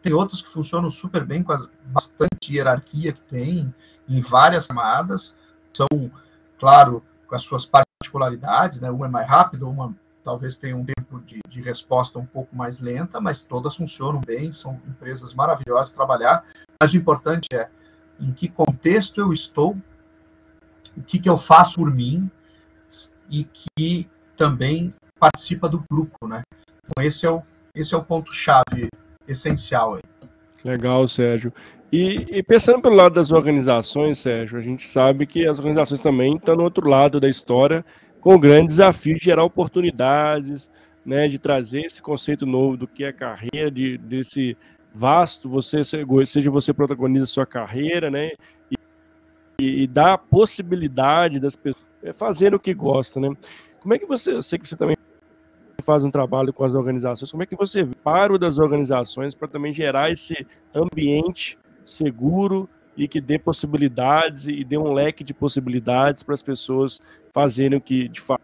tem 0.02 0.12
outras 0.12 0.40
que 0.40 0.48
funcionam 0.48 0.90
super 0.90 1.24
bem 1.24 1.42
com 1.42 1.52
a 1.52 1.68
bastante 1.86 2.54
hierarquia 2.54 3.12
que 3.12 3.22
tem 3.22 3.74
em 4.08 4.20
várias 4.20 4.66
camadas, 4.66 5.36
são, 5.72 6.10
claro, 6.58 7.02
com 7.28 7.34
as 7.34 7.42
suas 7.42 7.66
particularidades, 7.66 8.80
né? 8.80 8.90
Uma 8.90 9.06
é 9.06 9.08
mais 9.08 9.28
rápida, 9.28 9.66
uma 9.66 9.94
talvez 10.24 10.56
tenha 10.56 10.76
um 10.76 10.84
tempo 10.84 11.20
de, 11.20 11.40
de, 11.48 11.62
resposta 11.62 12.18
um 12.18 12.26
pouco 12.26 12.54
mais 12.54 12.80
lenta, 12.80 13.20
mas 13.20 13.40
todas 13.40 13.76
funcionam 13.76 14.20
bem, 14.20 14.52
são 14.52 14.80
empresas 14.86 15.32
maravilhosas 15.32 15.88
de 15.88 15.94
trabalhar. 15.94 16.44
Mas 16.80 16.92
o 16.92 16.96
importante 16.96 17.46
é 17.52 17.68
em 18.20 18.32
que 18.32 18.48
contexto 18.48 19.20
eu 19.20 19.32
estou, 19.32 19.76
o 20.96 21.02
que, 21.02 21.18
que 21.18 21.28
eu 21.28 21.38
faço 21.38 21.76
por 21.76 21.94
mim 21.94 22.30
e 23.30 23.44
que 23.44 24.08
também 24.36 24.92
participa 25.18 25.68
do 25.68 25.82
grupo, 25.90 26.26
né? 26.26 26.42
Então 26.84 27.02
esse 27.04 27.26
é 27.26 27.30
o, 27.30 27.42
esse 27.74 27.94
é 27.94 27.96
o 27.96 28.04
ponto 28.04 28.32
chave 28.32 28.88
essencial 29.26 29.94
aí. 29.94 30.02
Legal, 30.64 31.06
Sérgio. 31.06 31.52
E, 31.90 32.26
e, 32.38 32.42
pensando 32.42 32.82
pelo 32.82 32.94
lado 32.94 33.14
das 33.14 33.32
organizações, 33.32 34.18
Sérgio, 34.18 34.58
a 34.58 34.60
gente 34.60 34.86
sabe 34.86 35.26
que 35.26 35.46
as 35.46 35.58
organizações 35.58 36.00
também 36.00 36.36
estão 36.36 36.54
no 36.54 36.62
outro 36.62 36.86
lado 36.88 37.18
da 37.18 37.28
história, 37.28 37.84
com 38.20 38.34
o 38.34 38.38
grande 38.38 38.68
desafio 38.68 39.16
de 39.16 39.24
gerar 39.24 39.42
oportunidades, 39.42 40.70
né, 41.04 41.26
de 41.28 41.38
trazer 41.38 41.86
esse 41.86 42.02
conceito 42.02 42.44
novo 42.44 42.76
do 42.76 42.86
que 42.86 43.04
é 43.04 43.12
carreira, 43.12 43.70
de, 43.70 43.96
desse 43.96 44.54
vasto, 44.92 45.48
você 45.48 45.82
seja 45.82 46.50
você 46.50 46.74
protagoniza 46.74 47.24
sua 47.24 47.46
carreira, 47.46 48.10
né, 48.10 48.32
e, 49.58 49.82
e 49.82 49.86
dá 49.86 50.12
a 50.12 50.18
possibilidade 50.18 51.40
das 51.40 51.56
pessoas 51.56 51.88
fazerem 52.14 52.56
o 52.56 52.60
que 52.60 52.74
gostam, 52.74 53.22
né. 53.22 53.36
Como 53.80 53.94
é 53.94 53.98
que 53.98 54.04
você, 54.04 54.32
eu 54.32 54.42
sei 54.42 54.58
que 54.58 54.68
você 54.68 54.76
também 54.76 54.96
faz 55.82 56.04
um 56.04 56.10
trabalho 56.10 56.52
com 56.52 56.64
as 56.64 56.74
organizações, 56.74 57.30
como 57.30 57.44
é 57.44 57.46
que 57.46 57.56
você 57.56 57.88
para 58.04 58.30
o 58.30 58.38
das 58.38 58.58
organizações 58.58 59.34
para 59.34 59.48
também 59.48 59.72
gerar 59.72 60.10
esse 60.10 60.46
ambiente 60.74 61.56
seguro 61.90 62.68
e 62.96 63.06
que 63.06 63.20
dê 63.20 63.38
possibilidades 63.38 64.46
e 64.46 64.64
dê 64.64 64.76
um 64.76 64.92
leque 64.92 65.22
de 65.22 65.32
possibilidades 65.32 66.22
para 66.22 66.34
as 66.34 66.42
pessoas 66.42 67.00
fazerem 67.32 67.78
o 67.78 67.80
que 67.80 68.08
de 68.08 68.20
fato 68.20 68.42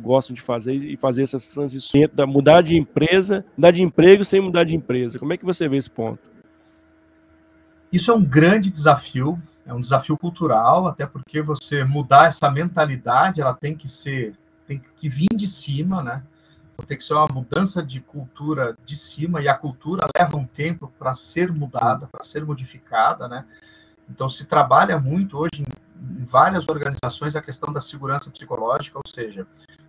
gostam 0.00 0.34
de 0.34 0.40
fazer 0.40 0.74
e 0.74 0.96
fazer 0.96 1.22
essas 1.22 1.48
transições, 1.48 2.08
mudar 2.28 2.62
de 2.62 2.76
empresa, 2.76 3.44
mudar 3.56 3.70
de 3.70 3.82
emprego 3.82 4.24
sem 4.24 4.40
mudar 4.40 4.64
de 4.64 4.74
empresa. 4.74 5.18
Como 5.18 5.32
é 5.32 5.36
que 5.36 5.44
você 5.44 5.68
vê 5.68 5.76
esse 5.76 5.90
ponto? 5.90 6.20
Isso 7.92 8.10
é 8.10 8.14
um 8.14 8.24
grande 8.24 8.70
desafio, 8.70 9.40
é 9.64 9.72
um 9.72 9.80
desafio 9.80 10.16
cultural, 10.16 10.86
até 10.86 11.06
porque 11.06 11.40
você 11.40 11.84
mudar 11.84 12.26
essa 12.26 12.50
mentalidade, 12.50 13.40
ela 13.40 13.54
tem 13.54 13.74
que 13.74 13.88
ser, 13.88 14.34
tem 14.66 14.80
que 14.96 15.08
vir 15.08 15.28
de 15.34 15.46
cima, 15.46 16.02
né? 16.02 16.22
Tem 16.84 16.96
que 16.96 17.04
ser 17.04 17.14
uma 17.14 17.26
mudança 17.26 17.82
de 17.82 18.00
cultura 18.00 18.76
de 18.84 18.96
cima, 18.96 19.40
e 19.40 19.48
a 19.48 19.54
cultura 19.54 20.06
leva 20.18 20.36
um 20.36 20.46
tempo 20.46 20.92
para 20.98 21.14
ser 21.14 21.52
mudada, 21.52 22.06
para 22.06 22.22
ser 22.22 22.44
modificada, 22.44 23.28
né? 23.28 23.44
Então, 24.08 24.28
se 24.28 24.44
trabalha 24.44 24.98
muito 24.98 25.36
hoje 25.36 25.62
em, 25.62 26.22
em 26.22 26.24
várias 26.24 26.68
organizações 26.68 27.34
a 27.34 27.42
questão 27.42 27.72
da 27.72 27.80
segurança 27.80 28.30
psicológica, 28.30 28.98
ou 28.98 29.12
seja, 29.12 29.46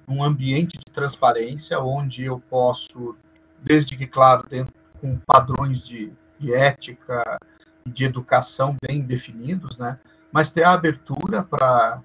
um 0.08 0.24
ambiente 0.24 0.78
de 0.78 0.92
transparência 0.92 1.80
onde 1.80 2.24
eu 2.24 2.40
posso, 2.40 3.16
desde 3.62 3.96
que, 3.96 4.08
claro, 4.08 4.48
dentro, 4.50 4.74
com 5.00 5.20
padrões 5.20 5.82
de, 5.82 6.12
de 6.40 6.54
ética, 6.54 7.38
de 7.86 8.06
educação 8.06 8.76
bem 8.82 9.02
definidos, 9.02 9.78
né? 9.78 10.00
Mas 10.32 10.50
ter 10.50 10.64
a 10.64 10.74
abertura 10.74 11.44
para 11.44 12.02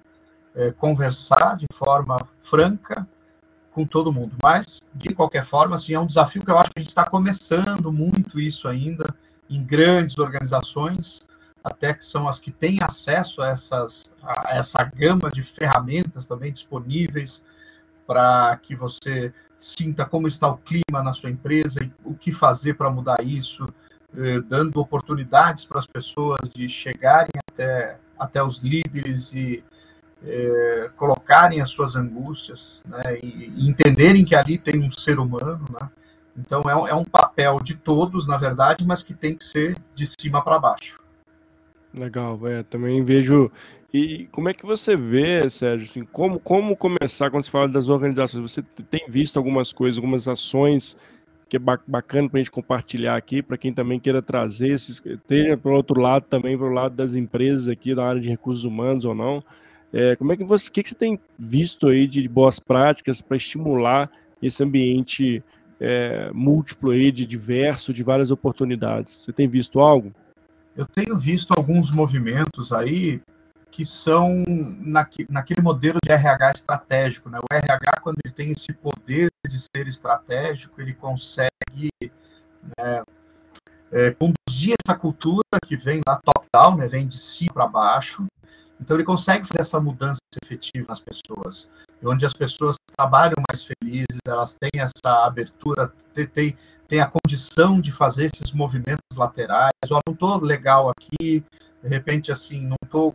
é, 0.55 0.71
conversar 0.71 1.57
de 1.57 1.65
forma 1.73 2.17
franca, 2.41 3.07
com 3.73 3.85
todo 3.85 4.13
mundo. 4.13 4.35
Mas, 4.41 4.81
de 4.93 5.13
qualquer 5.13 5.43
forma, 5.43 5.75
assim, 5.75 5.93
é 5.93 5.99
um 5.99 6.05
desafio 6.05 6.43
que 6.43 6.51
eu 6.51 6.57
acho 6.57 6.69
que 6.71 6.79
a 6.79 6.81
gente 6.81 6.89
está 6.89 7.05
começando 7.05 7.91
muito 7.91 8.39
isso 8.39 8.67
ainda 8.67 9.13
em 9.49 9.63
grandes 9.63 10.17
organizações, 10.17 11.21
até 11.63 11.93
que 11.93 12.05
são 12.05 12.27
as 12.27 12.39
que 12.39 12.51
têm 12.51 12.79
acesso 12.81 13.41
a, 13.41 13.49
essas, 13.49 14.11
a 14.21 14.55
essa 14.55 14.83
gama 14.83 15.29
de 15.29 15.41
ferramentas 15.41 16.25
também 16.25 16.51
disponíveis 16.51 17.43
para 18.05 18.57
que 18.57 18.75
você 18.75 19.33
sinta 19.57 20.05
como 20.05 20.27
está 20.27 20.49
o 20.49 20.57
clima 20.57 21.01
na 21.01 21.13
sua 21.13 21.29
empresa 21.29 21.83
e 21.83 21.91
o 22.03 22.13
que 22.13 22.31
fazer 22.31 22.73
para 22.73 22.89
mudar 22.89 23.23
isso, 23.23 23.73
eh, 24.15 24.41
dando 24.41 24.77
oportunidades 24.79 25.63
para 25.63 25.79
as 25.79 25.87
pessoas 25.87 26.49
de 26.53 26.67
chegarem 26.67 27.31
até, 27.49 27.97
até 28.19 28.43
os 28.43 28.59
líderes 28.59 29.33
e 29.33 29.63
é, 30.25 30.89
colocarem 30.95 31.61
as 31.61 31.69
suas 31.69 31.95
angústias 31.95 32.83
né, 32.87 33.17
e, 33.21 33.51
e, 33.55 33.69
entenderem 33.69 34.23
que 34.23 34.35
ali 34.35 34.57
tem 34.57 34.81
um 34.81 34.89
ser 34.89 35.19
humano. 35.19 35.65
Né? 35.69 35.89
Então, 36.37 36.61
é 36.63 36.75
um, 36.75 36.87
é 36.87 36.93
um 36.93 37.03
papel 37.03 37.59
de 37.59 37.75
todos, 37.75 38.27
na 38.27 38.37
verdade, 38.37 38.85
mas 38.85 39.03
que 39.03 39.13
tem 39.13 39.35
que 39.35 39.43
ser 39.43 39.77
de 39.93 40.05
cima 40.05 40.41
para 40.41 40.57
baixo. 40.59 40.99
Legal, 41.93 42.39
é, 42.47 42.63
também 42.63 43.03
vejo. 43.03 43.51
E 43.93 44.27
como 44.31 44.49
é 44.49 44.53
que 44.53 44.65
você 44.65 44.95
vê, 44.95 45.47
Sérgio, 45.49 45.87
assim, 45.87 46.03
como, 46.03 46.39
como 46.39 46.75
começar 46.75 47.29
quando 47.29 47.43
se 47.43 47.51
fala 47.51 47.67
das 47.67 47.89
organizações? 47.89 48.51
Você 48.51 48.63
tem 48.89 49.05
visto 49.07 49.37
algumas 49.37 49.71
coisas, 49.71 49.97
algumas 49.97 50.27
ações 50.27 50.97
que 51.47 51.57
é 51.57 51.59
bacana 51.59 52.27
para 52.27 52.39
a 52.39 52.41
gente 52.41 52.49
compartilhar 52.49 53.15
aqui, 53.15 53.43
para 53.43 53.59
quem 53.59 53.71
também 53.71 53.99
queira 53.99 54.23
trazer 54.23 54.69
esses, 54.69 54.99
esteja 55.05 55.55
para 55.55 55.71
o 55.71 55.75
outro 55.75 56.01
lado 56.01 56.25
também, 56.27 56.57
para 56.57 56.65
o 56.65 56.73
lado 56.73 56.95
das 56.95 57.13
empresas 57.13 57.67
aqui, 57.67 57.93
da 57.93 58.07
área 58.07 58.19
de 58.19 58.27
recursos 58.27 58.65
humanos 58.65 59.05
ou 59.05 59.13
não, 59.13 59.43
é, 59.93 60.15
como 60.15 60.33
é 60.33 60.37
que 60.37 60.43
você, 60.43 60.71
que, 60.71 60.81
que 60.81 60.89
você 60.89 60.95
tem 60.95 61.19
visto 61.37 61.87
aí 61.87 62.07
de 62.07 62.27
boas 62.27 62.59
práticas 62.59 63.21
para 63.21 63.37
estimular 63.37 64.09
esse 64.41 64.63
ambiente 64.63 65.43
é, 65.79 66.31
múltiplo 66.33 66.89
aí, 66.89 67.11
de 67.11 67.27
diverso, 67.27 67.93
de 67.93 68.03
várias 68.03 68.31
oportunidades? 68.31 69.11
Você 69.11 69.31
tem 69.31 69.47
visto 69.47 69.79
algo? 69.79 70.11
Eu 70.75 70.87
tenho 70.87 71.15
visto 71.15 71.51
alguns 71.55 71.91
movimentos 71.91 72.73
aí 72.73 73.21
que 73.69 73.85
são 73.85 74.43
naque, 74.79 75.25
naquele 75.29 75.61
modelo 75.61 75.99
de 76.03 76.11
RH 76.11 76.51
estratégico. 76.51 77.29
Né? 77.29 77.39
O 77.39 77.55
RH, 77.55 78.01
quando 78.01 78.17
ele 78.23 78.33
tem 78.33 78.51
esse 78.51 78.73
poder 78.73 79.31
de 79.47 79.59
ser 79.59 79.87
estratégico, 79.87 80.81
ele 80.81 80.93
consegue 80.93 81.91
né, 82.77 83.03
é, 83.91 84.11
conduzir 84.11 84.75
essa 84.83 84.97
cultura 84.97 85.43
que 85.65 85.75
vem 85.75 86.01
lá 86.07 86.19
top-down, 86.23 86.77
né, 86.77 86.87
vem 86.87 87.07
de 87.07 87.19
si 87.19 87.45
para 87.51 87.67
baixo, 87.67 88.25
então 88.83 88.97
ele 88.97 89.05
consegue 89.05 89.47
fazer 89.47 89.61
essa 89.61 89.79
mudança 89.79 90.19
efetiva 90.43 90.85
nas 90.89 90.99
pessoas, 90.99 91.69
onde 92.03 92.25
as 92.25 92.33
pessoas 92.33 92.75
trabalham 92.97 93.37
mais 93.49 93.63
felizes, 93.63 94.19
elas 94.27 94.55
têm 94.55 94.69
essa 94.75 95.25
abertura, 95.25 95.91
têm, 96.33 96.57
têm 96.85 96.99
a 96.99 97.09
condição 97.09 97.79
de 97.79 97.93
fazer 97.93 98.25
esses 98.25 98.51
movimentos 98.51 99.15
laterais. 99.15 99.71
Ó, 99.89 100.01
não 100.05 100.13
estou 100.13 100.37
legal 100.43 100.89
aqui, 100.89 101.45
de 101.81 101.87
repente 101.87 102.29
assim, 102.29 102.67
não 102.67 102.75
tô, 102.89 103.13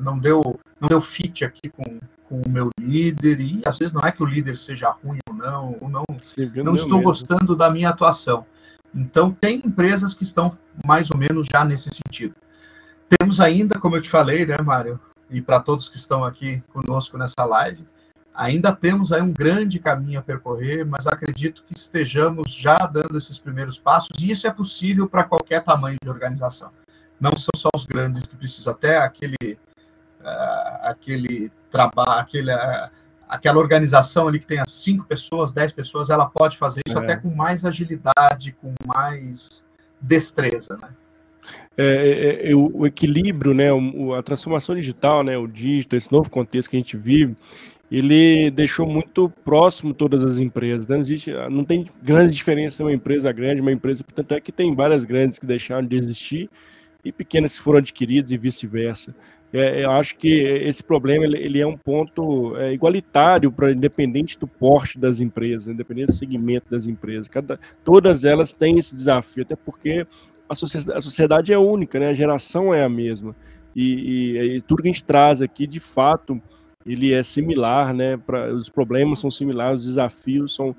não 0.00 0.16
deu, 0.16 0.60
não 0.80 0.88
deu 0.88 1.00
fit 1.00 1.44
aqui 1.44 1.68
com, 1.70 1.98
com 2.28 2.40
o 2.40 2.48
meu 2.48 2.70
líder 2.78 3.40
e 3.40 3.62
às 3.66 3.78
vezes 3.78 3.92
não 3.92 4.02
é 4.02 4.12
que 4.12 4.22
o 4.22 4.26
líder 4.26 4.56
seja 4.56 4.90
ruim 4.90 5.18
ou 5.28 5.34
não, 5.34 5.76
ou 5.80 5.88
não, 5.88 6.04
Sim, 6.22 6.52
não 6.62 6.76
estou 6.76 6.98
mesmo. 6.98 7.02
gostando 7.02 7.56
da 7.56 7.68
minha 7.68 7.88
atuação. 7.88 8.46
Então 8.94 9.32
tem 9.32 9.56
empresas 9.56 10.14
que 10.14 10.22
estão 10.22 10.56
mais 10.86 11.10
ou 11.10 11.18
menos 11.18 11.48
já 11.52 11.64
nesse 11.64 11.90
sentido. 11.92 12.36
Temos 13.18 13.40
ainda, 13.40 13.78
como 13.78 13.96
eu 13.96 14.02
te 14.02 14.10
falei, 14.10 14.46
né, 14.46 14.56
Mário, 14.62 14.98
e 15.30 15.40
para 15.40 15.60
todos 15.60 15.88
que 15.88 15.96
estão 15.96 16.24
aqui 16.24 16.62
conosco 16.72 17.18
nessa 17.18 17.44
live, 17.44 17.86
ainda 18.34 18.74
temos 18.74 19.12
aí 19.12 19.22
um 19.22 19.32
grande 19.32 19.78
caminho 19.78 20.18
a 20.18 20.22
percorrer, 20.22 20.84
mas 20.84 21.06
acredito 21.06 21.64
que 21.66 21.74
estejamos 21.74 22.52
já 22.52 22.76
dando 22.78 23.16
esses 23.16 23.38
primeiros 23.38 23.78
passos, 23.78 24.10
e 24.20 24.30
isso 24.30 24.46
é 24.46 24.50
possível 24.50 25.08
para 25.08 25.24
qualquer 25.24 25.62
tamanho 25.62 25.98
de 26.02 26.08
organização. 26.08 26.70
Não 27.20 27.36
são 27.36 27.50
só 27.56 27.68
os 27.74 27.86
grandes 27.86 28.24
que 28.24 28.36
precisam, 28.36 28.72
até 28.72 28.98
aquele, 28.98 29.58
uh, 30.20 30.78
aquele 30.82 31.52
trabalho, 31.70 32.20
aquele, 32.20 32.52
uh, 32.52 32.90
aquela 33.28 33.58
organização 33.58 34.28
ali 34.28 34.40
que 34.40 34.46
tenha 34.46 34.66
cinco 34.66 35.04
pessoas, 35.04 35.52
dez 35.52 35.72
pessoas, 35.72 36.10
ela 36.10 36.28
pode 36.28 36.58
fazer 36.58 36.82
isso 36.86 36.98
é. 36.98 37.02
até 37.02 37.16
com 37.16 37.30
mais 37.30 37.64
agilidade, 37.64 38.56
com 38.60 38.74
mais 38.84 39.64
destreza, 40.00 40.76
né? 40.76 40.88
É, 41.76 42.46
é, 42.46 42.50
é, 42.50 42.54
o, 42.54 42.70
o, 42.72 42.86
equilíbrio, 42.86 43.52
né, 43.52 43.72
o, 43.72 44.14
a 44.14 44.22
transformação 44.22 44.74
digital, 44.74 45.24
né, 45.24 45.36
o 45.36 45.46
digital, 45.46 45.96
esse 45.96 46.12
novo 46.12 46.30
contexto 46.30 46.70
que 46.70 46.76
a 46.76 46.80
gente 46.80 46.96
vive, 46.96 47.34
ele 47.90 48.50
deixou 48.50 48.86
muito 48.86 49.30
próximo 49.44 49.92
todas 49.92 50.24
as 50.24 50.38
empresas. 50.38 50.86
Né? 50.86 50.96
Não, 50.96 51.02
existe, 51.02 51.32
não 51.50 51.64
tem 51.64 51.86
grande 52.02 52.34
diferença 52.34 52.82
uma 52.82 52.92
empresa 52.92 53.30
grande, 53.32 53.60
uma 53.60 53.72
empresa, 53.72 54.02
portanto 54.02 54.32
é 54.32 54.40
que 54.40 54.52
tem 54.52 54.74
várias 54.74 55.04
grandes 55.04 55.38
que 55.38 55.46
deixaram 55.46 55.86
de 55.86 55.96
existir 55.96 56.48
e 57.04 57.12
pequenas 57.12 57.56
que 57.56 57.62
foram 57.62 57.78
adquiridas 57.78 58.32
e 58.32 58.38
vice-versa. 58.38 59.14
É, 59.52 59.84
eu 59.84 59.92
acho 59.92 60.16
que 60.16 60.28
esse 60.28 60.82
problema 60.82 61.24
ele, 61.24 61.38
ele 61.38 61.60
é 61.60 61.66
um 61.66 61.76
ponto 61.76 62.56
é, 62.56 62.72
igualitário 62.72 63.52
para 63.52 63.70
independente 63.70 64.36
do 64.36 64.48
porte 64.48 64.98
das 64.98 65.20
empresas, 65.20 65.68
independente 65.68 66.06
do 66.06 66.12
segmento 66.12 66.68
das 66.68 66.88
empresas. 66.88 67.28
Cada, 67.28 67.60
todas 67.84 68.24
elas 68.24 68.52
têm 68.52 68.80
esse 68.80 68.96
desafio, 68.96 69.44
até 69.44 69.54
porque 69.54 70.04
a 70.48 70.54
sociedade, 70.54 70.98
a 70.98 71.00
sociedade 71.00 71.52
é 71.52 71.58
única, 71.58 71.98
né? 71.98 72.08
A 72.08 72.14
geração 72.14 72.74
é 72.74 72.84
a 72.84 72.88
mesma. 72.88 73.34
E, 73.74 74.36
e, 74.36 74.56
e, 74.56 74.62
tudo 74.62 74.82
que 74.82 74.88
a 74.88 74.92
gente 74.92 75.04
traz 75.04 75.42
aqui, 75.42 75.66
de 75.66 75.80
fato, 75.80 76.40
ele 76.86 77.12
é 77.12 77.22
similar, 77.22 77.92
né? 77.92 78.16
Pra, 78.16 78.52
os 78.52 78.68
problemas 78.68 79.18
são 79.18 79.30
similares, 79.30 79.80
os 79.80 79.86
desafios 79.86 80.54
são 80.54 80.74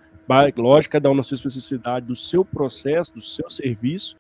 lógico, 0.57 0.93
cada 0.93 1.09
um 1.09 1.13
na 1.13 1.24
sua 1.24 1.36
especificidade, 1.36 2.05
do 2.05 2.16
seu 2.16 2.43
processo, 2.43 3.13
do 3.13 3.22
seu 3.22 3.49
serviço, 3.49 4.16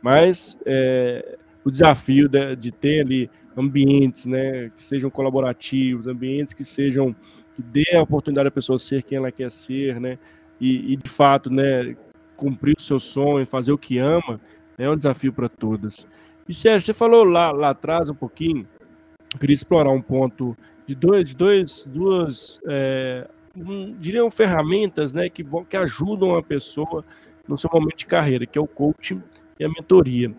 mas 0.00 0.56
é, 0.64 1.36
o 1.64 1.70
desafio 1.70 2.28
de, 2.28 2.54
de, 2.54 2.70
ter 2.70 3.00
ali 3.00 3.30
ambientes 3.56 4.26
né, 4.26 4.70
que 4.76 4.82
sejam 4.82 5.10
colaborativos, 5.10 6.06
ambientes 6.06 6.54
que 6.54 6.64
sejam 6.64 7.14
que 7.56 7.62
dê 7.62 7.96
a 7.96 8.02
oportunidade 8.02 8.46
à 8.46 8.52
pessoa 8.52 8.78
ser 8.78 9.02
quem 9.02 9.18
ela 9.18 9.32
quer 9.32 9.50
ser, 9.50 10.00
né? 10.00 10.16
E, 10.60 10.92
e 10.92 10.96
de 10.96 11.10
fato, 11.10 11.50
né, 11.50 11.96
cumprir 12.36 12.76
o 12.78 12.80
seu 12.80 13.00
sonho, 13.00 13.44
fazer 13.44 13.72
o 13.72 13.78
que 13.78 13.98
ama, 13.98 14.40
é 14.78 14.88
um 14.88 14.96
desafio 14.96 15.32
para 15.32 15.48
todas. 15.48 16.06
E 16.48 16.54
Sérgio, 16.54 16.86
você 16.86 16.94
falou 16.94 17.24
lá, 17.24 17.50
lá 17.50 17.70
atrás 17.70 18.08
um 18.08 18.14
pouquinho, 18.14 18.66
eu 19.32 19.38
queria 19.38 19.54
explorar 19.54 19.90
um 19.90 20.00
ponto 20.00 20.56
de 20.86 20.94
dois, 20.94 21.28
de 21.28 21.36
dois 21.36 21.84
duas, 21.84 22.60
é, 22.66 23.28
um, 23.54 23.92
diriam 23.98 24.30
ferramentas, 24.30 25.12
né, 25.12 25.28
que, 25.28 25.42
vão, 25.42 25.64
que 25.64 25.76
ajudam 25.76 26.36
a 26.36 26.42
pessoa 26.42 27.04
no 27.46 27.58
seu 27.58 27.68
momento 27.72 27.98
de 27.98 28.06
carreira, 28.06 28.46
que 28.46 28.58
é 28.58 28.60
o 28.60 28.66
coaching 28.66 29.22
e 29.58 29.64
a 29.64 29.68
mentoria. 29.68 30.32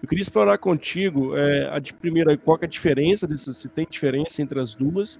Eu 0.00 0.08
queria 0.08 0.22
explorar 0.22 0.58
contigo, 0.58 1.36
é, 1.36 1.68
a 1.72 1.78
de 1.78 1.92
primeira, 1.92 2.36
qual 2.36 2.58
é 2.60 2.66
a 2.66 2.68
diferença, 2.68 3.26
desse, 3.26 3.52
se 3.54 3.68
tem 3.68 3.86
diferença 3.88 4.42
entre 4.42 4.60
as 4.60 4.74
duas, 4.74 5.18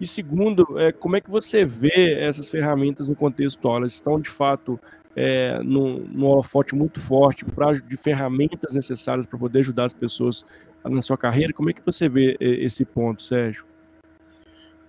e 0.00 0.06
segundo, 0.06 0.78
é, 0.78 0.92
como 0.92 1.16
é 1.16 1.20
que 1.20 1.30
você 1.30 1.64
vê 1.64 2.14
essas 2.14 2.48
ferramentas 2.48 3.08
no 3.08 3.16
contexto? 3.16 3.68
Elas 3.68 3.94
estão, 3.94 4.20
de 4.20 4.30
fato, 4.30 4.78
é, 5.20 5.60
num, 5.64 5.98
num 6.12 6.26
holofote 6.26 6.76
muito 6.76 7.00
forte 7.00 7.44
pra, 7.44 7.72
de 7.72 7.96
ferramentas 7.96 8.72
necessárias 8.72 9.26
para 9.26 9.36
poder 9.36 9.58
ajudar 9.58 9.86
as 9.86 9.92
pessoas 9.92 10.46
na 10.84 11.02
sua 11.02 11.18
carreira? 11.18 11.52
Como 11.52 11.68
é 11.68 11.72
que 11.72 11.82
você 11.84 12.08
vê 12.08 12.36
esse 12.40 12.84
ponto, 12.84 13.20
Sérgio? 13.20 13.64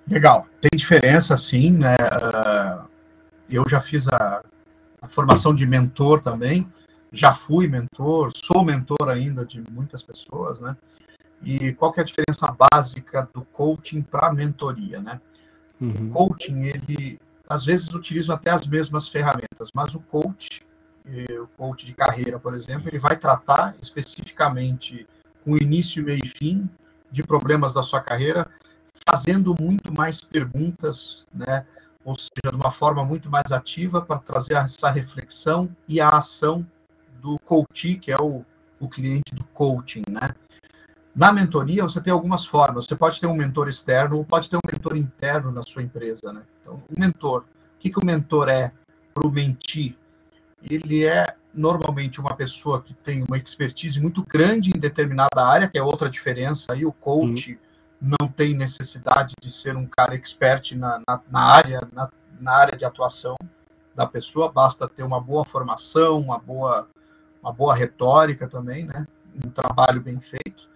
Legal, 0.08 0.48
tem 0.62 0.70
diferença 0.78 1.36
sim, 1.36 1.72
né? 1.72 1.96
Uh, 1.96 2.88
eu 3.50 3.68
já 3.68 3.80
fiz 3.80 4.08
a, 4.08 4.44
a, 5.02 5.08
formação 5.08 5.54
de 5.54 5.66
mentor 5.66 6.22
também, 6.22 6.72
já 7.12 7.34
fui 7.34 7.68
mentor, 7.68 8.32
sou 8.36 8.64
mentor 8.64 9.10
ainda 9.10 9.44
de 9.44 9.64
muitas 9.72 10.04
pessoas, 10.04 10.62
né? 10.62 10.78
E 11.42 11.74
qual 11.74 11.92
que 11.92 12.00
é 12.00 12.04
a 12.04 12.06
diferença 12.06 12.56
básica 12.72 13.28
do 13.34 13.42
coaching 13.42 14.04
para 14.04 14.28
a 14.28 14.34
mentoria, 14.34 15.00
né? 15.00 15.20
Uhum. 15.82 16.10
O 16.10 16.12
coaching, 16.12 16.66
ele, 16.66 17.20
às 17.50 17.66
vezes, 17.66 17.90
utiliza 17.94 18.36
até 18.36 18.52
as 18.52 18.68
mesmas 18.68 19.08
ferramentas, 19.08 19.72
mas 19.74 19.96
o 19.96 20.00
coach, 20.00 20.62
o 21.42 21.48
coach 21.58 21.86
de 21.86 21.94
carreira, 21.94 22.40
por 22.40 22.54
exemplo, 22.54 22.88
ele 22.88 23.00
vai 23.00 23.18
tratar 23.18 23.76
especificamente 23.82 25.08
com 25.44 25.58
início, 25.58 26.04
meio 26.04 26.22
e 26.24 26.28
fim 26.28 26.70
de 27.12 27.24
problemas 27.24 27.74
da 27.74 27.82
sua 27.82 28.02
carreira, 28.02 28.48
fazendo 29.08 29.56
muito 29.60 29.92
mais 29.92 30.22
perguntas, 30.22 31.26
né? 31.34 31.66
ou 32.04 32.16
seja, 32.16 32.52
de 32.52 32.56
uma 32.56 32.72
forma 32.72 33.04
muito 33.04 33.30
mais 33.30 33.52
ativa 33.52 34.02
para 34.02 34.20
trazer 34.20 34.56
essa 34.56 34.90
reflexão 34.90 35.70
e 35.88 36.00
a 36.00 36.10
ação 36.10 36.66
do 37.22 37.38
coach, 37.40 37.96
que 37.96 38.12
é 38.12 38.18
o, 38.18 38.46
o 38.80 38.88
cliente 38.88 39.36
do 39.36 39.44
coaching, 39.46 40.04
né? 40.10 40.34
Na 41.16 41.32
mentoria, 41.32 41.84
você 41.84 42.00
tem 42.00 42.14
algumas 42.14 42.46
formas. 42.46 42.86
Você 42.86 42.96
pode 42.96 43.20
ter 43.20 43.28
um 43.28 43.36
mentor 43.36 43.68
externo 43.68 44.18
ou 44.18 44.26
pode 44.26 44.50
ter 44.50 44.58
um 44.58 44.72
mentor 44.72 44.96
interno 44.96 45.52
na 45.52 45.64
sua 45.64 45.82
empresa, 45.82 46.32
né? 46.32 46.44
Então, 46.62 46.82
o 46.90 47.00
mentor, 47.00 47.42
o 47.42 47.80
que, 47.80 47.90
que 47.90 48.00
o 48.00 48.06
mentor 48.06 48.48
é 48.48 48.72
para 49.14 49.28
o 49.28 49.32
mentir? 49.32 49.96
Ele 50.62 51.06
é 51.06 51.36
normalmente 51.54 52.20
uma 52.22 52.36
pessoa 52.36 52.82
que 52.82 52.94
tem 52.94 53.24
uma 53.24 53.38
expertise 53.38 54.00
muito 54.00 54.24
grande 54.24 54.70
em 54.70 54.80
determinada 54.80 55.44
área, 55.44 55.68
que 55.68 55.78
é 55.78 55.84
outra 55.84 56.10
diferença 56.10 56.74
aí, 56.74 56.86
o 56.86 56.92
coach... 56.92 57.54
Hum 57.54 57.70
não 58.02 58.28
tem 58.28 58.56
necessidade 58.56 59.34
de 59.40 59.52
ser 59.52 59.76
um 59.76 59.86
cara 59.86 60.16
expert 60.16 60.72
na, 60.76 61.02
na, 61.06 61.22
na 61.30 61.42
área, 61.42 61.88
na, 61.92 62.10
na, 62.40 62.54
área 62.54 62.78
de 62.78 62.86
atuação 62.86 63.36
da 63.94 64.08
pessoa, 64.08 64.52
basta 64.52 64.88
ter 64.88 65.04
uma 65.04 65.20
boa 65.20 65.44
formação, 65.44 66.20
uma 66.20 66.40
boa, 66.40 66.88
uma 67.44 67.52
boa 67.52 67.76
retórica 67.76 68.48
também, 68.48 68.86
né? 68.86 69.06
um 69.46 69.50
trabalho 69.50 70.02
bem 70.02 70.20
feito. 70.20 70.70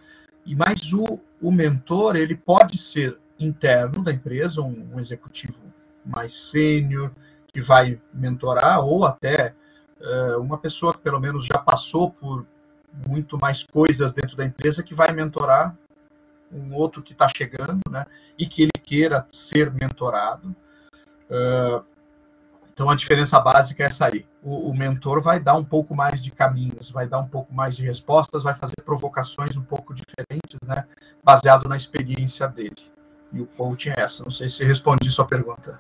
E 0.46 0.56
mais 0.56 0.92
o, 0.94 1.20
o 1.42 1.52
mentor, 1.52 2.16
ele 2.16 2.36
pode 2.36 2.78
ser 2.78 3.18
interno 3.40 4.04
da 4.04 4.12
empresa, 4.12 4.62
um, 4.62 4.90
um 4.94 5.00
executivo 5.00 5.60
mais 6.06 6.34
sênior, 6.34 7.12
que 7.54 7.62
vai 7.62 8.00
mentorar, 8.14 8.84
ou 8.84 9.06
até 9.06 9.54
uh, 10.00 10.40
uma 10.40 10.58
pessoa 10.58 10.94
que 10.94 11.00
pelo 11.00 11.20
menos 11.20 11.46
já 11.46 11.58
passou 11.58 12.12
por 12.12 12.46
muito 13.08 13.38
mais 13.40 13.64
coisas 13.64 14.12
dentro 14.12 14.36
da 14.36 14.46
empresa, 14.46 14.84
que 14.84 14.94
vai 14.94 15.12
mentorar 15.12 15.76
um 16.52 16.74
outro 16.76 17.02
que 17.02 17.14
está 17.14 17.28
chegando, 17.28 17.82
né, 17.90 18.06
e 18.38 18.46
que 18.46 18.64
ele 18.64 18.72
queira 18.84 19.26
ser 19.32 19.72
mentorado. 19.72 20.56
Uh, 21.30 21.84
então 22.74 22.90
a 22.90 22.96
diferença 22.96 23.40
básica 23.40 23.84
é 23.84 23.86
essa 23.86 24.08
aí. 24.08 24.26
O, 24.42 24.72
o, 24.72 24.76
mentor 24.76 25.22
vai 25.22 25.40
dar 25.40 25.54
um 25.54 25.64
pouco 25.64 25.96
mais 25.96 26.24
de 26.24 26.32
caminhos, 26.32 26.90
vai 26.90 27.08
dar 27.08 27.20
um 27.20 27.28
pouco 27.28 27.54
mais 27.54 27.76
de 27.76 27.86
respostas, 27.86 28.44
vai 28.44 28.56
fazer 28.56 28.82
provocações 28.84 29.56
um 29.56 29.62
pouco 29.62 29.94
diferentes, 29.94 30.60
né, 30.66 30.84
baseado 31.24 31.70
na 31.70 31.78
experiência 31.78 32.48
dele. 32.48 32.92
E 33.32 33.42
o 33.42 33.46
coaching 33.46 33.92
é 33.92 34.02
essa. 34.02 34.24
Não 34.24 34.32
sei 34.32 34.50
se 34.50 34.64
respondi 34.64 35.10
sua 35.10 35.26
pergunta. 35.26 35.80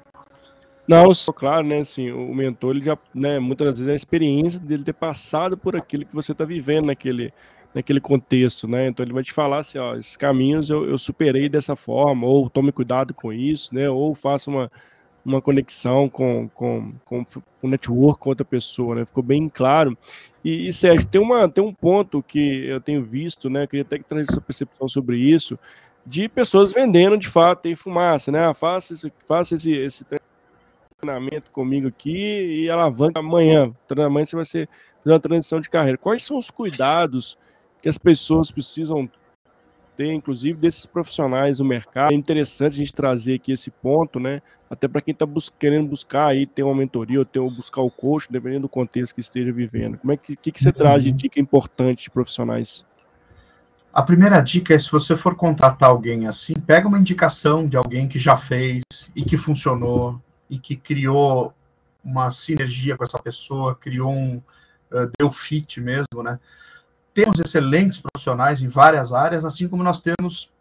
Não, 0.87 1.09
claro, 1.35 1.65
né? 1.65 1.79
Assim, 1.79 2.11
o 2.11 2.33
mentor, 2.33 2.75
ele 2.75 2.85
já, 2.85 2.97
né, 3.13 3.39
muitas 3.39 3.77
vezes 3.77 3.87
é 3.87 3.93
a 3.93 3.95
experiência 3.95 4.59
dele 4.59 4.83
ter 4.83 4.93
passado 4.93 5.57
por 5.57 5.75
aquilo 5.75 6.05
que 6.05 6.13
você 6.13 6.31
está 6.31 6.45
vivendo 6.45 6.87
naquele, 6.87 7.33
naquele 7.73 8.01
contexto, 8.01 8.67
né? 8.67 8.87
Então 8.87 9.03
ele 9.03 9.13
vai 9.13 9.23
te 9.23 9.31
falar 9.31 9.59
assim, 9.59 9.77
ó, 9.77 9.95
esses 9.95 10.17
caminhos 10.17 10.69
eu, 10.69 10.85
eu 10.87 10.97
superei 10.97 11.47
dessa 11.47 11.75
forma, 11.75 12.27
ou 12.27 12.49
tome 12.49 12.71
cuidado 12.71 13.13
com 13.13 13.31
isso, 13.31 13.73
né? 13.73 13.89
Ou 13.89 14.13
faça 14.13 14.49
uma, 14.49 14.71
uma 15.25 15.41
conexão 15.41 16.09
com, 16.09 16.49
com, 16.49 16.93
com, 17.05 17.23
com 17.61 17.67
network 17.67 18.19
com 18.19 18.29
outra 18.29 18.45
pessoa, 18.45 18.95
né? 18.95 19.05
Ficou 19.05 19.23
bem 19.23 19.47
claro. 19.47 19.97
E, 20.43 20.67
e 20.67 20.73
Sérgio, 20.73 21.07
tem, 21.07 21.21
uma, 21.21 21.47
tem 21.47 21.63
um 21.63 21.73
ponto 21.73 22.21
que 22.21 22.65
eu 22.65 22.81
tenho 22.81 23.03
visto, 23.03 23.49
né? 23.49 23.65
Queria 23.65 23.83
até 23.83 23.97
que 23.97 24.03
trazer 24.03 24.31
sua 24.31 24.41
percepção 24.41 24.87
sobre 24.87 25.17
isso, 25.17 25.57
de 26.05 26.27
pessoas 26.27 26.73
vendendo 26.73 27.17
de 27.17 27.27
fato 27.27 27.67
em 27.67 27.75
fumaça, 27.75 28.31
né? 28.31 28.45
Ah, 28.45 28.53
faça 28.53 28.93
esse, 28.93 29.11
faça 29.25 29.55
esse, 29.55 29.71
esse 29.71 30.05
treinamento 30.99 31.49
comigo 31.51 31.87
aqui 31.87 32.63
e 32.63 32.69
alavanca 32.69 33.19
amanhã. 33.19 33.73
Amanhã 33.89 34.25
você 34.25 34.35
vai 34.35 34.45
ser 34.45 34.69
fazer 35.03 35.13
uma 35.13 35.19
transição 35.19 35.61
de 35.61 35.69
carreira. 35.69 35.97
Quais 35.97 36.23
são 36.23 36.37
os 36.37 36.49
cuidados 36.49 37.37
que 37.81 37.89
as 37.89 37.97
pessoas 37.97 38.51
precisam 38.51 39.09
ter, 39.95 40.11
inclusive 40.11 40.57
desses 40.57 40.85
profissionais 40.85 41.57
do 41.57 41.65
mercado. 41.65 42.11
É 42.11 42.15
interessante 42.15 42.73
a 42.73 42.77
gente 42.77 42.93
trazer 42.93 43.35
aqui 43.35 43.51
esse 43.51 43.71
ponto, 43.71 44.19
né? 44.19 44.41
Até 44.69 44.87
para 44.87 45.01
quem 45.01 45.11
está 45.11 45.25
bus 45.25 45.49
querendo 45.49 45.87
buscar 45.87 46.27
aí 46.27 46.47
ter 46.47 46.63
uma 46.63 46.75
mentoria 46.75 47.19
ou 47.19 47.25
ter 47.25 47.39
ou 47.39 47.49
buscar 47.49 47.81
o 47.81 47.91
coach, 47.91 48.31
dependendo 48.31 48.63
do 48.63 48.69
contexto 48.69 49.13
que 49.13 49.21
esteja 49.21 49.51
vivendo. 49.51 49.97
Como 49.97 50.11
é 50.11 50.17
que, 50.17 50.35
que, 50.35 50.51
que 50.51 50.63
você 50.63 50.71
traz 50.71 51.03
de 51.03 51.09
uhum. 51.09 51.15
dica 51.15 51.39
importante 51.39 52.03
de 52.03 52.09
profissionais? 52.09 52.85
A 53.93 54.01
primeira 54.01 54.41
dica 54.41 54.73
é 54.73 54.79
se 54.79 54.91
você 54.91 55.15
for 55.15 55.35
contratar 55.35 55.89
alguém 55.89 56.25
assim, 56.27 56.53
pega 56.53 56.87
uma 56.87 56.97
indicação 56.97 57.67
de 57.67 57.77
alguém 57.77 58.07
que 58.07 58.17
já 58.17 58.35
fez 58.35 58.81
e 59.15 59.23
que 59.23 59.37
funcionou 59.37 60.19
e 60.49 60.57
que 60.57 60.75
criou 60.75 61.53
uma 62.03 62.31
sinergia 62.31 62.97
com 62.97 63.03
essa 63.03 63.21
pessoa, 63.21 63.75
criou 63.75 64.11
um 64.11 64.41
uh, 64.91 65.11
deu 65.17 65.31
fit 65.31 65.79
mesmo, 65.79 66.23
né? 66.23 66.39
Temos 67.13 67.39
excelentes 67.39 67.99
profissionais 67.99 68.61
em 68.61 68.67
várias 68.67 69.13
áreas, 69.13 69.45
assim 69.45 69.67
como 69.67 69.83
nós 69.83 70.01
temos 70.01 70.51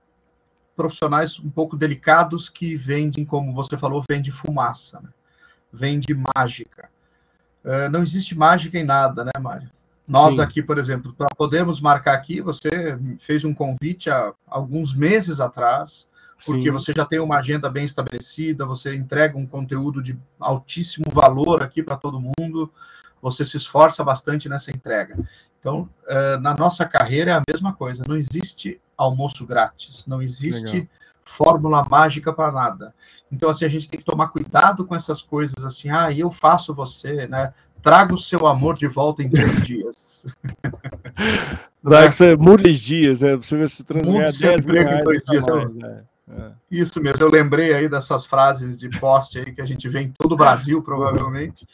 profissionais 0.77 1.39
um 1.39 1.51
pouco 1.51 1.77
delicados 1.77 2.49
que 2.49 2.77
vendem, 2.77 3.25
como 3.25 3.53
você 3.53 3.77
falou, 3.77 4.03
vende 4.09 4.31
fumaça, 4.31 5.01
né? 5.01 5.11
vende 5.73 6.15
mágica. 6.37 6.91
Uh, 7.65 7.89
não 7.91 8.03
existe 8.03 8.37
mágica 8.37 8.79
em 8.79 8.85
nada, 8.85 9.25
né, 9.25 9.31
Mário? 9.41 9.71
Nós 10.07 10.35
Sim. 10.35 10.41
aqui, 10.41 10.63
por 10.63 10.79
exemplo, 10.79 11.15
para 11.15 11.29
podermos 11.35 11.81
marcar 11.81 12.15
aqui, 12.15 12.41
você 12.41 12.99
fez 13.19 13.45
um 13.45 13.55
convite 13.55 14.11
há 14.11 14.33
alguns 14.47 14.95
meses 14.95 15.41
atrás, 15.41 16.09
porque 16.45 16.65
Sim. 16.65 16.71
você 16.71 16.93
já 16.95 17.05
tem 17.05 17.21
uma 17.21 17.39
agenda 17.39 17.71
bem 17.71 17.85
estabelecida, 17.85 18.67
você 18.67 18.95
entrega 18.95 19.39
um 19.39 19.47
conteúdo 19.47 20.03
de 20.03 20.19
altíssimo 20.41 21.07
valor 21.11 21.63
aqui 21.63 21.83
para 21.83 21.97
todo 21.97 22.21
mundo, 22.21 22.71
você 23.23 23.45
se 23.45 23.57
esforça 23.57 24.03
bastante 24.03 24.49
nessa 24.49 24.73
entrega. 24.73 25.17
Então, 25.63 25.89
uh, 26.09 26.41
na 26.41 26.57
nossa 26.57 26.85
carreira 26.85 27.31
é 27.31 27.35
a 27.35 27.43
mesma 27.49 27.73
coisa. 27.73 28.05
Não 28.07 28.17
existe 28.17 28.81
almoço 28.97 29.47
grátis, 29.47 30.05
não 30.09 30.21
existe 30.21 30.73
Legal. 30.73 30.89
fórmula 31.25 31.87
mágica 31.89 32.33
para 32.33 32.51
nada. 32.51 32.93
Então, 33.31 33.49
assim, 33.49 33.65
a 33.65 33.69
gente 33.69 33.89
tem 33.89 34.01
que 34.01 34.05
tomar 34.05 34.27
cuidado 34.27 34.85
com 34.85 34.97
essas 34.97 35.23
coisas 35.23 35.65
assim. 35.65 35.89
Ah, 35.89 36.13
eu 36.13 36.33
faço 36.33 36.75
você, 36.75 37.29
né? 37.29 37.55
Traga 37.81 38.13
o 38.13 38.19
seu 38.19 38.49
amor 38.49 38.77
de 38.77 38.89
volta 38.89 39.23
em 39.23 39.31
três 39.31 39.55
dias. 39.65 40.27
Traga 41.81 42.11
você 42.11 42.35
muda 42.35 42.73
dias, 42.73 43.23
né? 43.23 43.37
Você 43.37 43.57
vê 43.57 43.69
se 43.69 43.85
transformar 43.85 44.33
10 44.33 44.67
mil 44.67 44.83
em 44.83 45.05
dois 45.05 45.23
dias. 45.23 45.47
Mais, 45.47 45.75
né? 45.77 46.03
É. 46.29 46.51
Isso 46.71 47.01
mesmo, 47.01 47.23
eu 47.23 47.31
lembrei 47.31 47.75
aí 47.75 47.89
dessas 47.89 48.25
frases 48.27 48.79
de 48.79 48.89
poste 48.99 49.39
aí 49.39 49.53
que 49.53 49.61
a 49.61 49.67
gente 49.67 49.89
vê 49.89 50.01
em 50.01 50.11
todo 50.11 50.33
o 50.33 50.37
Brasil, 50.37 50.83
provavelmente, 50.83 51.67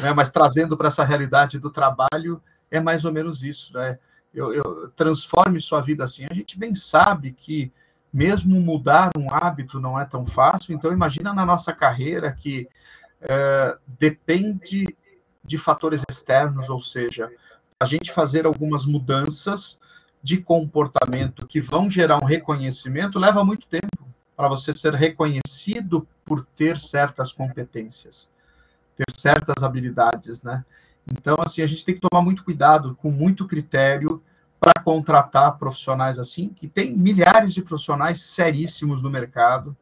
né? 0.00 0.12
mas 0.12 0.30
trazendo 0.30 0.76
para 0.76 0.88
essa 0.88 1.04
realidade 1.04 1.58
do 1.58 1.70
trabalho, 1.70 2.40
é 2.76 2.80
mais 2.80 3.04
ou 3.04 3.12
menos 3.12 3.42
isso, 3.42 3.72
né? 3.74 3.98
Eu, 4.32 4.52
eu, 4.52 4.90
transforme 4.96 5.60
sua 5.60 5.80
vida 5.80 6.02
assim. 6.02 6.26
A 6.28 6.34
gente 6.34 6.58
bem 6.58 6.74
sabe 6.74 7.32
que 7.32 7.72
mesmo 8.12 8.60
mudar 8.60 9.10
um 9.16 9.32
hábito 9.32 9.80
não 9.80 9.98
é 9.98 10.04
tão 10.04 10.26
fácil, 10.26 10.74
então 10.74 10.92
imagina 10.92 11.32
na 11.32 11.46
nossa 11.46 11.72
carreira 11.72 12.32
que 12.32 12.68
é, 13.20 13.78
depende 13.98 14.96
de 15.44 15.58
fatores 15.58 16.02
externos, 16.08 16.68
ou 16.68 16.80
seja, 16.80 17.30
a 17.78 17.86
gente 17.86 18.12
fazer 18.12 18.46
algumas 18.46 18.86
mudanças 18.86 19.78
de 20.22 20.38
comportamento 20.38 21.46
que 21.46 21.60
vão 21.60 21.90
gerar 21.90 22.16
um 22.16 22.24
reconhecimento 22.26 23.18
leva 23.18 23.44
muito 23.44 23.66
tempo 23.66 24.08
para 24.36 24.48
você 24.48 24.72
ser 24.72 24.94
reconhecido 24.94 26.08
por 26.24 26.44
ter 26.56 26.78
certas 26.78 27.30
competências, 27.30 28.30
ter 28.96 29.04
certas 29.16 29.62
habilidades, 29.62 30.42
né? 30.42 30.64
Então, 31.10 31.36
assim, 31.40 31.62
a 31.62 31.66
gente 31.66 31.84
tem 31.84 31.94
que 31.94 32.00
tomar 32.00 32.22
muito 32.22 32.44
cuidado, 32.44 32.96
com 32.96 33.10
muito 33.10 33.46
critério, 33.46 34.22
para 34.60 34.82
contratar 34.82 35.58
profissionais 35.58 36.18
assim, 36.18 36.48
que 36.48 36.66
tem 36.66 36.96
milhares 36.96 37.52
de 37.52 37.60
profissionais 37.60 38.22
seríssimos 38.22 39.02
no 39.02 39.10
mercado, 39.10 39.76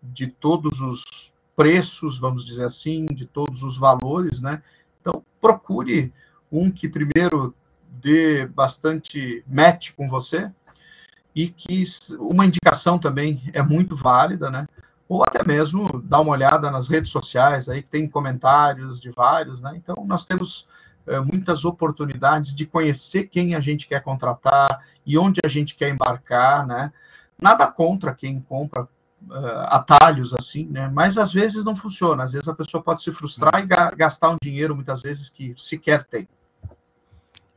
de 0.00 0.28
todos 0.28 0.80
os 0.80 1.32
preços, 1.56 2.20
vamos 2.20 2.44
dizer 2.44 2.64
assim, 2.64 3.04
de 3.06 3.26
todos 3.26 3.64
os 3.64 3.76
valores, 3.76 4.40
né? 4.40 4.62
Então, 5.00 5.24
procure 5.40 6.12
um 6.52 6.70
que 6.70 6.88
primeiro 6.88 7.52
dê 8.00 8.46
bastante 8.46 9.42
match 9.44 9.90
com 9.96 10.08
você 10.08 10.50
e 11.34 11.48
que 11.48 11.84
uma 12.18 12.46
indicação 12.46 12.96
também 12.96 13.42
é 13.52 13.60
muito 13.60 13.96
válida, 13.96 14.50
né? 14.50 14.68
Ou 15.08 15.24
até 15.24 15.42
mesmo 15.42 16.02
dar 16.04 16.20
uma 16.20 16.32
olhada 16.32 16.70
nas 16.70 16.88
redes 16.88 17.10
sociais 17.10 17.68
aí 17.68 17.82
que 17.82 17.88
tem 17.88 18.08
comentários 18.08 19.00
de 19.00 19.10
vários, 19.10 19.60
né? 19.60 19.72
Então 19.74 20.04
nós 20.06 20.24
temos 20.24 20.66
é, 21.06 21.18
muitas 21.20 21.64
oportunidades 21.64 22.54
de 22.54 22.66
conhecer 22.66 23.24
quem 23.24 23.54
a 23.54 23.60
gente 23.60 23.88
quer 23.88 24.02
contratar 24.02 24.84
e 25.06 25.16
onde 25.16 25.40
a 25.42 25.48
gente 25.48 25.74
quer 25.74 25.88
embarcar, 25.88 26.66
né? 26.66 26.92
Nada 27.40 27.66
contra 27.66 28.14
quem 28.14 28.40
compra 28.40 28.82
uh, 28.82 29.66
atalhos 29.68 30.34
assim, 30.34 30.66
né? 30.66 30.90
Mas 30.92 31.16
às 31.16 31.32
vezes 31.32 31.64
não 31.64 31.74
funciona. 31.74 32.24
Às 32.24 32.32
vezes 32.32 32.48
a 32.48 32.54
pessoa 32.54 32.82
pode 32.82 33.02
se 33.02 33.10
frustrar 33.10 33.62
e 33.62 33.66
ga 33.66 33.90
gastar 33.92 34.30
um 34.30 34.36
dinheiro 34.42 34.74
muitas 34.74 35.02
vezes 35.02 35.30
que 35.30 35.54
sequer 35.56 36.04
tem. 36.04 36.28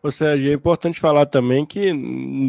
Ou 0.04 0.10
seja, 0.10 0.50
é 0.50 0.54
importante 0.54 1.00
falar 1.00 1.28
também 1.28 1.64
que 1.64 1.92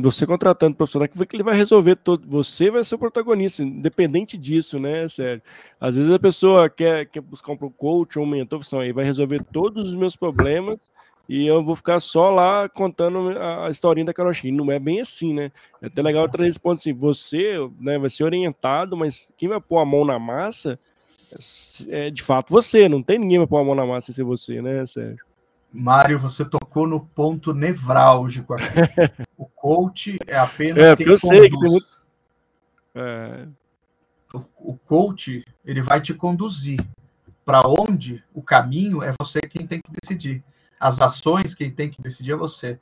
você 0.03 0.27
contratando 0.27 0.75
profissional 0.75 1.07
que 1.07 1.37
ele 1.37 1.43
vai 1.43 1.55
resolver 1.55 1.97
todo, 1.97 2.27
você 2.27 2.71
vai 2.71 2.83
ser 2.83 2.95
o 2.95 2.99
protagonista, 2.99 3.63
independente 3.63 4.39
disso, 4.39 4.79
né, 4.79 5.07
sério. 5.07 5.43
Às 5.79 5.97
vezes 5.97 6.11
a 6.11 6.19
pessoa 6.19 6.71
quer, 6.71 7.07
quer 7.07 7.21
buscar 7.21 7.53
um 7.53 7.57
coach 7.57 8.19
ou 8.19 8.25
um 8.25 8.29
mentor, 8.29 8.63
aí 8.81 8.93
vai 8.93 9.05
resolver 9.05 9.45
todos 9.53 9.89
os 9.89 9.95
meus 9.95 10.17
problemas 10.17 10.91
e 11.29 11.47
eu 11.47 11.63
vou 11.63 11.77
ficar 11.77 12.01
só 12.01 12.31
lá 12.31 12.69
contando 12.71 13.39
a, 13.39 13.69
historinha 13.71 14.07
da 14.07 14.15
carochinha. 14.15 14.55
Não 14.55 14.73
é 14.73 14.79
bem 14.79 15.01
assim, 15.01 15.35
né? 15.35 15.53
É 15.81 15.87
até 15.87 16.01
legal 16.01 16.27
trazer 16.29 16.49
esse 16.49 16.61
ponto 16.61 16.79
assim, 16.79 16.93
você 16.95 17.59
né, 17.79 17.99
vai 17.99 18.09
ser 18.09 18.25
orientado, 18.25 18.97
mas 18.97 19.31
quem 19.37 19.49
vai 19.49 19.61
pôr 19.61 19.79
a 19.79 19.85
mão 19.85 20.07
na 20.07 20.19
massa 20.19 20.79
é 21.89 22.11
de 22.11 22.23
fato 22.23 22.51
você, 22.51 22.89
não 22.89 23.03
tem 23.03 23.19
ninguém 23.19 23.39
vai 23.39 23.47
pôr 23.47 23.59
a 23.59 23.65
mão 23.65 23.75
na 23.75 23.87
massa 23.87 24.07
sem 24.07 24.15
ser 24.15 24.25
você, 24.25 24.61
né, 24.61 24.85
Sérgio? 24.87 25.32
Mário, 25.73 26.19
você 26.19 26.45
tocou 26.45 26.87
no 26.87 27.01
ponto 27.01 27.55
nevrálgico 27.55 28.55
aqui. 28.55 28.65
o 29.39 29.47
coach 29.47 30.19
é 30.27 30.37
apenas 30.37 30.85
é, 30.85 30.97
quem 30.97 31.07
eu 31.07 31.19
conduz. 31.19 31.21
Sei 31.21 31.51
que 31.51 31.59
tem 31.59 31.71
muito... 31.71 32.03
é... 32.95 33.47
o, 34.35 34.73
o 34.73 34.77
coach 34.77 35.45
ele 35.65 35.81
vai 35.81 36.01
te 36.01 36.13
conduzir 36.13 36.79
para 37.45 37.63
onde 37.67 38.23
o 38.35 38.43
caminho 38.43 39.03
é 39.03 39.13
você 39.19 39.41
quem 39.41 39.67
tem 39.67 39.81
que 39.81 39.91
decidir. 40.01 40.45
As 40.79 41.01
ações 41.01 41.55
quem 41.55 41.71
tem 41.71 41.91
que 41.91 42.03
decidir 42.03 42.33
é 42.33 42.37
você. 42.37 42.79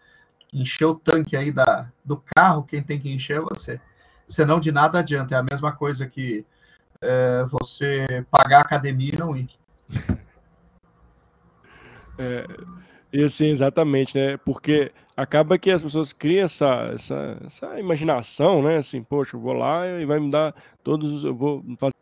Encher 0.52 0.86
o 0.86 0.94
tanque 0.94 1.36
aí 1.36 1.52
da, 1.52 1.88
do 2.04 2.16
carro 2.16 2.64
quem 2.64 2.82
tem 2.82 2.98
que 2.98 3.12
encher 3.12 3.38
é 3.38 3.40
você. 3.40 3.80
Senão 4.26 4.58
de 4.58 4.72
nada 4.72 4.98
adianta. 4.98 5.34
É 5.34 5.38
a 5.38 5.42
mesma 5.42 5.72
coisa 5.72 6.06
que 6.06 6.44
é, 7.00 7.44
você 7.44 8.26
pagar 8.30 8.58
a 8.58 8.62
academia 8.62 9.14
e 9.14 9.18
não 9.18 9.36
ir. 9.36 9.48
É, 12.20 12.46
e 13.12 13.24
assim, 13.24 13.46
exatamente, 13.46 14.16
né? 14.16 14.36
Porque 14.36 14.92
acaba 15.16 15.58
que 15.58 15.70
as 15.70 15.82
pessoas 15.82 16.12
criam 16.12 16.44
essa, 16.44 16.92
essa, 16.94 17.40
essa 17.46 17.80
imaginação, 17.80 18.62
né? 18.62 18.76
Assim, 18.76 19.02
poxa, 19.02 19.36
eu 19.36 19.40
vou 19.40 19.54
lá 19.54 19.86
e 19.86 20.04
vai 20.04 20.20
me 20.20 20.30
dar 20.30 20.54
todos 20.84 21.10
os. 21.10 21.24
Eu 21.24 21.34
vou 21.34 21.64
fazer 21.78 21.94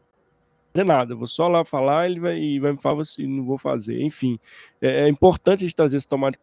nada, 0.84 1.12
eu 1.12 1.18
vou 1.18 1.26
só 1.26 1.48
lá 1.48 1.64
falar 1.64 2.08
ele 2.08 2.20
vai, 2.20 2.38
e 2.38 2.60
vai 2.60 2.72
me 2.72 2.80
falar 2.80 3.02
assim, 3.02 3.26
não 3.26 3.44
vou 3.44 3.58
fazer. 3.58 4.02
Enfim, 4.02 4.38
é, 4.82 5.04
é 5.04 5.08
importante 5.08 5.60
a 5.64 5.66
gente 5.66 5.76
trazer 5.76 5.96
esse 5.98 6.08
tomate 6.08 6.38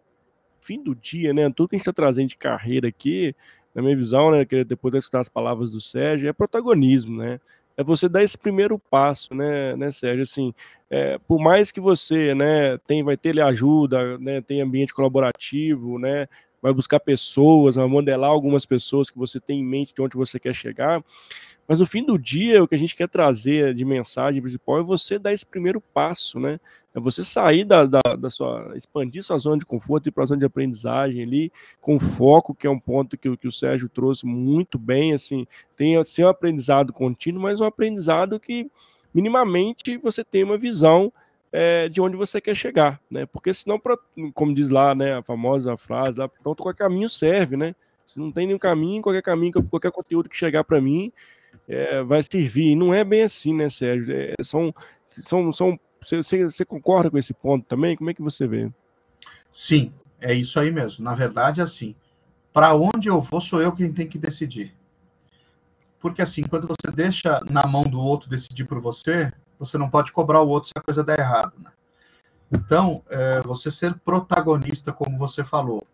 fim 0.62 0.82
do 0.82 0.96
dia, 0.96 1.34
né? 1.34 1.50
Tudo 1.56 1.70
que 1.70 1.76
a 1.76 1.78
gente 1.78 1.84
está 1.84 1.94
trazendo 1.94 2.30
de 2.30 2.38
carreira 2.38 2.88
aqui, 2.88 3.36
na 3.74 3.82
minha 3.82 3.96
visão, 3.96 4.32
né? 4.32 4.46
Que 4.46 4.64
depois 4.64 4.92
de 4.94 5.00
escutar 5.00 5.20
as 5.20 5.30
palavras 5.30 5.72
do 5.72 5.82
Sérgio, 5.82 6.30
é 6.30 6.34
protagonismo, 6.34 7.18
né? 7.20 7.40
É 7.78 7.84
você 7.84 8.08
dar 8.08 8.24
esse 8.24 8.38
primeiro 8.38 8.80
passo, 8.80 9.34
né, 9.34 9.76
né 9.76 9.92
Sérgio? 9.92 10.24
Assim, 10.24 10.54
é, 10.90 11.18
por 11.28 11.40
mais 11.40 11.72
que 11.72 11.80
você, 11.80 12.34
né, 12.34 12.78
tem, 12.88 13.04
vai 13.04 13.18
ter 13.18 13.40
ajuda, 13.42 14.18
né, 14.18 14.42
tem 14.42 14.62
ambiente 14.62 14.94
colaborativo, 14.94 16.00
né, 16.00 16.28
vai 16.62 16.74
buscar 16.74 17.00
pessoas, 17.00 17.76
vai 17.76 17.88
modelar 17.88 18.30
algumas 18.30 18.66
pessoas 18.66 19.10
que 19.10 19.18
você 19.18 19.40
tem 19.40 19.60
em 19.60 19.66
mente 19.66 19.94
de 19.94 20.02
onde 20.02 20.16
você 20.16 20.40
quer 20.40 20.54
chegar, 20.54 21.04
mas 21.68 21.80
no 21.80 21.86
fim 21.86 22.04
do 22.04 22.18
dia, 22.18 22.64
o 22.64 22.68
que 22.68 22.76
a 22.76 22.78
gente 22.78 22.96
quer 22.96 23.08
trazer 23.08 23.74
de 23.74 23.84
mensagem 23.84 24.42
principal 24.42 24.80
é 24.80 24.84
você 24.84 25.18
dar 25.18 25.34
esse 25.34 25.46
primeiro 25.46 25.82
passo, 25.82 26.40
né? 26.40 26.60
É 26.94 27.00
você 27.00 27.24
sair 27.24 27.66
da, 27.66 27.86
da, 27.86 28.02
da 28.18 28.30
sua. 28.30 28.72
expandir 28.76 29.22
sua 29.24 29.38
zona 29.38 29.58
de 29.58 29.66
conforto 29.66 30.08
e 30.08 30.12
para 30.12 30.24
a 30.24 30.28
zona 30.28 30.40
de 30.40 30.46
aprendizagem 30.46 31.24
ali, 31.24 31.52
com 31.82 32.00
foco, 32.00 32.56
que 32.56 32.66
é 32.68 32.70
um 32.70 32.80
ponto 32.80 33.18
que, 33.18 33.36
que 33.36 33.48
o 33.48 33.52
Sérgio 33.52 33.90
trouxe 33.90 34.26
muito 34.26 34.78
bem, 34.80 35.14
assim, 35.14 35.46
tem 35.76 35.98
assim, 35.98 36.24
um 36.24 36.28
aprendizado 36.28 36.94
contínuo, 36.94 37.42
mas 37.42 37.60
um 37.60 37.66
aprendizado 37.66 38.40
que 38.40 38.72
minimamente 39.14 39.98
você 39.98 40.24
tem 40.24 40.44
uma 40.44 40.58
visão 40.58 41.12
é, 41.52 41.90
de 41.90 42.00
onde 42.00 42.16
você 42.16 42.40
quer 42.40 42.56
chegar, 42.56 43.00
né? 43.10 43.26
Porque 43.26 43.54
senão, 43.54 43.80
pra, 43.80 43.98
como 44.34 44.54
diz 44.54 44.70
lá, 44.70 44.94
né, 44.94 45.16
a 45.16 45.24
famosa 45.24 45.76
frase, 45.78 46.20
lá, 46.20 46.28
pronto, 46.28 46.62
qualquer 46.62 46.84
caminho 46.84 47.10
serve, 47.10 47.58
né? 47.58 47.74
Se 48.06 48.20
não 48.20 48.32
tem 48.32 48.46
nenhum 48.46 48.60
caminho, 48.60 49.02
qualquer 49.02 49.22
caminho, 49.22 49.54
qualquer 49.64 49.92
conteúdo 49.92 50.30
que 50.30 50.38
chegar 50.38 50.64
para 50.64 50.80
mim, 50.80 51.12
é, 51.68 52.04
vai 52.04 52.22
servir. 52.24 52.72
E 52.72 52.76
não 52.76 52.94
é 52.94 53.04
bem 53.04 53.24
assim, 53.24 53.54
né, 53.54 53.70
Sérgio? 53.70 54.16
É, 54.16 54.34
são, 54.44 54.74
são, 55.16 55.52
são, 55.52 55.80
você, 56.02 56.44
você 56.44 56.66
concorda 56.66 57.10
com 57.10 57.18
esse 57.18 57.34
ponto 57.34 57.66
também? 57.66 57.96
Como 57.96 58.10
é 58.10 58.14
que 58.14 58.22
você 58.22 58.48
vê? 58.48 58.72
Sim, 59.50 59.94
é 60.20 60.34
isso 60.34 60.60
aí 60.60 60.72
mesmo. 60.72 61.04
Na 61.04 61.14
verdade, 61.14 61.62
assim, 61.62 61.96
para 62.54 62.76
onde 62.76 63.08
eu 63.08 63.22
vou 63.22 63.42
sou 63.42 63.62
eu 63.62 63.72
quem 63.72 63.92
tem 63.92 64.08
que 64.08 64.18
decidir. 64.18 64.74
Porque 66.00 66.22
assim, 66.22 66.44
quando 66.44 66.68
você 66.68 66.92
deixa 66.94 67.42
na 67.50 67.66
mão 67.66 67.84
do 67.84 68.00
outro 68.00 68.30
decidir 68.30 68.66
por 68.66 68.80
você, 68.80 69.32
você 69.58 69.78
não 69.78 69.90
pode 69.90 70.12
cobrar 70.12 70.42
o 70.42 70.48
outro 70.48 70.70
se 70.70 70.74
a 70.76 70.82
coisa 70.82 71.04
der 71.04 71.20
errado, 71.20 71.54
né? 71.58 71.72
Então, 72.52 73.02
é, 73.10 73.42
você 73.42 73.72
ser 73.72 73.96
protagonista, 73.96 74.94
como 74.94 75.18
você 75.18 75.44
falou, 75.44 75.86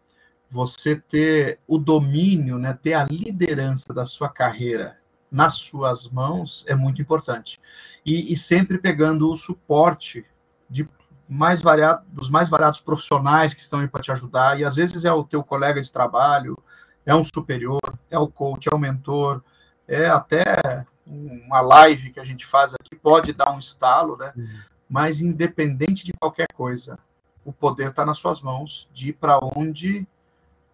você 0.49 0.97
ter 0.97 1.59
o 1.65 1.77
domínio, 1.77 2.57
né, 2.57 2.77
ter 2.81 2.93
a 2.93 3.05
liderança 3.05 3.93
da 3.93 4.03
sua 4.03 4.27
carreira 4.27 4.97
nas 5.31 5.53
suas 5.53 6.07
mãos 6.09 6.65
é 6.67 6.75
muito 6.75 7.01
importante. 7.01 7.59
E, 8.05 8.33
e 8.33 8.35
sempre 8.35 8.77
pegando 8.77 9.31
o 9.31 9.37
suporte 9.37 10.25
de 10.69 10.87
mais 11.27 11.61
variado, 11.61 12.03
dos 12.09 12.29
mais 12.29 12.49
variados 12.49 12.81
profissionais 12.81 13.53
que 13.53 13.61
estão 13.61 13.79
aí 13.79 13.87
para 13.87 14.01
te 14.01 14.11
ajudar, 14.11 14.59
e 14.59 14.65
às 14.65 14.75
vezes 14.75 15.05
é 15.05 15.13
o 15.13 15.23
teu 15.23 15.41
colega 15.41 15.81
de 15.81 15.89
trabalho, 15.89 16.61
é 17.05 17.15
um 17.15 17.23
superior, 17.23 17.79
é 18.09 18.19
o 18.19 18.27
coach, 18.27 18.67
é 18.67 18.75
o 18.75 18.79
mentor, 18.79 19.41
é 19.87 20.07
até 20.07 20.85
uma 21.07 21.61
live 21.61 22.11
que 22.11 22.19
a 22.19 22.23
gente 22.23 22.45
faz 22.45 22.73
aqui, 22.73 22.95
pode 22.95 23.31
dar 23.31 23.51
um 23.51 23.59
estalo, 23.59 24.17
né? 24.17 24.33
Uhum. 24.35 24.59
Mas 24.89 25.21
independente 25.21 26.05
de 26.05 26.11
qualquer 26.13 26.47
coisa, 26.53 26.99
o 27.45 27.53
poder 27.53 27.89
está 27.89 28.05
nas 28.05 28.17
suas 28.17 28.41
mãos 28.41 28.89
de 28.93 29.09
ir 29.09 29.13
para 29.13 29.39
onde 29.55 30.05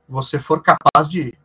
você 0.09 0.39
for 0.39 0.61
capaz 0.63 1.09
de 1.09 1.21
ir 1.21 1.39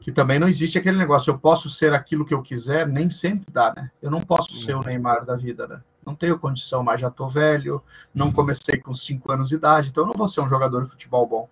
que 0.00 0.10
também 0.10 0.38
não 0.38 0.48
existe 0.48 0.78
aquele 0.78 0.96
negócio, 0.96 1.30
eu 1.30 1.38
posso 1.38 1.68
ser 1.68 1.92
aquilo 1.92 2.24
que 2.24 2.32
eu 2.32 2.40
quiser, 2.40 2.88
nem 2.88 3.10
sempre 3.10 3.46
dá, 3.52 3.72
né? 3.76 3.90
Eu 4.00 4.10
não 4.10 4.20
posso 4.20 4.56
ser 4.56 4.74
o 4.74 4.82
Neymar 4.82 5.26
da 5.26 5.36
vida, 5.36 5.68
né? 5.68 5.80
Não 6.04 6.14
tenho 6.14 6.38
condição, 6.38 6.82
mas 6.82 7.02
já 7.02 7.08
estou 7.08 7.28
velho, 7.28 7.82
não 8.14 8.32
comecei 8.32 8.80
com 8.80 8.94
5 8.94 9.30
anos 9.30 9.50
de 9.50 9.56
idade, 9.56 9.90
então 9.90 10.04
eu 10.04 10.08
não 10.08 10.14
vou 10.14 10.26
ser 10.26 10.40
um 10.40 10.48
jogador 10.48 10.82
de 10.82 10.88
futebol 10.88 11.26
bom. 11.26 11.48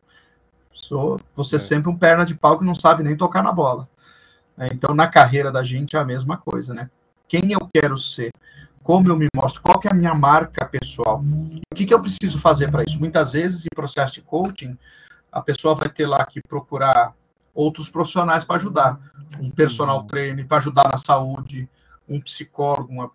Sou, 0.73 1.21
vou 1.37 1.45
ser 1.45 1.57
é. 1.57 1.59
sempre 1.59 1.91
um 1.91 1.97
perna 1.97 2.25
de 2.25 2.35
pau 2.35 2.59
que 2.59 2.65
não 2.65 2.75
sabe 2.75 3.03
nem 3.03 3.17
tocar 3.17 3.43
na 3.43 3.53
bola. 3.53 3.87
É, 4.57 4.69
então, 4.73 4.95
na 4.95 5.07
carreira 5.07 5.53
da 5.53 5.63
gente 5.63 5.97
é 5.97 6.01
a 6.01 6.05
mesma 6.05 6.39
coisa, 6.39 6.73
né? 6.73 6.91
Quem 7.29 7.53
eu 7.53 7.69
quero 7.73 7.99
ser? 7.99 8.33
Como 8.83 9.07
eu 9.09 9.17
me 9.17 9.29
mostro? 9.35 9.61
Qual 9.61 9.79
que 9.79 9.87
é 9.87 9.91
a 9.91 9.95
minha 9.95 10.15
marca 10.15 10.65
pessoal? 10.65 11.23
O 11.71 11.75
que, 11.75 11.85
que 11.85 11.93
eu 11.93 12.01
preciso 12.01 12.39
fazer 12.39 12.71
para 12.71 12.83
isso? 12.83 12.99
Muitas 12.99 13.33
vezes, 13.33 13.67
em 13.67 13.77
processo 13.77 14.15
de 14.15 14.23
coaching, 14.23 14.79
a 15.31 15.43
pessoa 15.43 15.75
vai 15.75 15.91
ter 15.91 16.07
lá 16.07 16.25
que 16.25 16.41
procurar 16.41 17.15
outros 17.59 17.91
profissionais 17.91 18.45
para 18.45 18.55
ajudar. 18.55 19.01
Um 19.41 19.51
personal 19.51 20.05
trainer 20.05 20.47
para 20.47 20.59
ajudar 20.59 20.89
na 20.89 20.97
saúde, 20.97 21.69
um 22.09 22.21
psicólogo, 22.21 22.93
uma, 22.93 23.11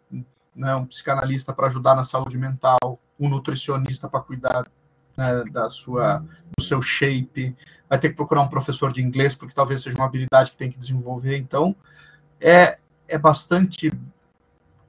né, 0.54 0.76
um 0.76 0.86
psicanalista 0.86 1.54
para 1.54 1.68
ajudar 1.68 1.96
na 1.96 2.04
saúde 2.04 2.38
mental, 2.38 3.00
um 3.18 3.30
nutricionista 3.30 4.10
para 4.10 4.20
cuidar 4.20 4.68
né, 5.16 5.46
da 5.46 5.70
sua, 5.70 6.26
do 6.58 6.62
seu 6.62 6.82
shape, 6.82 7.56
vai 7.88 7.98
ter 7.98 8.10
que 8.10 8.16
procurar 8.16 8.42
um 8.42 8.50
professor 8.50 8.92
de 8.92 9.02
inglês, 9.02 9.34
porque 9.34 9.56
talvez 9.56 9.82
seja 9.82 9.96
uma 9.96 10.06
habilidade 10.06 10.52
que 10.52 10.58
tem 10.58 10.70
que 10.70 10.78
desenvolver. 10.78 11.38
Então, 11.38 11.74
é, 12.42 12.78
é 13.08 13.18
bastante 13.18 13.94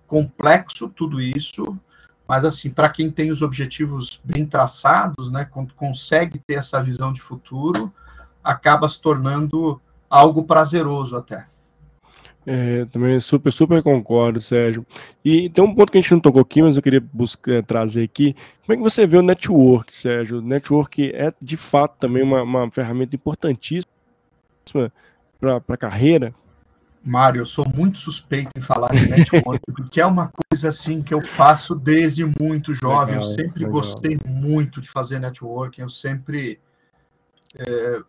complexo 0.09 0.89
tudo 0.89 1.21
isso, 1.21 1.79
Mas, 2.27 2.43
assim, 2.43 2.71
para 2.71 2.89
quem 2.89 3.11
tem 3.11 3.31
os 3.31 3.43
objetivos 3.43 4.19
bem 4.25 4.47
traçados, 4.47 5.31
né, 5.31 5.47
consegue 5.77 6.39
ter 6.39 6.55
essa 6.55 6.83
visão 6.83 7.13
de 7.13 7.21
futuro, 7.21 7.93
acaba 8.45 8.89
se 8.89 9.01
tornando 9.01 9.81
algo 10.09 10.45
prazeroso 10.45 11.17
até. 11.17 11.47
É, 12.47 12.85
também 12.87 13.19
super, 13.21 13.51
super 13.51 13.83
concordo, 13.83 14.41
Sérgio. 14.41 14.87
E 15.25 15.49
tem 15.49 15.65
um 15.65 15.75
ponto 15.75 15.91
que 15.91 15.97
a 15.97 16.01
gente 16.01 16.13
não 16.13 16.21
tocou 16.21 16.43
aqui, 16.43 16.61
mas 16.61 16.77
eu 16.77 16.83
queria 16.83 17.03
buscar, 17.13 17.63
trazer 17.63 18.05
aqui. 18.05 18.37
Como 18.67 18.75
é 18.75 18.77
que 18.77 18.83
você 18.83 19.07
vê 19.07 19.17
o 19.17 19.23
network, 19.23 19.97
Sérgio? 19.97 20.39
O 20.39 20.43
network 20.43 21.11
é, 21.15 21.33
de 21.43 21.57
fato, 21.57 21.97
também 21.99 22.23
uma, 22.23 22.43
uma 22.43 22.71
ferramenta 22.71 23.17
importantíssima 23.17 23.89
para 25.41 25.63
a 25.67 25.77
carreira? 25.77 26.35
Mário, 27.03 27.41
eu 27.41 27.47
sou 27.47 27.67
muito 27.75 27.99
suspeito 27.99 28.51
em 28.57 28.63
falar 28.63 28.91
de 28.93 29.09
network, 29.09 29.61
porque 29.75 30.01
é 30.01 30.07
uma 30.07 30.31
coisa 30.51 30.69
assim 30.69 31.03
que 31.03 31.13
eu 31.13 31.21
faço 31.21 31.75
desde 31.75 32.25
muito 32.41 32.75
jovem. 32.75 33.17
Legal, 33.17 33.29
eu 33.29 33.35
sempre 33.35 33.65
legal. 33.65 33.73
gostei 33.73 34.19
muito 34.27 34.81
de 34.81 34.89
fazer 34.89 35.19
networking, 35.19 35.83
eu 35.83 35.91
sempre 35.91 36.59
é, 37.59 38.03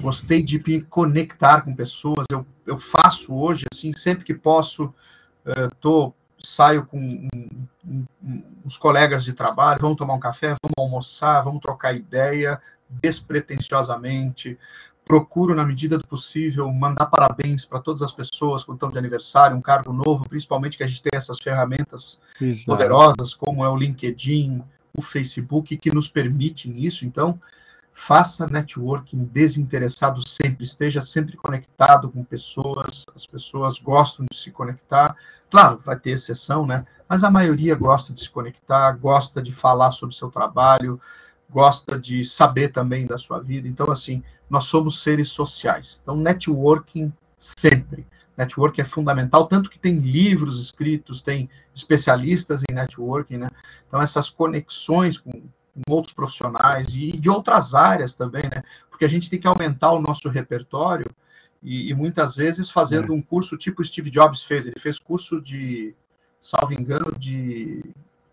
gostei 0.00 0.42
de 0.42 0.62
me 0.66 0.80
conectar 0.82 1.62
com 1.62 1.74
pessoas. 1.74 2.26
Eu, 2.30 2.46
eu 2.66 2.76
faço 2.76 3.34
hoje, 3.34 3.66
assim, 3.72 3.92
sempre 3.96 4.24
que 4.24 4.34
posso, 4.34 4.92
é, 5.44 5.68
tô, 5.80 6.12
saio 6.42 6.86
com 6.86 6.98
um, 6.98 7.28
um, 7.84 8.04
um, 8.22 8.42
os 8.64 8.76
colegas 8.76 9.24
de 9.24 9.32
trabalho, 9.32 9.80
vamos 9.80 9.96
tomar 9.96 10.14
um 10.14 10.20
café, 10.20 10.54
vamos 10.62 10.74
almoçar, 10.78 11.42
vamos 11.42 11.60
trocar 11.60 11.94
ideia 11.94 12.60
despretensiosamente 12.88 14.56
procuro, 15.06 15.54
na 15.54 15.64
medida 15.64 15.96
do 15.96 16.06
possível, 16.06 16.70
mandar 16.72 17.06
parabéns 17.06 17.64
para 17.64 17.78
todas 17.78 18.02
as 18.02 18.10
pessoas 18.10 18.64
quando 18.64 18.78
estão 18.78 18.90
de 18.90 18.98
aniversário, 18.98 19.56
um 19.56 19.60
cargo 19.62 19.92
novo, 19.92 20.28
principalmente 20.28 20.76
que 20.76 20.82
a 20.82 20.86
gente 20.86 21.00
tem 21.00 21.12
essas 21.16 21.38
ferramentas 21.38 22.20
Exato. 22.40 22.66
poderosas, 22.66 23.32
como 23.32 23.64
é 23.64 23.68
o 23.68 23.76
LinkedIn, 23.76 24.62
o 24.92 25.00
Facebook, 25.00 25.76
que 25.76 25.94
nos 25.94 26.08
permitem 26.08 26.84
isso. 26.84 27.06
Então, 27.06 27.40
faça 27.98 28.46
networking 28.46 29.24
desinteressado 29.24 30.20
sempre, 30.28 30.64
esteja 30.64 31.00
sempre 31.00 31.34
conectado 31.34 32.10
com 32.10 32.22
pessoas, 32.22 33.06
as 33.16 33.26
pessoas 33.26 33.78
gostam 33.78 34.26
de 34.30 34.36
se 34.36 34.50
conectar. 34.50 35.16
Claro, 35.50 35.80
vai 35.82 35.98
ter 35.98 36.10
exceção, 36.10 36.66
né? 36.66 36.86
Mas 37.08 37.24
a 37.24 37.30
maioria 37.30 37.74
gosta 37.74 38.12
de 38.12 38.20
se 38.20 38.30
conectar, 38.30 38.92
gosta 38.92 39.42
de 39.42 39.50
falar 39.50 39.90
sobre 39.90 40.14
seu 40.14 40.30
trabalho, 40.30 41.00
gosta 41.48 41.98
de 41.98 42.22
saber 42.22 42.68
também 42.68 43.06
da 43.06 43.16
sua 43.16 43.40
vida. 43.40 43.66
Então, 43.66 43.90
assim, 43.90 44.22
nós 44.48 44.64
somos 44.64 45.02
seres 45.02 45.30
sociais. 45.30 45.98
Então, 46.02 46.14
networking 46.14 47.10
sempre. 47.38 48.06
Networking 48.36 48.82
é 48.82 48.84
fundamental, 48.84 49.46
tanto 49.46 49.70
que 49.70 49.78
tem 49.78 49.96
livros 49.96 50.60
escritos, 50.60 51.22
tem 51.22 51.48
especialistas 51.74 52.62
em 52.68 52.74
networking, 52.74 53.38
né? 53.38 53.48
Então, 53.88 54.02
essas 54.02 54.28
conexões 54.28 55.16
com, 55.16 55.32
com 55.84 55.92
outros 55.92 56.14
profissionais 56.14 56.88
e 56.94 57.12
de 57.12 57.28
outras 57.28 57.74
áreas 57.74 58.14
também, 58.14 58.44
né? 58.44 58.62
Porque 58.88 59.04
a 59.04 59.08
gente 59.08 59.28
tem 59.28 59.38
que 59.38 59.46
aumentar 59.46 59.92
o 59.92 60.00
nosso 60.00 60.28
repertório 60.28 61.06
e, 61.62 61.90
e 61.90 61.94
muitas 61.94 62.36
vezes 62.36 62.70
fazendo 62.70 63.12
é. 63.12 63.16
um 63.16 63.20
curso 63.20 63.56
tipo 63.56 63.84
Steve 63.84 64.10
Jobs 64.10 64.42
fez. 64.42 64.66
Ele 64.66 64.78
fez 64.78 64.98
curso 64.98 65.40
de, 65.40 65.94
salvo 66.40 66.72
engano, 66.72 67.12
de 67.18 67.84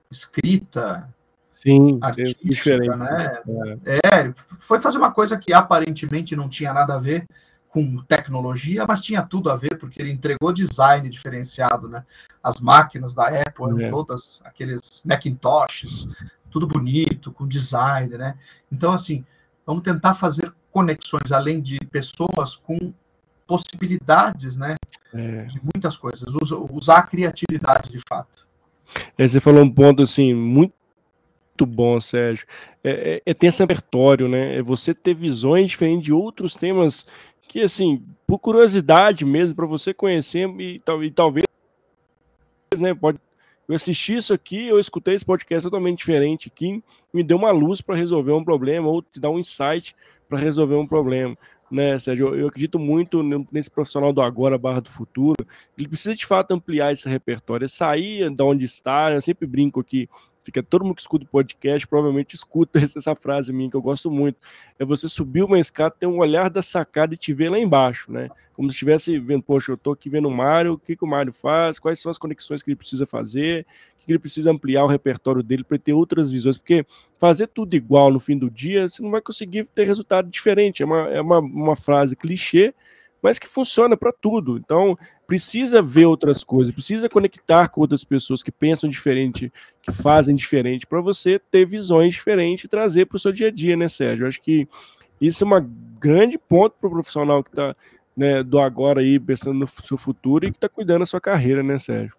escrita, 0.09 1.09
Sim, 1.47 1.97
artística, 2.01 2.47
diferente. 2.47 2.95
né? 2.97 3.41
É. 3.85 4.19
é, 4.19 4.33
foi 4.59 4.79
fazer 4.81 4.97
uma 4.97 5.11
coisa 5.11 5.37
que 5.37 5.53
aparentemente 5.53 6.35
não 6.35 6.49
tinha 6.49 6.73
nada 6.73 6.95
a 6.95 6.99
ver 6.99 7.25
com 7.69 8.03
tecnologia, 8.03 8.85
mas 8.87 9.01
tinha 9.01 9.23
tudo 9.23 9.49
a 9.49 9.55
ver, 9.55 9.79
porque 9.79 9.99
ele 9.99 10.11
entregou 10.11 10.53
design 10.53 11.09
diferenciado, 11.09 11.87
né? 11.89 12.05
As 12.43 12.59
máquinas 12.59 13.15
da 13.15 13.29
Apple 13.29 13.65
eram 13.65 13.79
é. 13.79 13.89
todas 13.89 14.41
aqueles 14.45 15.01
Macintoshes, 15.03 16.07
tudo 16.53 16.67
bonito, 16.67 17.31
com 17.31 17.47
design, 17.47 18.15
né? 18.15 18.37
Então, 18.71 18.93
assim, 18.93 19.25
vamos 19.65 19.81
tentar 19.81 20.13
fazer 20.13 20.53
conexões, 20.71 21.31
além 21.31 21.59
de 21.59 21.79
pessoas 21.79 22.55
com 22.55 22.93
possibilidades, 23.47 24.55
né? 24.55 24.75
É. 25.11 25.45
De 25.45 25.59
muitas 25.63 25.97
coisas, 25.97 26.31
usar 26.71 26.99
a 26.99 27.03
criatividade 27.03 27.89
de 27.89 27.99
fato. 28.07 28.47
você 29.17 29.39
falou 29.39 29.63
um 29.63 29.69
ponto, 29.69 30.03
assim, 30.03 30.31
muito 30.33 30.75
muito 31.53 31.67
bom, 31.67 32.01
Sérgio. 32.01 32.47
É, 32.83 33.15
é, 33.15 33.21
é 33.27 33.33
ter 33.33 33.47
esse 33.47 33.61
repertório, 33.61 34.27
né? 34.27 34.57
É 34.57 34.61
você 34.63 34.91
ter 34.91 35.13
visões 35.13 35.69
diferentes 35.69 36.05
de 36.05 36.11
outros 36.11 36.55
temas 36.55 37.05
que, 37.47 37.61
assim, 37.61 38.03
por 38.25 38.39
curiosidade 38.39 39.23
mesmo, 39.23 39.55
para 39.55 39.67
você 39.67 39.93
conhecer 39.93 40.49
e, 40.59 40.81
e 41.03 41.11
talvez, 41.11 41.45
né, 42.79 42.95
pode 42.95 43.19
eu 43.67 43.75
assisti 43.75 44.15
isso 44.15 44.33
aqui, 44.33 44.67
eu 44.67 44.79
escutei 44.79 45.15
esse 45.15 45.25
podcast 45.25 45.63
totalmente 45.63 45.99
diferente 45.99 46.51
aqui, 46.53 46.83
me 47.13 47.23
deu 47.23 47.37
uma 47.37 47.51
luz 47.51 47.81
para 47.81 47.95
resolver 47.95 48.33
um 48.33 48.43
problema, 48.43 48.87
ou 48.87 49.01
te 49.01 49.19
dar 49.19 49.29
um 49.29 49.39
insight 49.39 49.95
para 50.27 50.37
resolver 50.37 50.75
um 50.75 50.87
problema. 50.87 51.37
Né, 51.71 51.97
Sérgio? 51.97 52.35
Eu, 52.35 52.47
acredito 52.49 52.77
muito 52.77 53.23
nesse 53.51 53.71
profissional 53.71 54.13
do 54.13 54.21
agora 54.21 54.59
barra 54.59 54.79
do 54.79 54.89
futuro. 54.89 55.43
Ele 55.75 55.87
precisa 55.87 56.13
de 56.13 56.23
fato 56.23 56.53
ampliar 56.53 56.93
esse 56.93 57.09
repertório, 57.09 57.65
é 57.65 57.67
sair 57.67 58.29
de 58.29 58.43
onde 58.43 58.65
está. 58.65 59.11
Eu 59.11 59.21
sempre 59.21 59.47
brinco 59.47 59.79
aqui 59.79 60.07
fica 60.43 60.61
todo 60.61 60.83
mundo 60.83 60.95
que 60.95 61.01
escuta 61.01 61.25
o 61.25 61.27
podcast 61.27 61.87
provavelmente 61.87 62.35
escuta 62.35 62.79
essa 62.83 63.15
frase 63.15 63.53
minha 63.53 63.69
que 63.69 63.75
eu 63.75 63.81
gosto 63.81 64.11
muito. 64.11 64.37
É 64.77 64.85
você 64.85 65.07
subir 65.07 65.43
uma 65.43 65.59
escada, 65.59 65.95
ter 65.99 66.07
um 66.07 66.19
olhar 66.19 66.49
da 66.49 66.61
sacada 66.61 67.13
e 67.13 67.17
te 67.17 67.33
ver 67.33 67.49
lá 67.49 67.59
embaixo, 67.59 68.11
né? 68.11 68.29
Como 68.53 68.69
se 68.69 68.73
estivesse 68.73 69.17
vendo, 69.17 69.43
poxa, 69.43 69.71
eu 69.71 69.77
tô 69.77 69.91
aqui 69.91 70.09
vendo 70.09 70.27
o 70.27 70.31
Mário, 70.31 70.73
o 70.73 70.77
que, 70.77 70.95
que 70.95 71.03
o 71.03 71.07
Mário 71.07 71.33
faz, 71.33 71.79
quais 71.79 71.99
são 71.99 72.09
as 72.09 72.19
conexões 72.19 72.61
que 72.61 72.69
ele 72.69 72.75
precisa 72.75 73.07
fazer, 73.07 73.65
que 74.05 74.11
ele 74.11 74.19
precisa 74.19 74.51
ampliar 74.51 74.83
o 74.83 74.87
repertório 74.87 75.41
dele 75.41 75.63
para 75.63 75.77
ter 75.79 75.93
outras 75.93 76.29
visões, 76.29 76.57
porque 76.57 76.85
fazer 77.17 77.47
tudo 77.47 77.75
igual 77.75 78.11
no 78.11 78.19
fim 78.19 78.37
do 78.37 78.49
dia, 78.49 78.87
você 78.87 79.01
não 79.01 79.09
vai 79.09 79.21
conseguir 79.21 79.65
ter 79.73 79.85
resultado 79.85 80.29
diferente. 80.29 80.83
É 80.83 80.85
uma, 80.85 81.09
é 81.09 81.21
uma, 81.21 81.39
uma 81.39 81.75
frase 81.75 82.15
clichê, 82.15 82.73
mas 83.23 83.39
que 83.39 83.47
funciona 83.47 83.95
para 83.95 84.11
tudo. 84.11 84.57
Então, 84.57 84.97
precisa 85.25 85.81
ver 85.81 86.05
outras 86.05 86.43
coisas, 86.43 86.73
precisa 86.73 87.07
conectar 87.07 87.69
com 87.69 87.79
outras 87.79 88.03
pessoas 88.03 88.43
que 88.43 88.51
pensam 88.51 88.89
diferente, 88.89 89.51
que 89.81 89.91
fazem 89.93 90.35
diferente, 90.35 90.85
para 90.85 90.99
você 90.99 91.39
ter 91.39 91.65
visões 91.65 92.13
diferentes 92.13 92.65
e 92.65 92.67
trazer 92.67 93.05
para 93.05 93.15
o 93.15 93.19
seu 93.19 93.31
dia 93.31 93.47
a 93.47 93.51
dia, 93.51 93.77
né, 93.77 93.87
Sérgio? 93.87 94.25
Eu 94.25 94.27
acho 94.27 94.41
que 94.41 94.67
isso 95.21 95.45
é 95.45 95.47
uma 95.47 95.65
grande 95.99 96.37
ponto 96.37 96.75
para 96.79 96.87
o 96.87 96.91
profissional 96.91 97.41
que 97.41 97.51
está 97.51 97.73
né, 98.15 98.43
do 98.43 98.59
agora 98.59 98.99
aí, 98.99 99.17
pensando 99.17 99.57
no 99.57 99.67
seu 99.67 99.97
futuro 99.97 100.45
e 100.45 100.51
que 100.51 100.57
está 100.57 100.67
cuidando 100.67 100.99
da 100.99 101.05
sua 101.05 101.21
carreira, 101.21 101.63
né, 101.63 101.77
Sérgio? 101.79 102.15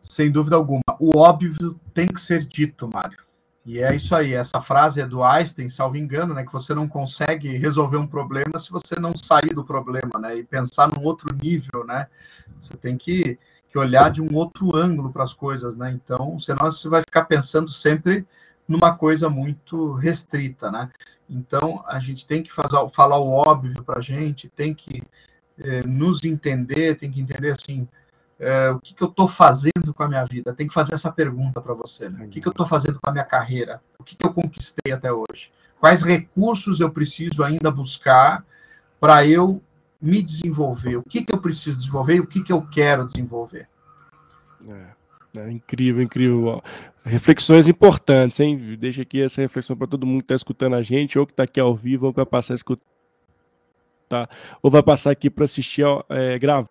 Sem 0.00 0.30
dúvida 0.30 0.56
alguma. 0.56 0.82
O 1.00 1.18
óbvio 1.18 1.78
tem 1.92 2.06
que 2.06 2.20
ser 2.20 2.44
dito, 2.44 2.88
Mário. 2.88 3.18
E 3.64 3.80
é 3.80 3.94
isso 3.94 4.14
aí, 4.16 4.34
essa 4.34 4.60
frase 4.60 5.00
é 5.00 5.06
do 5.06 5.22
Einstein, 5.22 5.68
salvo 5.68 5.96
engano, 5.96 6.34
né, 6.34 6.44
que 6.44 6.52
você 6.52 6.74
não 6.74 6.88
consegue 6.88 7.56
resolver 7.56 7.96
um 7.96 8.06
problema 8.06 8.58
se 8.58 8.72
você 8.72 8.98
não 8.98 9.16
sair 9.16 9.54
do 9.54 9.64
problema, 9.64 10.18
né, 10.18 10.36
e 10.36 10.42
pensar 10.42 10.88
num 10.88 11.04
outro 11.04 11.32
nível, 11.32 11.84
né, 11.86 12.08
você 12.60 12.76
tem 12.76 12.96
que, 12.96 13.38
que 13.68 13.78
olhar 13.78 14.10
de 14.10 14.20
um 14.20 14.34
outro 14.34 14.76
ângulo 14.76 15.12
para 15.12 15.22
as 15.22 15.32
coisas, 15.32 15.76
né, 15.76 15.92
então, 15.92 16.40
senão 16.40 16.72
você 16.72 16.88
vai 16.88 17.02
ficar 17.02 17.24
pensando 17.26 17.70
sempre 17.70 18.26
numa 18.66 18.96
coisa 18.96 19.30
muito 19.30 19.92
restrita, 19.92 20.68
né, 20.68 20.90
então 21.30 21.84
a 21.86 22.00
gente 22.00 22.26
tem 22.26 22.42
que 22.42 22.52
fazer, 22.52 22.76
falar 22.92 23.18
o 23.18 23.30
óbvio 23.30 23.84
para 23.84 24.00
a 24.00 24.02
gente, 24.02 24.48
tem 24.48 24.74
que 24.74 25.04
eh, 25.58 25.86
nos 25.86 26.24
entender, 26.24 26.96
tem 26.96 27.12
que 27.12 27.20
entender, 27.20 27.52
assim, 27.52 27.86
é, 28.38 28.70
o 28.70 28.80
que, 28.80 28.94
que 28.94 29.02
eu 29.02 29.08
estou 29.08 29.28
fazendo 29.28 29.94
com 29.94 30.02
a 30.02 30.08
minha 30.08 30.24
vida? 30.24 30.52
Tem 30.52 30.66
que 30.66 30.74
fazer 30.74 30.94
essa 30.94 31.12
pergunta 31.12 31.60
para 31.60 31.74
você. 31.74 32.08
Né? 32.08 32.24
O 32.24 32.28
que, 32.28 32.40
que 32.40 32.48
eu 32.48 32.50
estou 32.50 32.66
fazendo 32.66 32.98
com 33.00 33.08
a 33.08 33.12
minha 33.12 33.24
carreira? 33.24 33.80
O 33.98 34.04
que, 34.04 34.16
que 34.16 34.26
eu 34.26 34.32
conquistei 34.32 34.92
até 34.92 35.12
hoje? 35.12 35.52
Quais 35.78 36.02
recursos 36.02 36.80
eu 36.80 36.90
preciso 36.90 37.44
ainda 37.44 37.70
buscar 37.70 38.44
para 39.00 39.26
eu 39.26 39.62
me 40.00 40.22
desenvolver? 40.22 40.96
O 40.96 41.02
que, 41.02 41.24
que 41.24 41.34
eu 41.34 41.40
preciso 41.40 41.76
desenvolver 41.78 42.16
e 42.16 42.20
o 42.20 42.26
que, 42.26 42.42
que 42.42 42.52
eu 42.52 42.62
quero 42.62 43.06
desenvolver? 43.06 43.68
É, 44.68 45.40
é 45.40 45.50
incrível, 45.50 46.02
incrível. 46.02 46.62
Reflexões 47.04 47.68
importantes, 47.68 48.38
hein? 48.40 48.76
Deixa 48.78 49.02
aqui 49.02 49.20
essa 49.20 49.40
reflexão 49.40 49.76
para 49.76 49.86
todo 49.86 50.06
mundo 50.06 50.18
que 50.18 50.24
está 50.24 50.34
escutando 50.34 50.74
a 50.74 50.82
gente, 50.82 51.18
ou 51.18 51.26
que 51.26 51.32
está 51.32 51.44
aqui 51.44 51.60
ao 51.60 51.74
vivo, 51.74 52.06
ou 52.06 52.12
que 52.12 52.16
vai 52.16 52.26
passar 52.26 52.54
a 52.54 52.56
escutar, 52.56 52.84
ou 54.62 54.70
vai 54.70 54.82
passar 54.82 55.10
aqui 55.10 55.28
para 55.28 55.44
assistir 55.44 55.84
é, 56.08 56.38
gravar 56.38 56.68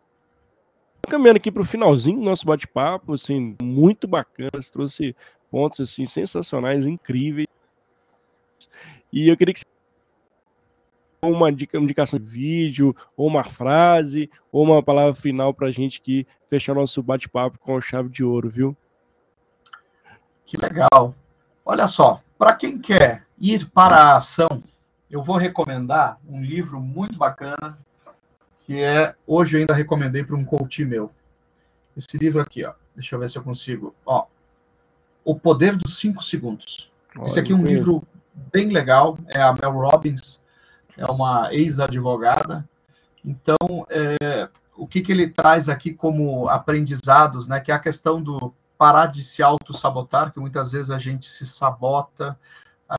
caminhando 1.08 1.38
aqui 1.38 1.52
para 1.52 1.62
o 1.62 1.66
finalzinho 1.66 2.20
do 2.20 2.26
nosso 2.26 2.46
bate-papo, 2.46 3.14
assim, 3.14 3.56
muito 3.62 4.08
bacana, 4.08 4.50
você 4.56 4.72
trouxe 4.72 5.16
pontos 5.50 5.80
assim 5.82 6.06
sensacionais, 6.06 6.86
incríveis. 6.86 7.48
E 9.12 9.28
eu 9.28 9.36
queria 9.36 9.54
que 9.54 9.60
você 9.60 9.66
uma 11.24 11.52
dica, 11.52 11.78
uma 11.78 11.84
indicação 11.84 12.20
de 12.20 12.26
vídeo, 12.26 12.96
ou 13.16 13.28
uma 13.28 13.44
frase, 13.44 14.30
ou 14.52 14.64
uma 14.64 14.82
palavra 14.82 15.14
final 15.14 15.54
para 15.54 15.68
a 15.68 15.72
gente 15.72 16.02
que 16.02 16.26
fechar 16.50 16.74
nosso 16.74 17.04
bate-papo 17.04 17.60
com 17.60 17.80
chave 17.80 18.10
de 18.10 18.24
ouro, 18.24 18.50
viu? 18.50 18.76
Que 20.46 20.58
legal. 20.58 21.14
Olha 21.64 21.88
só, 21.88 22.22
para 22.40 22.56
quem 22.56 22.80
quer 22.80 23.26
ir 23.40 23.70
para 23.70 23.98
a 23.98 24.16
ação, 24.16 24.64
eu 25.12 25.22
vou 25.22 25.38
recomendar 25.38 26.20
um 26.28 26.42
livro 26.42 26.80
muito 26.82 27.18
bacana 27.18 27.78
que 28.62 28.82
é 28.82 29.16
hoje 29.26 29.58
eu 29.58 29.62
ainda 29.62 29.74
recomendei 29.74 30.24
para 30.24 30.36
um 30.36 30.46
coach 30.46 30.84
meu. 30.86 31.12
Esse 31.96 32.18
livro 32.18 32.42
aqui, 32.42 32.64
ó. 32.64 32.74
Deixa 32.96 33.16
eu 33.16 33.20
ver 33.20 33.30
se 33.30 33.38
eu 33.38 33.44
consigo. 33.44 33.94
Ó, 34.06 34.26
O 35.24 35.38
Poder 35.38 35.76
dos 35.76 35.98
Cinco 35.98 36.24
Segundos. 36.24 36.92
Olha, 37.18 37.28
Esse 37.28 37.40
aqui 37.40 37.52
é 37.52 37.56
um 37.56 37.64
livro 37.64 38.04
bem 38.52 38.70
legal, 38.70 39.18
é 39.28 39.42
a 39.42 39.54
Mel 39.54 39.72
Robbins, 39.72 40.42
é 40.98 41.06
uma 41.06 41.54
ex-advogada. 41.54 42.68
Então, 43.24 43.58
é, 43.90 44.50
o 44.76 44.88
que, 44.88 45.02
que 45.02 45.12
ele 45.12 45.30
traz 45.30 45.70
aqui 45.70 45.94
como 45.94 46.48
aprendizados, 46.50 47.48
né? 47.48 47.60
Que 47.60 47.72
é 47.72 47.76
a 47.76 47.80
questão 47.80 48.22
do 48.22 48.54
parar 48.78 49.08
de 49.08 49.24
se 49.24 49.44
auto-sabotar, 49.44 50.34
que 50.34 50.40
muitas 50.40 50.72
vezes 50.72 50.90
a 50.90 50.98
gente 50.98 51.28
se 51.28 51.46
sabota, 51.46 52.38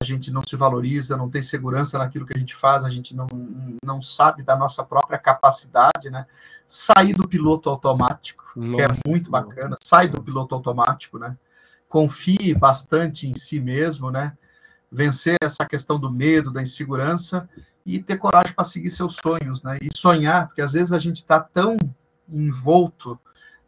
a 0.01 0.05
gente 0.05 0.33
não 0.33 0.43
se 0.43 0.57
valoriza, 0.57 1.19
não 1.19 1.29
tem 1.29 1.43
segurança 1.43 1.99
naquilo 1.99 2.25
que 2.25 2.35
a 2.35 2.39
gente 2.39 2.55
faz, 2.55 2.83
a 2.83 2.89
gente 2.89 3.15
não, 3.15 3.27
não 3.85 4.01
sabe 4.01 4.43
da 4.43 4.57
nossa 4.57 4.83
própria 4.83 5.19
capacidade, 5.19 6.09
né? 6.11 6.27
Sair 6.67 7.13
do 7.13 7.29
piloto 7.29 7.69
automático, 7.69 8.45
nossa, 8.57 8.71
que 8.71 8.81
é 8.81 8.87
muito 9.07 9.31
bacana, 9.31 9.77
sai 9.85 10.09
do 10.09 10.23
piloto 10.23 10.55
automático, 10.55 11.19
né? 11.19 11.37
Confie 11.89 12.55
bastante 12.55 13.29
em 13.29 13.35
si 13.37 13.61
mesmo, 13.61 14.11
né? 14.11 14.33
Vencer 14.91 15.37
essa 15.43 15.67
questão 15.67 15.99
do 15.99 16.11
medo, 16.11 16.51
da 16.51 16.63
insegurança 16.63 17.47
e 17.85 18.03
ter 18.03 18.17
coragem 18.17 18.55
para 18.55 18.65
seguir 18.65 18.91
seus 18.91 19.17
sonhos, 19.17 19.63
né? 19.63 19.77
E 19.83 19.91
sonhar, 19.95 20.47
porque 20.47 20.63
às 20.63 20.73
vezes 20.73 20.93
a 20.93 20.99
gente 20.99 21.17
está 21.17 21.39
tão 21.39 21.77
envolto 22.27 23.21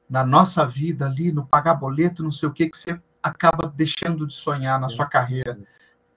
na 0.09 0.25
nossa 0.25 0.64
vida 0.64 1.05
ali, 1.05 1.31
no 1.31 1.45
pagar 1.45 1.75
boleto, 1.75 2.22
não 2.22 2.33
sei 2.33 2.49
o 2.49 2.53
que, 2.53 2.70
que 2.70 2.79
você 2.79 2.99
acaba 3.22 3.70
deixando 3.75 4.27
de 4.27 4.33
sonhar 4.33 4.77
Sim. 4.77 4.81
na 4.81 4.89
sua 4.89 5.07
carreira, 5.07 5.59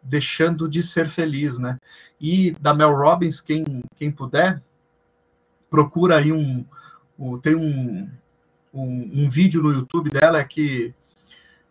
deixando 0.08 0.70
de 0.70 0.82
ser 0.82 1.08
feliz, 1.08 1.58
né? 1.58 1.78
E 2.20 2.52
da 2.60 2.74
Mel 2.74 2.96
Robbins, 2.96 3.42
quem, 3.42 3.84
quem 3.96 4.12
puder, 4.12 4.62
procura 5.70 6.18
aí 6.18 6.32
um, 6.32 6.66
um 7.20 7.38
tem 7.38 7.56
um, 7.56 8.10
um, 8.74 9.24
um, 9.24 9.30
vídeo 9.30 9.62
no 9.62 9.72
YouTube 9.72 10.10
dela 10.10 10.44
que 10.44 10.94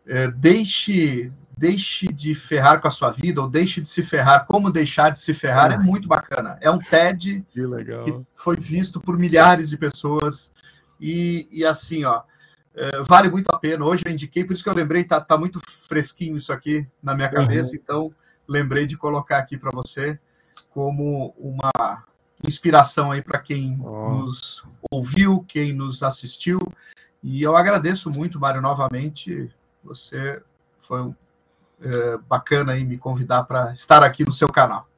é, 0.07 0.29
deixe 0.31 1.33
deixe 1.59 2.07
de 2.09 2.35
ferrar 2.35 2.83
com 2.83 2.87
a 2.87 2.91
sua 2.91 3.11
vida 3.11 3.41
ou 3.41 3.49
deixe 3.49 3.81
de 3.81 3.89
se 3.89 4.03
ferrar. 4.03 4.45
Como 4.47 4.71
deixar 4.71 5.11
de 5.11 5.19
se 5.19 5.33
ferrar 5.33 5.73
é 5.73 5.79
muito 5.79 6.07
bacana. 6.07 6.59
É 6.61 6.71
um 6.71 6.79
TED 6.79 7.43
que, 7.51 7.63
que 8.05 8.21
foi 8.35 8.57
visto 8.57 9.01
por 9.01 9.19
milhares 9.19 9.71
de 9.71 9.79
pessoas 9.79 10.53
e, 11.01 11.49
e 11.51 11.65
assim, 11.65 12.05
ó, 12.05 12.23
é, 12.75 13.01
vale 13.03 13.31
muito 13.31 13.49
a 13.51 13.59
pena. 13.59 13.87
Hoje 13.87 14.03
eu 14.05 14.13
indiquei, 14.13 14.45
por 14.45 14.53
isso 14.53 14.63
que 14.63 14.69
eu 14.69 14.75
lembrei, 14.75 15.03
tá, 15.03 15.19
tá 15.19 15.39
muito 15.39 15.59
fresquinho 15.89 16.37
isso 16.37 16.53
aqui 16.53 16.87
na 17.03 17.15
minha 17.15 17.31
cabeça, 17.31 17.71
uhum. 17.71 17.81
então 17.83 18.15
lembrei 18.49 18.87
de 18.87 18.97
colocar 18.97 19.39
aqui 19.39 19.57
para 19.57 19.71
você 19.71 20.19
como 20.71 21.35
uma 21.39 22.05
inspiração 22.47 23.11
aí 23.11 23.23
para 23.23 23.39
quem 23.39 23.79
oh. 23.83 24.11
nos 24.11 24.65
ouviu, 24.91 25.45
quem 25.49 25.73
nos 25.73 26.03
assistiu. 26.03 26.61
E 27.23 27.43
eu 27.43 27.57
agradeço 27.57 28.11
muito, 28.11 28.39
Mário, 28.39 28.61
novamente. 28.61 29.51
Você 29.83 30.43
foi 30.81 31.13
é, 31.81 32.17
bacana 32.19 32.73
aí 32.73 32.85
me 32.85 32.99
convidar 32.99 33.45
para 33.45 33.73
estar 33.73 34.03
aqui 34.03 34.25
no 34.25 34.33
seu 34.33 34.49
canal. 34.49 34.89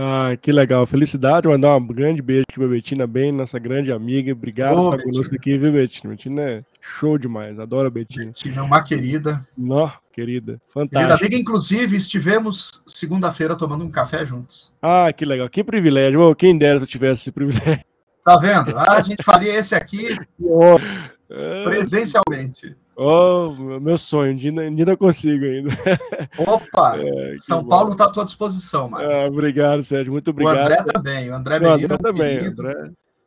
Ah, 0.00 0.36
que 0.40 0.52
legal. 0.52 0.86
Felicidade, 0.86 1.48
mandar 1.48 1.76
um 1.76 1.84
grande 1.84 2.22
beijo 2.22 2.44
aqui 2.48 2.56
pra 2.56 2.68
Betina 2.68 3.04
Bem, 3.04 3.32
nossa 3.32 3.58
grande 3.58 3.90
amiga. 3.90 4.30
Obrigado 4.30 4.76
por 4.76 4.94
estar 4.94 5.02
conosco 5.02 5.34
aqui, 5.34 5.58
viu, 5.58 5.72
Betina? 5.72 6.10
Betina 6.10 6.42
é 6.42 6.64
show 6.80 7.18
demais, 7.18 7.58
adoro 7.58 7.88
a 7.88 7.90
Betina. 7.90 8.26
Betina 8.26 8.58
é 8.58 8.62
uma 8.62 8.80
querida. 8.80 9.44
Nó, 9.56 9.90
querida, 10.12 10.60
fantástica. 10.72 11.00
Querida 11.00 11.14
amiga, 11.16 11.36
inclusive, 11.36 11.96
estivemos 11.96 12.80
segunda-feira 12.86 13.56
tomando 13.56 13.84
um 13.84 13.90
café 13.90 14.24
juntos. 14.24 14.72
Ah, 14.80 15.12
que 15.12 15.24
legal, 15.24 15.48
que 15.48 15.64
privilégio. 15.64 16.20
Oh, 16.20 16.32
quem 16.32 16.56
dera 16.56 16.78
se 16.78 16.84
eu 16.84 16.88
tivesse 16.88 17.22
esse 17.22 17.32
privilégio. 17.32 17.84
Tá 18.24 18.36
vendo? 18.36 18.78
Ah, 18.78 18.98
a 18.98 19.02
gente 19.02 19.24
faria 19.24 19.56
esse 19.56 19.74
aqui 19.74 20.16
presencialmente. 21.28 22.76
Oh, 22.96 23.50
meu 23.80 23.96
sonho, 23.96 24.36
ainda, 24.36 24.62
ainda 24.62 24.96
consigo 24.96 25.44
ainda. 25.44 25.70
Opa! 26.38 26.98
É, 26.98 27.36
São 27.40 27.62
bom. 27.62 27.68
Paulo 27.68 27.92
está 27.92 28.06
à 28.06 28.10
tua 28.10 28.24
disposição, 28.24 28.88
mano. 28.88 29.08
Ah, 29.08 29.26
obrigado, 29.26 29.82
Sérgio. 29.84 30.12
Muito 30.12 30.30
obrigado. 30.30 30.56
O 30.56 30.60
André 30.60 30.82
também. 30.82 31.30
O 31.30 31.34
André 31.34 31.60
Menino. 31.60 31.72
O 31.72 31.84
André 31.84 31.98
também. 31.98 32.38
André, 32.38 32.72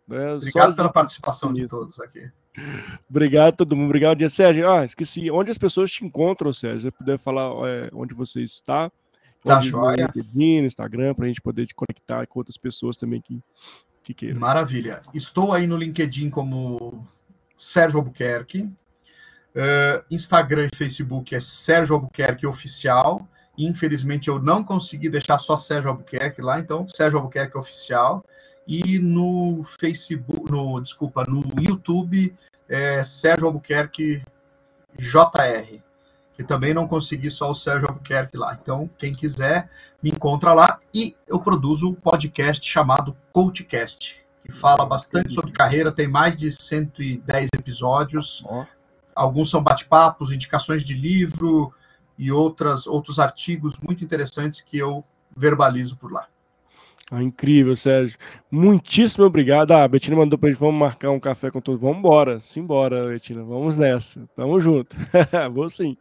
André, 0.09 0.33
obrigado 0.33 0.75
pela 0.75 0.91
participação 0.91 1.53
de 1.53 1.67
todos 1.67 1.99
aqui. 2.01 2.29
Obrigado 3.09 3.55
todo 3.55 3.75
mundo. 3.75 3.85
Obrigado, 3.85 4.17
dia. 4.17 4.29
Sérgio. 4.29 4.69
Ah, 4.69 4.83
esqueci. 4.83 5.31
Onde 5.31 5.51
as 5.51 5.57
pessoas 5.57 5.89
te 5.89 6.03
encontram, 6.03 6.51
Sérgio? 6.51 6.91
Se 6.91 6.97
puder 6.97 7.17
falar 7.17 7.51
é, 7.69 7.89
onde 7.93 8.13
você 8.13 8.41
está. 8.41 8.91
Tá 9.43 9.57
onde, 9.57 9.69
joia. 9.69 9.95
No 10.07 10.13
LinkedIn, 10.13 10.61
no 10.61 10.67
Instagram, 10.67 11.13
para 11.13 11.25
a 11.25 11.27
gente 11.29 11.41
poder 11.41 11.65
te 11.65 11.73
conectar 11.73 12.27
com 12.27 12.39
outras 12.39 12.57
pessoas 12.57 12.97
também 12.97 13.21
que, 13.21 13.41
que 14.03 14.13
queiram. 14.13 14.39
Maravilha. 14.39 15.01
Estou 15.13 15.53
aí 15.53 15.65
no 15.65 15.77
LinkedIn 15.77 16.29
como 16.29 17.07
Sérgio 17.61 17.99
Albuquerque. 17.99 18.63
Uh, 19.53 20.03
Instagram 20.09 20.67
e 20.71 20.75
Facebook 20.75 21.35
é 21.35 21.39
Sérgio 21.39 21.93
Albuquerque 21.93 22.47
Oficial. 22.47 23.27
Infelizmente 23.55 24.29
eu 24.29 24.41
não 24.41 24.63
consegui 24.63 25.09
deixar 25.09 25.37
só 25.37 25.55
Sérgio 25.55 25.91
Albuquerque 25.91 26.41
lá, 26.41 26.59
então 26.59 26.87
Sérgio 26.89 27.19
Albuquerque 27.19 27.55
Oficial. 27.55 28.25
E 28.67 28.97
no 28.97 29.63
Facebook, 29.63 30.51
no 30.51 30.81
desculpa, 30.81 31.23
no 31.27 31.43
YouTube 31.61 32.35
é 32.67 33.03
Sérgio 33.03 33.45
Albuquerque 33.45 34.23
JR, 34.97 35.79
que 36.33 36.43
também 36.43 36.73
não 36.73 36.87
consegui 36.87 37.29
só 37.29 37.51
o 37.51 37.55
Sérgio 37.55 37.89
Albuquerque 37.89 38.37
lá. 38.37 38.57
Então, 38.59 38.89
quem 38.97 39.13
quiser, 39.13 39.69
me 40.01 40.09
encontra 40.09 40.53
lá. 40.53 40.79
E 40.93 41.15
eu 41.27 41.39
produzo 41.39 41.89
um 41.89 41.93
podcast 41.93 42.67
chamado 42.67 43.15
CoachCast, 43.31 44.21
que 44.41 44.51
fala 44.51 44.85
bastante 44.85 45.33
sobre 45.33 45.51
carreira, 45.51 45.91
tem 45.91 46.07
mais 46.07 46.35
de 46.35 46.51
110 46.51 47.49
episódios. 47.57 48.43
Oh 48.47 48.65
Alguns 49.15 49.49
são 49.49 49.61
bate-papos, 49.61 50.31
indicações 50.31 50.83
de 50.83 50.93
livro 50.93 51.73
e 52.17 52.31
outras, 52.31 52.87
outros 52.87 53.19
artigos 53.19 53.73
muito 53.77 54.03
interessantes 54.03 54.61
que 54.61 54.77
eu 54.77 55.03
verbalizo 55.35 55.97
por 55.97 56.11
lá. 56.11 56.27
Ah, 57.09 57.21
incrível, 57.21 57.75
Sérgio. 57.75 58.17
Muitíssimo 58.49 59.25
obrigado. 59.25 59.73
Ah, 59.73 59.83
a 59.83 59.87
Betina 59.87 60.15
mandou 60.15 60.39
pra 60.39 60.49
gente, 60.49 60.59
vamos 60.59 60.79
marcar 60.79 61.09
um 61.11 61.19
café 61.19 61.51
com 61.51 61.59
todos. 61.59 61.81
Vamos 61.81 61.97
embora, 61.97 62.39
simbora, 62.39 63.07
Betina. 63.07 63.43
Vamos 63.43 63.75
nessa. 63.75 64.27
Tamo 64.33 64.59
junto. 64.61 64.95
Vou 65.51 65.69
sim. 65.69 65.97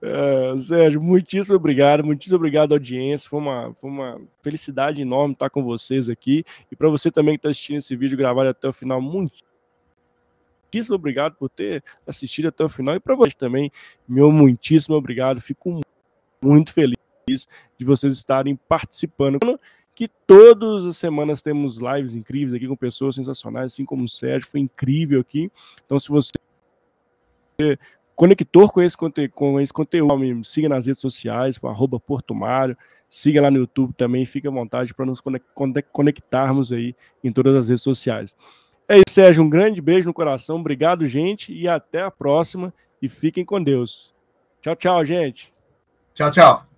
Uh, 0.00 0.60
Sérgio, 0.60 1.02
muitíssimo 1.02 1.56
obrigado, 1.56 2.04
muitíssimo 2.04 2.36
obrigado, 2.36 2.72
audiência. 2.72 3.28
Foi 3.28 3.40
uma, 3.40 3.74
foi 3.80 3.90
uma 3.90 4.20
felicidade 4.42 5.02
enorme 5.02 5.34
estar 5.34 5.50
com 5.50 5.62
vocês 5.62 6.08
aqui. 6.08 6.44
E 6.70 6.76
para 6.76 6.88
você 6.88 7.10
também 7.10 7.34
que 7.34 7.40
está 7.40 7.50
assistindo 7.50 7.78
esse 7.78 7.94
vídeo 7.96 8.16
gravado 8.16 8.48
até 8.48 8.68
o 8.68 8.72
final, 8.72 9.00
muitíssimo 9.00 9.44
obrigado 10.90 11.34
por 11.34 11.48
ter 11.48 11.82
assistido 12.06 12.48
até 12.48 12.64
o 12.64 12.68
final 12.68 12.94
e 12.94 13.00
para 13.00 13.14
vocês 13.14 13.34
também, 13.34 13.70
meu 14.06 14.30
muitíssimo 14.30 14.96
obrigado. 14.96 15.40
Fico 15.40 15.80
muito 16.40 16.72
feliz 16.72 16.96
de 17.76 17.84
vocês 17.84 18.12
estarem 18.14 18.56
participando. 18.68 19.60
Que 19.94 20.06
todas 20.28 20.84
as 20.84 20.96
semanas 20.96 21.42
temos 21.42 21.78
lives 21.78 22.14
incríveis 22.14 22.54
aqui 22.54 22.68
com 22.68 22.76
pessoas 22.76 23.16
sensacionais, 23.16 23.72
assim 23.72 23.84
como 23.84 24.04
o 24.04 24.08
Sérgio, 24.08 24.48
foi 24.48 24.60
incrível 24.60 25.20
aqui. 25.20 25.50
Então, 25.84 25.98
se 25.98 26.08
você 26.08 26.30
conector 28.18 28.72
com 28.72 28.82
esse, 28.82 28.96
com 29.32 29.60
esse 29.60 29.72
conteúdo, 29.72 30.18
me 30.18 30.44
siga 30.44 30.68
nas 30.68 30.86
redes 30.86 31.00
sociais, 31.00 31.56
arroba 31.62 32.00
Porto 32.00 32.34
Mário, 32.34 32.76
siga 33.08 33.40
lá 33.40 33.48
no 33.48 33.58
YouTube 33.58 33.94
também, 33.96 34.26
fique 34.26 34.48
à 34.48 34.50
vontade 34.50 34.92
para 34.92 35.06
nos 35.06 35.22
conectarmos 35.92 36.72
aí 36.72 36.96
em 37.22 37.30
todas 37.30 37.54
as 37.54 37.68
redes 37.68 37.82
sociais. 37.82 38.34
É 38.88 38.96
isso, 38.96 39.04
Sérgio. 39.10 39.44
Um 39.44 39.48
grande 39.48 39.80
beijo 39.80 40.08
no 40.08 40.14
coração. 40.14 40.56
Obrigado, 40.58 41.06
gente. 41.06 41.52
E 41.52 41.68
até 41.68 42.02
a 42.02 42.10
próxima. 42.10 42.72
E 43.00 43.08
fiquem 43.08 43.44
com 43.44 43.62
Deus. 43.62 44.14
Tchau, 44.62 44.74
tchau, 44.74 45.04
gente. 45.04 45.52
Tchau, 46.14 46.30
tchau. 46.30 46.77